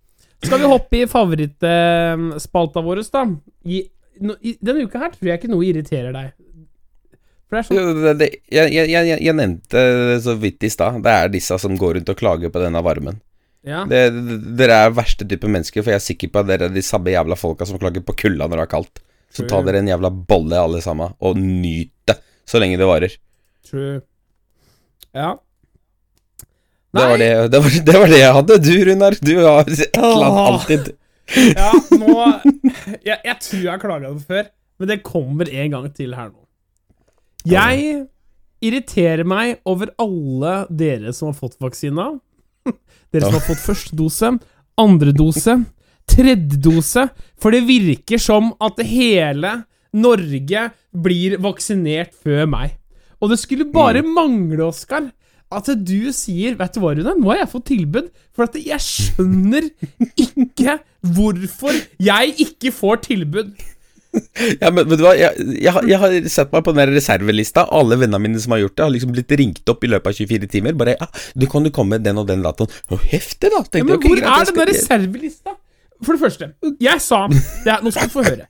Skal 0.42 0.60
vi 0.60 0.70
hoppe 0.70 0.98
i 0.98 1.04
favorittspalta 1.08 2.82
vår, 2.84 3.02
da? 3.12 3.22
I, 3.64 3.84
no, 4.20 4.34
i, 4.40 4.56
denne 4.60 4.88
uka 4.88 5.00
her 5.00 5.14
tror 5.14 5.30
jeg 5.30 5.40
ikke 5.40 5.52
noe 5.52 5.66
irriterer 5.68 6.14
deg. 6.14 6.32
For 7.44 7.56
det 7.56 7.60
er 7.60 7.68
sånn 7.68 7.78
Jo, 7.78 7.94
det, 8.00 8.16
det, 8.20 8.28
jeg, 8.52 8.72
jeg, 8.74 8.90
jeg, 8.92 9.20
jeg 9.22 9.38
nevnte 9.38 9.84
det 10.10 10.18
så 10.26 10.34
vidt 10.40 10.66
i 10.66 10.72
stad. 10.72 11.00
Det 11.04 11.14
er 11.14 11.32
disse 11.32 11.58
som 11.60 11.78
går 11.80 11.98
rundt 11.98 12.12
og 12.12 12.20
klager 12.20 12.52
på 12.52 12.62
denne 12.62 12.82
varmen. 12.84 13.20
Ja. 13.64 13.86
Det, 13.88 14.02
dere 14.58 14.82
er 14.84 14.96
verste 14.96 15.24
type 15.28 15.48
mennesker, 15.48 15.84
for 15.84 15.94
jeg 15.94 16.02
er 16.02 16.04
sikker 16.04 16.32
på 16.32 16.42
at 16.42 16.50
dere 16.50 16.68
er 16.68 16.74
de 16.74 16.84
samme 16.84 17.14
jævla 17.14 17.38
folka 17.40 17.68
som 17.68 17.80
klager 17.80 18.04
på 18.04 18.16
kulda 18.24 18.48
når 18.48 18.60
det 18.60 18.66
er 18.66 18.72
kaldt. 18.74 19.04
Så 19.34 19.46
ta 19.50 19.58
dere 19.66 19.80
en 19.82 19.88
jævla 19.90 20.12
bolle, 20.14 20.58
alle 20.60 20.78
sammen, 20.84 21.16
og 21.18 21.38
nyt 21.40 21.90
det 22.06 22.20
så 22.46 22.60
lenge 22.60 22.78
det 22.78 22.86
varer. 22.86 23.16
True. 23.66 24.02
Ja. 25.16 25.32
Det 26.94 27.06
var 27.10 27.18
det, 27.18 27.30
det, 27.50 27.60
var, 27.64 27.76
det 27.86 27.98
var 27.98 28.12
det 28.12 28.18
jeg 28.20 28.34
hadde. 28.36 28.58
Du, 28.62 28.72
Runar, 28.88 29.16
du 29.18 29.34
har 29.40 29.66
et 29.66 29.98
eller 29.98 30.26
annet 30.28 30.44
alltid. 30.44 30.90
Ja, 31.56 31.70
nå 31.96 32.14
jeg, 33.00 33.16
jeg 33.16 33.36
tror 33.40 33.60
jeg 33.62 33.70
har 33.72 33.80
klaga 33.82 34.10
det 34.12 34.26
før, 34.28 34.48
men 34.78 34.90
det 34.90 34.98
kommer 35.06 35.48
en 35.50 35.72
gang 35.72 35.88
til 35.96 36.12
her 36.14 36.28
nå. 36.30 36.42
Jeg 37.48 38.04
irriterer 38.64 39.26
meg 39.28 39.58
over 39.68 39.90
alle 40.00 40.54
dere 40.72 41.12
som 41.16 41.32
har 41.32 41.38
fått 41.38 41.58
vaksina. 41.60 42.12
Dere 43.12 43.26
som 43.26 43.36
har 43.36 43.44
fått 43.44 43.60
første 43.64 43.96
dose, 43.98 44.30
andre 44.80 45.12
dose, 45.16 45.58
tredje 46.08 46.60
dose. 46.62 47.04
For 47.40 47.54
det 47.54 47.64
virker 47.68 48.22
som 48.22 48.52
at 48.64 48.80
hele 48.86 49.52
Norge 49.94 50.64
blir 51.04 51.36
vaksinert 51.42 52.14
før 52.24 52.48
meg. 52.50 52.78
Og 53.22 53.30
det 53.32 53.38
skulle 53.40 53.68
bare 53.72 54.02
mangle, 54.04 54.70
Oskar, 54.70 55.10
at 55.52 55.68
du 55.86 56.10
sier 56.12 56.54
Vet 56.58 56.74
du 56.74 56.80
hva, 56.80 56.94
Rune, 56.96 57.12
nå 57.20 57.28
har 57.30 57.42
jeg 57.44 57.50
fått 57.52 57.66
tilbud. 57.70 58.08
For 58.34 58.44
at 58.48 58.56
jeg 58.58 58.80
skjønner 58.80 59.68
ikke 60.18 60.78
hvorfor 61.14 61.76
jeg 62.02 62.34
ikke 62.48 62.72
får 62.74 63.02
tilbud. 63.10 63.54
Ja, 64.62 64.68
men 64.70 64.86
vet 64.86 65.00
du 65.00 65.06
jeg, 65.18 65.32
jeg, 65.58 65.72
har- 65.74 65.86
jeg 65.90 65.98
har 65.98 66.12
sett 66.30 66.52
meg 66.54 66.62
på 66.62 66.70
den 66.70 66.84
der 66.84 66.92
reservelista. 66.94 67.64
Alle 67.74 67.96
vennene 67.98 68.20
mine 68.22 68.38
som 68.38 68.52
har 68.54 68.60
gjort 68.62 68.76
det, 68.78 68.84
har 68.84 68.92
liksom 68.94 69.10
blitt 69.10 69.32
ringt 69.40 69.72
opp 69.72 69.82
i 69.82 69.88
løpet 69.90 70.06
av 70.06 70.14
24 70.20 70.46
timer. 70.52 70.76
Bare 70.78 70.94
ja, 70.94 71.08
'Du 71.34 71.48
kan 71.50 71.66
jo 71.66 71.72
komme 71.74 71.98
den 71.98 72.20
og 72.22 72.28
den 72.28 72.44
datoen.' 72.46 72.70
Å, 72.94 72.98
heftig, 73.10 73.50
da. 73.50 73.58
Ja, 73.58 73.64
Tenkte, 73.66 73.82
men 73.88 73.96
jeg, 73.98 74.04
hvor 74.06 74.22
er 74.22 74.46
den 74.46 74.60
der 74.60 74.70
reservelista? 74.70 75.56
For 76.06 76.14
det 76.14 76.22
første, 76.22 76.48
jeg 76.86 77.02
sa 77.02 77.24
det 77.66 77.76
Nå 77.82 77.90
skal 77.90 78.06
du 78.06 78.14
få 78.14 78.22
høre. 78.28 78.46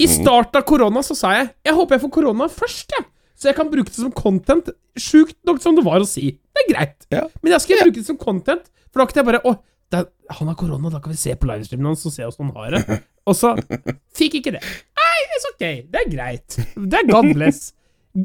I 0.00 0.06
starten 0.08 0.60
av 0.60 0.68
korona 0.68 1.00
så 1.04 1.16
sa 1.16 1.32
jeg 1.38 1.48
Jeg 1.70 1.74
håper 1.80 1.96
jeg 1.96 2.04
får 2.04 2.12
korona 2.20 2.50
først, 2.52 2.92
jeg. 2.98 3.08
Så 3.40 3.48
jeg 3.48 3.56
kan 3.56 3.70
bruke 3.72 3.88
det 3.88 3.96
som 3.96 4.12
content. 4.12 4.68
Sjukt 5.00 5.38
nok 5.48 5.62
som 5.64 5.76
det 5.78 5.84
var 5.86 6.04
å 6.04 6.08
si. 6.08 6.34
Det 6.36 6.64
er 6.64 6.70
greit. 6.74 6.96
Ja. 7.14 7.24
Men 7.40 7.54
jeg 7.54 7.64
skal 7.64 7.84
bruke 7.86 7.96
det 7.96 8.08
som 8.08 8.18
content, 8.20 8.66
for 8.92 9.00
da 9.00 9.06
kan 9.08 9.22
jeg 9.22 9.28
bare 9.30 9.40
Å, 9.48 9.54
er, 9.96 10.08
han 10.36 10.50
har 10.50 10.56
korona, 10.60 10.90
da 10.92 11.00
kan 11.02 11.14
vi 11.14 11.18
se 11.18 11.32
på 11.38 11.48
livestreamen 11.48 11.88
hans 11.88 12.04
og 12.06 12.14
se 12.14 12.26
åssen 12.26 12.50
han 12.50 12.58
har 12.58 12.76
det. 12.76 12.98
Og 13.30 13.36
så 13.36 13.52
fikk 14.16 14.40
ikke 14.40 14.52
det. 14.56 14.60
Nei, 14.98 15.16
it's 15.36 15.46
ok. 15.52 15.64
Det 15.92 16.00
er 16.00 16.10
greit. 16.10 16.56
Det 16.74 17.00
er 17.00 17.08
God 17.08 17.30
bless. 17.36 17.60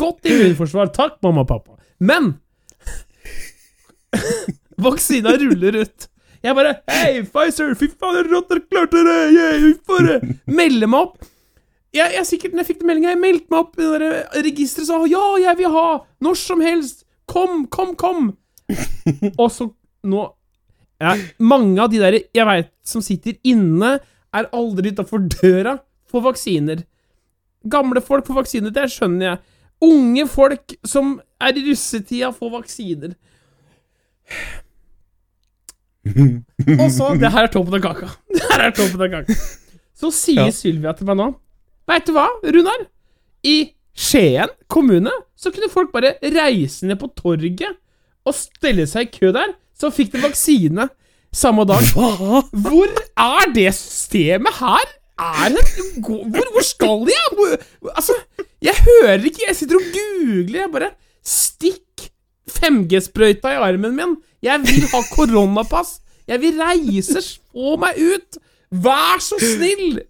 Godt 0.01 0.27
immunforsvar. 0.29 0.89
Takk, 0.95 1.17
mamma 1.23 1.43
og 1.43 1.49
pappa. 1.51 1.75
Men 1.99 2.33
Vaksina 4.85 5.35
ruller 5.39 5.79
ut. 5.83 6.07
Jeg 6.45 6.57
bare 6.57 6.75
Hei, 6.91 7.23
Pfizer, 7.25 7.71
fy 7.77 7.89
faen, 7.91 8.27
dere 8.27 8.61
klarte 8.69 9.01
det! 9.07 9.19
Yeah, 9.33 9.55
vi 9.63 9.71
får 9.87 10.09
det! 10.09 10.17
Melde 10.45 10.89
meg 10.91 11.07
opp. 11.07 11.29
Jeg, 11.95 12.11
jeg 12.11 12.27
sikkert, 12.27 12.51
når 12.55 12.63
jeg 12.63 12.67
fikk 12.73 12.81
den 12.81 12.89
meldinga, 12.89 13.11
jeg 13.13 13.21
meldte 13.21 13.53
meg 13.53 13.61
opp 13.61 13.77
i 13.79 13.85
det 13.85 13.99
der 14.01 14.43
registeret 14.43 14.83
og 14.83 14.89
sa 14.89 14.97
ja, 15.07 15.25
jeg 15.45 15.59
vil 15.61 15.71
ha! 15.71 15.85
Når 16.25 16.39
som 16.41 16.63
helst! 16.63 17.05
Kom, 17.31 17.63
kom, 17.71 17.93
kom! 17.99 18.33
og 19.41 19.47
så 19.53 19.69
nå 20.05 20.25
ja, 21.01 21.13
Mange 21.41 21.81
av 21.83 21.91
de 21.93 21.99
der 22.01 22.17
jeg 22.19 22.47
veit 22.47 22.71
som 22.85 23.03
sitter 23.05 23.37
inne, 23.47 23.99
er 24.35 24.49
aldri 24.55 24.91
utafor 24.91 25.23
døra 25.31 25.77
for 26.11 26.25
vaksiner. 26.25 26.83
Gamle 27.71 28.01
folk 28.03 28.27
får 28.27 28.41
vaksiner, 28.41 28.73
det 28.75 28.89
skjønner 28.93 29.25
jeg. 29.29 29.39
Unge 29.85 30.27
folk 30.31 30.75
som 30.87 31.15
er 31.43 31.57
i 31.57 31.63
russetida, 31.69 32.31
får 32.35 32.51
vaksiner. 32.59 33.15
Og 36.75 36.87
så 36.93 37.15
Det 37.19 37.31
her 37.33 37.47
er 37.47 37.51
toppen 37.53 37.79
av 37.79 37.83
kaka. 37.87 38.11
Det 38.35 38.43
her 38.51 38.67
er 38.67 38.75
toppen 38.75 39.07
av 39.07 39.09
kaka. 39.19 39.39
Så 39.95 40.11
sier 40.13 40.47
Ja. 40.49 40.53
Sylvia 40.53 40.93
til 40.95 41.07
meg 41.09 41.19
nå 41.23 41.31
Veit 41.89 42.07
du 42.07 42.13
hva, 42.15 42.27
Runar? 42.43 42.87
I 43.45 43.71
Skien 43.95 44.51
kommune 44.71 45.11
så 45.39 45.51
kunne 45.53 45.71
folk 45.71 45.93
bare 45.93 46.15
reise 46.19 46.87
ned 46.89 46.99
på 46.99 47.11
torget 47.15 47.77
og 48.25 48.33
stelle 48.35 48.87
seg 48.89 49.07
i 49.07 49.19
kø 49.19 49.31
der, 49.35 49.53
så 49.77 49.91
fikk 49.93 50.15
de 50.15 50.23
vaksine 50.23 50.87
samme 51.35 51.65
dag. 51.69 51.83
Hvor 51.93 52.89
er 52.89 53.51
det 53.55 53.69
systemet 53.77 54.57
her? 54.59 54.85
Er 55.15 55.53
det 55.53 55.63
hvor, 56.03 56.25
hvor 56.27 56.65
skal 56.65 57.05
de? 57.07 57.15
Hvor, 57.37 57.53
altså, 57.93 58.15
jeg 58.61 58.75
hører 58.87 59.23
ikke, 59.23 59.45
jeg 59.47 59.55
sitter 59.55 59.79
og 59.79 59.91
googler. 59.93 60.59
Jeg 60.61 60.71
bare 60.73 60.91
Stikk 61.25 62.09
5G-sprøyta 62.51 63.53
i 63.55 63.61
armen 63.67 63.95
min. 63.95 64.17
Jeg 64.43 64.61
vil 64.65 64.83
ha 64.91 65.01
koronapass. 65.13 65.99
Jeg 66.27 66.41
vil 66.41 66.59
reise. 66.61 67.23
Få 67.53 67.77
meg 67.81 67.97
ut. 68.01 68.41
Vær 68.71 69.21
så 69.23 69.39
snill! 69.41 70.01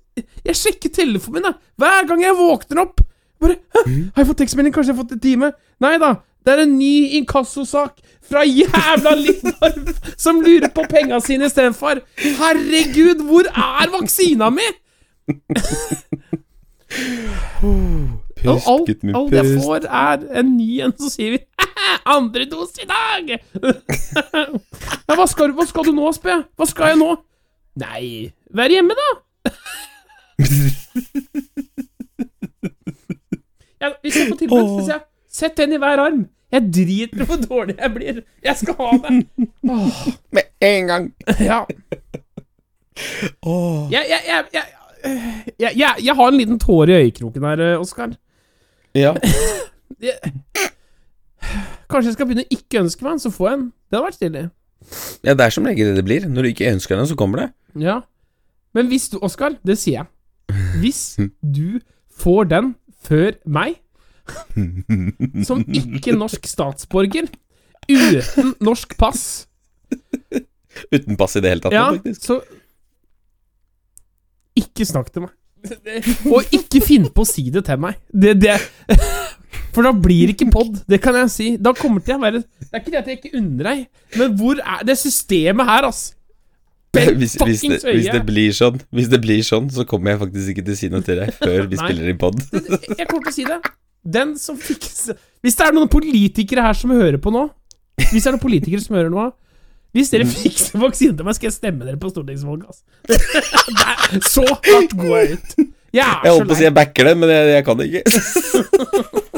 Jeg 0.46 0.56
sjekker 0.56 0.90
telefonen 0.96 1.42
min 1.42 1.48
da. 1.50 1.54
hver 1.82 2.08
gang 2.08 2.22
jeg 2.24 2.36
våkner 2.38 2.82
opp. 2.86 3.02
Bare 3.42 3.58
Hæ? 3.76 3.82
Har 4.16 4.22
jeg 4.24 4.28
fått 4.30 4.38
tekstmelding? 4.44 4.74
Kanskje 4.76 4.94
jeg 4.94 4.96
har 4.98 5.04
fått 5.04 5.16
en 5.18 5.24
time? 5.26 5.50
Nei 5.84 5.98
da. 6.00 6.14
Det 6.46 6.54
er 6.54 6.62
en 6.64 6.76
ny 6.78 6.94
inkassosak 7.18 7.98
fra 8.30 8.44
jævla 8.46 9.16
Lindorf 9.18 10.12
som 10.22 10.40
lurer 10.46 10.70
på 10.74 10.86
penga 10.90 11.18
sine 11.26 11.50
istedenfor. 11.50 12.04
Herregud, 12.22 13.24
hvor 13.26 13.50
er 13.50 13.90
vaksina 13.94 14.52
mi? 14.54 14.68
Pust, 18.46 18.68
alt, 18.70 18.86
gutten 18.88 19.10
min, 19.10 19.16
alt 19.18 19.34
jeg 19.34 19.46
får, 19.64 19.88
er 19.90 20.26
en 20.40 20.52
ny 20.58 20.70
en, 20.86 20.94
så 21.00 21.10
sier 21.10 21.34
vi 21.34 21.40
andre 22.06 22.46
dose 22.52 22.84
i 22.84 22.88
dag! 22.90 23.32
ja, 25.08 25.16
hva 25.18 25.26
skal, 25.28 25.50
du- 25.50 25.58
hva 25.58 25.66
skal 25.70 25.88
du 25.88 25.94
nå, 25.98 26.12
spør 26.14 26.36
jeg? 26.36 26.44
Hva 26.60 26.68
skal 26.70 26.92
jeg 26.94 27.00
nå? 27.02 27.10
Nei, 27.82 28.04
vær 28.56 28.70
hjemme, 28.76 28.94
da! 29.00 29.08
ja, 33.82 33.88
hvis 34.02 34.16
jeg 34.18 34.28
får 34.30 34.38
tilbud, 34.42 34.62
så 34.62 34.86
sier 34.86 34.96
jeg 34.96 35.02
sett 35.36 35.58
den 35.60 35.74
i 35.76 35.78
hver 35.82 36.00
arm. 36.04 36.22
Jeg 36.54 36.62
driter 36.72 37.22
i 37.24 37.26
hvor 37.28 37.40
dårlig 37.42 37.76
jeg 37.80 37.92
blir. 37.96 38.16
Jeg 38.46 38.56
skal 38.60 38.74
ha 38.80 38.90
det. 39.04 39.12
Åh, 39.70 39.98
Med 40.36 40.44
en 40.64 40.84
gang. 40.92 41.06
ja. 41.50 41.60
Åh. 43.44 43.92
Jeg, 43.92 44.04
jeg, 44.12 44.22
jeg, 44.28 44.44
jeg, 44.54 44.64
jeg, 45.60 45.72
jeg, 45.76 45.92
jeg 46.06 46.16
har 46.16 46.28
en 46.32 46.38
liten 46.40 46.60
tåre 46.62 46.92
i 46.94 46.96
øyekroken 47.06 47.44
her, 47.50 47.60
Oskar. 47.80 48.10
Ja. 48.96 49.12
Kanskje 51.92 52.10
jeg 52.10 52.16
skal 52.16 52.28
begynne 52.30 52.48
å 52.48 52.54
ikke 52.56 52.82
ønske 52.86 53.02
meg 53.06 53.12
en, 53.18 53.24
så 53.26 53.32
får 53.34 53.46
jeg 53.50 53.56
en. 53.60 53.68
Det 53.90 53.96
hadde 53.98 54.08
vært 54.08 54.20
stilig. 54.22 54.46
ja, 55.26 55.32
det 55.34 55.44
er 55.46 55.52
som 55.54 55.68
regel 55.68 55.86
det 55.92 55.98
det 56.00 56.06
blir. 56.08 56.22
Når 56.30 56.42
du 56.42 56.48
ikke 56.54 56.72
ønsker 56.72 56.94
den, 56.98 57.08
så 57.10 57.16
kommer 57.20 57.38
det. 57.44 57.50
Ja. 57.84 57.98
Men 58.76 58.84
hvis 58.92 59.10
du, 59.12 59.16
Oskar, 59.24 59.52
det 59.66 59.78
sier 59.82 59.98
jeg 60.02 60.08
Hvis 60.82 61.18
du 61.42 61.80
får 62.16 62.50
den 62.52 62.74
før 63.06 63.36
meg, 63.46 63.80
som 65.46 65.62
ikke 65.70 66.16
norsk 66.18 66.48
statsborger, 66.50 67.28
uten 67.92 68.56
norsk 68.66 68.96
pass, 68.98 69.48
Uten 70.92 71.16
pass 71.16 71.38
i 71.38 71.42
det 71.44 71.54
hele 71.54 71.64
tatt, 71.64 71.76
ja, 71.76 71.86
faktisk. 71.94 72.26
så 72.26 72.42
Ikke 74.60 74.88
snakk 74.88 75.12
til 75.14 75.26
meg. 75.26 75.32
Og 76.30 76.52
ikke 76.54 76.82
finn 76.84 77.08
på 77.16 77.24
å 77.24 77.28
si 77.30 77.48
det 77.54 77.64
til 77.68 77.80
meg. 77.82 77.98
Det, 78.12 78.36
det 78.42 78.58
For 79.76 79.86
da 79.88 79.92
blir 79.96 80.28
det 80.30 80.36
ikke 80.36 80.52
pod, 80.54 80.78
det 80.88 81.00
kan 81.04 81.16
jeg 81.22 81.32
si. 81.34 81.48
Da 81.62 81.74
kommer 81.78 82.04
det 82.04 82.10
til 82.10 82.18
å 82.20 82.24
være 82.24 82.42
Det 82.44 82.70
er 82.72 82.84
ikke 82.84 82.94
det 82.94 83.00
at 83.02 83.10
jeg 83.12 83.20
ikke 83.22 83.34
unner 83.40 83.70
deg, 83.72 83.82
men 84.20 84.36
hvor 84.40 84.62
er 84.62 84.86
det 84.88 84.98
systemet 85.00 85.68
her, 85.70 85.88
ass? 85.90 86.04
Hvis, 87.20 87.34
hvis, 87.42 87.62
det, 87.66 87.80
hvis 87.84 88.10
det 88.14 88.22
blir 88.28 88.52
sånn, 88.56 88.78
Hvis 88.96 89.10
det 89.12 89.20
blir 89.24 89.42
sånn, 89.46 89.70
så 89.74 89.84
kommer 89.90 90.14
jeg 90.14 90.20
faktisk 90.26 90.52
ikke 90.54 90.64
til 90.68 90.76
å 90.76 90.80
si 90.80 90.90
noe 90.94 91.04
til 91.06 91.20
deg 91.22 91.34
før 91.44 91.68
vi 91.72 91.80
spiller 91.80 92.12
i 92.12 92.16
pod. 92.20 92.38
Jeg 92.52 93.08
kommer 93.10 93.26
til 93.28 93.32
å 93.32 93.36
si 93.36 93.46
det. 93.50 93.60
Den 94.06 94.36
som 94.38 94.58
fikser 94.62 95.18
Hvis 95.42 95.56
det 95.58 95.66
er 95.66 95.74
noen 95.74 95.90
politikere 95.90 96.62
her 96.68 96.78
som 96.78 96.92
hører 96.94 97.18
på 97.22 97.32
nå 97.34 97.48
Hvis 98.12 98.22
det 98.22 98.28
er 98.30 98.36
noen 98.36 98.44
politikere 98.44 98.84
som 98.84 98.96
hører 99.00 99.10
nå 99.14 99.24
Hvis 99.98 100.12
dere 100.14 100.28
fikser 100.30 100.78
vaksine 100.84 101.16
til 101.18 101.26
meg, 101.26 101.38
skal 101.40 101.48
jeg 101.50 101.56
stemme 101.58 101.88
dere 101.88 101.98
på 102.02 102.12
stortingsvalget, 102.12 102.68
altså. 102.70 102.84
Det 103.10 103.18
er- 103.88 104.28
Så 104.30 104.44
hardt 104.46 104.94
går 105.00 105.16
jeg 105.24 105.40
ut. 105.40 105.56
Jeg 105.96 106.04
Jeg 106.04 106.06
er 106.12 106.28
så 106.28 106.34
holdt 106.36 106.50
på 106.50 106.54
å 106.54 106.58
si 106.60 106.62
lei. 106.62 106.68
jeg 106.68 106.76
backer 106.76 107.08
det, 107.10 107.14
men 107.22 107.32
jeg, 107.32 107.48
jeg 107.56 107.66
kan 107.66 107.80
det 107.80 107.86
ikke. 107.88 109.32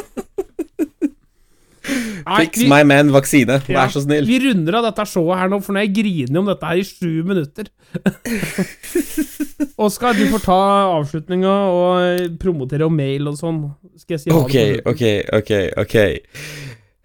Fix 2.42 2.64
my 2.68 2.82
man 2.88 3.12
vaksine, 3.16 3.60
Ja. 3.68 3.86
vær 3.86 3.94
så 3.94 4.02
snill. 4.04 4.26
Vi 4.28 4.40
runder 4.44 4.80
av 4.80 4.88
dette 4.90 5.06
showet 5.08 5.40
her 5.40 5.50
nå, 5.52 5.62
for 5.64 5.74
nå 5.74 5.80
har 5.82 5.88
jeg 5.88 5.96
grinet 6.00 6.38
om 6.42 6.46
dette 6.50 6.66
her 6.68 6.78
i 6.82 6.86
sju 6.88 7.24
minutter. 7.28 7.70
Oskar, 9.88 10.14
du 10.18 10.26
får 10.32 10.44
ta 10.46 10.60
avslutninga 10.98 11.54
og 11.72 11.92
eh, 12.02 12.26
promotere 12.42 12.88
og 12.88 12.94
mail 12.98 13.30
og 13.32 13.38
sånn. 13.40 13.62
Skal 14.02 14.18
jeg 14.18 14.26
si 14.26 14.34
Ok, 14.34 14.58
ok, 14.90 15.04
ok, 15.40 15.52
ok. 15.86 15.96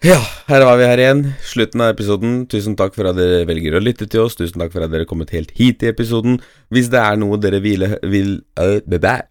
Ja, 0.03 0.17
her 0.49 0.65
var 0.67 0.81
vi 0.81 0.87
her 0.89 0.99
igjen. 0.99 1.21
Slutten 1.47 1.85
av 1.85 1.93
episoden. 1.93 2.41
Tusen 2.51 2.75
takk 2.79 2.97
for 2.97 3.07
at 3.07 3.15
dere 3.21 3.45
velger 3.47 3.77
å 3.79 3.83
lytte 3.85 4.09
til 4.11 4.25
oss. 4.25 4.35
Tusen 4.35 4.59
takk 4.59 4.73
for 4.75 4.83
at 4.83 4.91
dere 4.91 5.05
er 5.07 5.11
kommet 5.11 5.31
helt 5.31 5.53
hit 5.55 5.85
i 5.87 5.93
episoden. 5.93 6.41
Hvis 6.75 6.89
det 6.91 6.99
er 6.99 7.21
noe 7.23 7.39
dere 7.39 7.61
vil, 7.63 7.85
vil, 8.11 8.33
øh, 8.59 8.81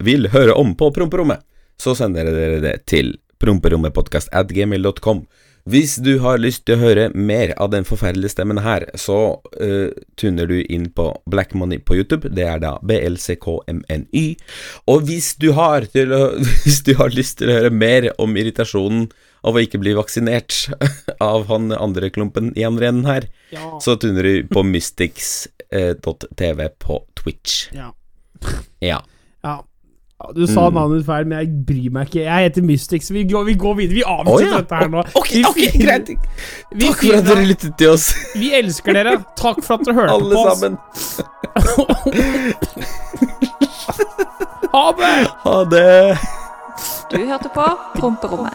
vil 0.00 0.30
høre 0.32 0.56
om 0.56 0.72
på 0.78 0.88
promperommet, 0.96 1.44
så 1.76 1.92
sender 1.98 2.30
dere 2.32 2.62
det 2.64 2.76
til 2.88 3.18
promperommetpodkast.gmail.com. 3.42 5.26
Hvis 5.64 5.94
du 6.02 6.16
har 6.18 6.40
lyst 6.42 6.64
til 6.66 6.74
å 6.74 6.80
høre 6.82 7.04
mer 7.14 7.52
av 7.62 7.70
den 7.70 7.84
forferdelige 7.86 8.32
stemmen 8.34 8.58
her, 8.64 8.88
så 8.98 9.38
uh, 9.62 9.90
tuner 10.18 10.46
du 10.50 10.56
inn 10.64 10.88
på 10.90 11.06
Black 11.30 11.54
Money 11.54 11.78
på 11.78 11.94
YouTube. 12.00 12.32
Det 12.34 12.42
er 12.50 12.58
da 12.64 12.72
BLCKMNY. 12.82 14.24
Og 14.90 15.04
hvis 15.06 15.36
du 15.38 15.52
har, 15.54 15.86
til 15.94 16.10
å, 16.16 16.22
hvis 16.64 16.80
du 16.86 16.96
har 16.98 17.14
lyst 17.14 17.38
til 17.38 17.52
å 17.52 17.60
høre 17.60 17.70
mer 17.70 18.10
om 18.22 18.34
irritasjonen 18.36 19.06
av 19.46 19.54
å 19.58 19.62
ikke 19.62 19.78
bli 19.82 19.94
vaksinert 19.98 20.64
av 21.22 21.46
han 21.50 21.70
andre 21.74 22.10
klumpen 22.14 22.50
i 22.58 22.66
andre 22.66 22.90
enden 22.90 23.06
her, 23.10 23.28
Ja. 23.52 23.76
så 23.84 23.98
tuner 24.00 24.22
du 24.24 24.46
på 24.48 24.62
mystics.tv 24.64 26.68
på 26.82 27.02
Twitch. 27.22 27.66
Ja. 27.76 27.90
Ja. 28.80 29.02
Ja. 29.44 29.58
Du 30.34 30.46
sa 30.46 30.68
Mm. 30.70 30.74
navnet 30.74 31.04
feil, 31.06 31.26
men 31.26 31.38
jeg 31.38 31.48
bryr 31.66 31.90
meg 31.92 32.06
ikke. 32.08 32.22
Jeg 32.24 32.42
heter 32.46 32.62
Mystics. 32.62 33.10
Vi 33.12 33.24
går, 33.28 33.44
vi 33.44 33.54
går 33.54 33.74
videre. 33.74 33.94
Vi 33.94 34.02
avslutter 34.06 34.32
oh, 34.32 34.40
ja. 34.52 34.60
dette 34.60 34.74
her 34.74 34.88
nå. 34.88 34.98
Ok, 35.18 35.32
ok, 35.48 35.60
greit. 35.82 36.08
Vi, 36.72 36.86
Takk 36.86 37.02
for 37.02 37.16
at 37.18 37.24
dere 37.26 37.46
lyttet 37.48 37.74
til 37.78 37.88
oss, 37.92 38.06
vi 38.38 38.52
elsker 38.54 38.92
dere. 38.98 39.16
Takk 39.36 39.62
for 39.66 39.74
at 39.74 39.86
dere 39.86 39.94
hørte 39.94 40.12
alle 40.12 40.34
på 40.34 40.40
oss. 40.46 40.62
Alle 40.62 40.76
sammen. 40.76 40.78
Ha 44.72 44.84
det! 44.98 45.16
Ha 45.44 45.56
det. 45.68 46.18
Du 47.12 47.16
hørte 47.28 47.48
på 47.52 47.64
Promperommet. 47.98 48.54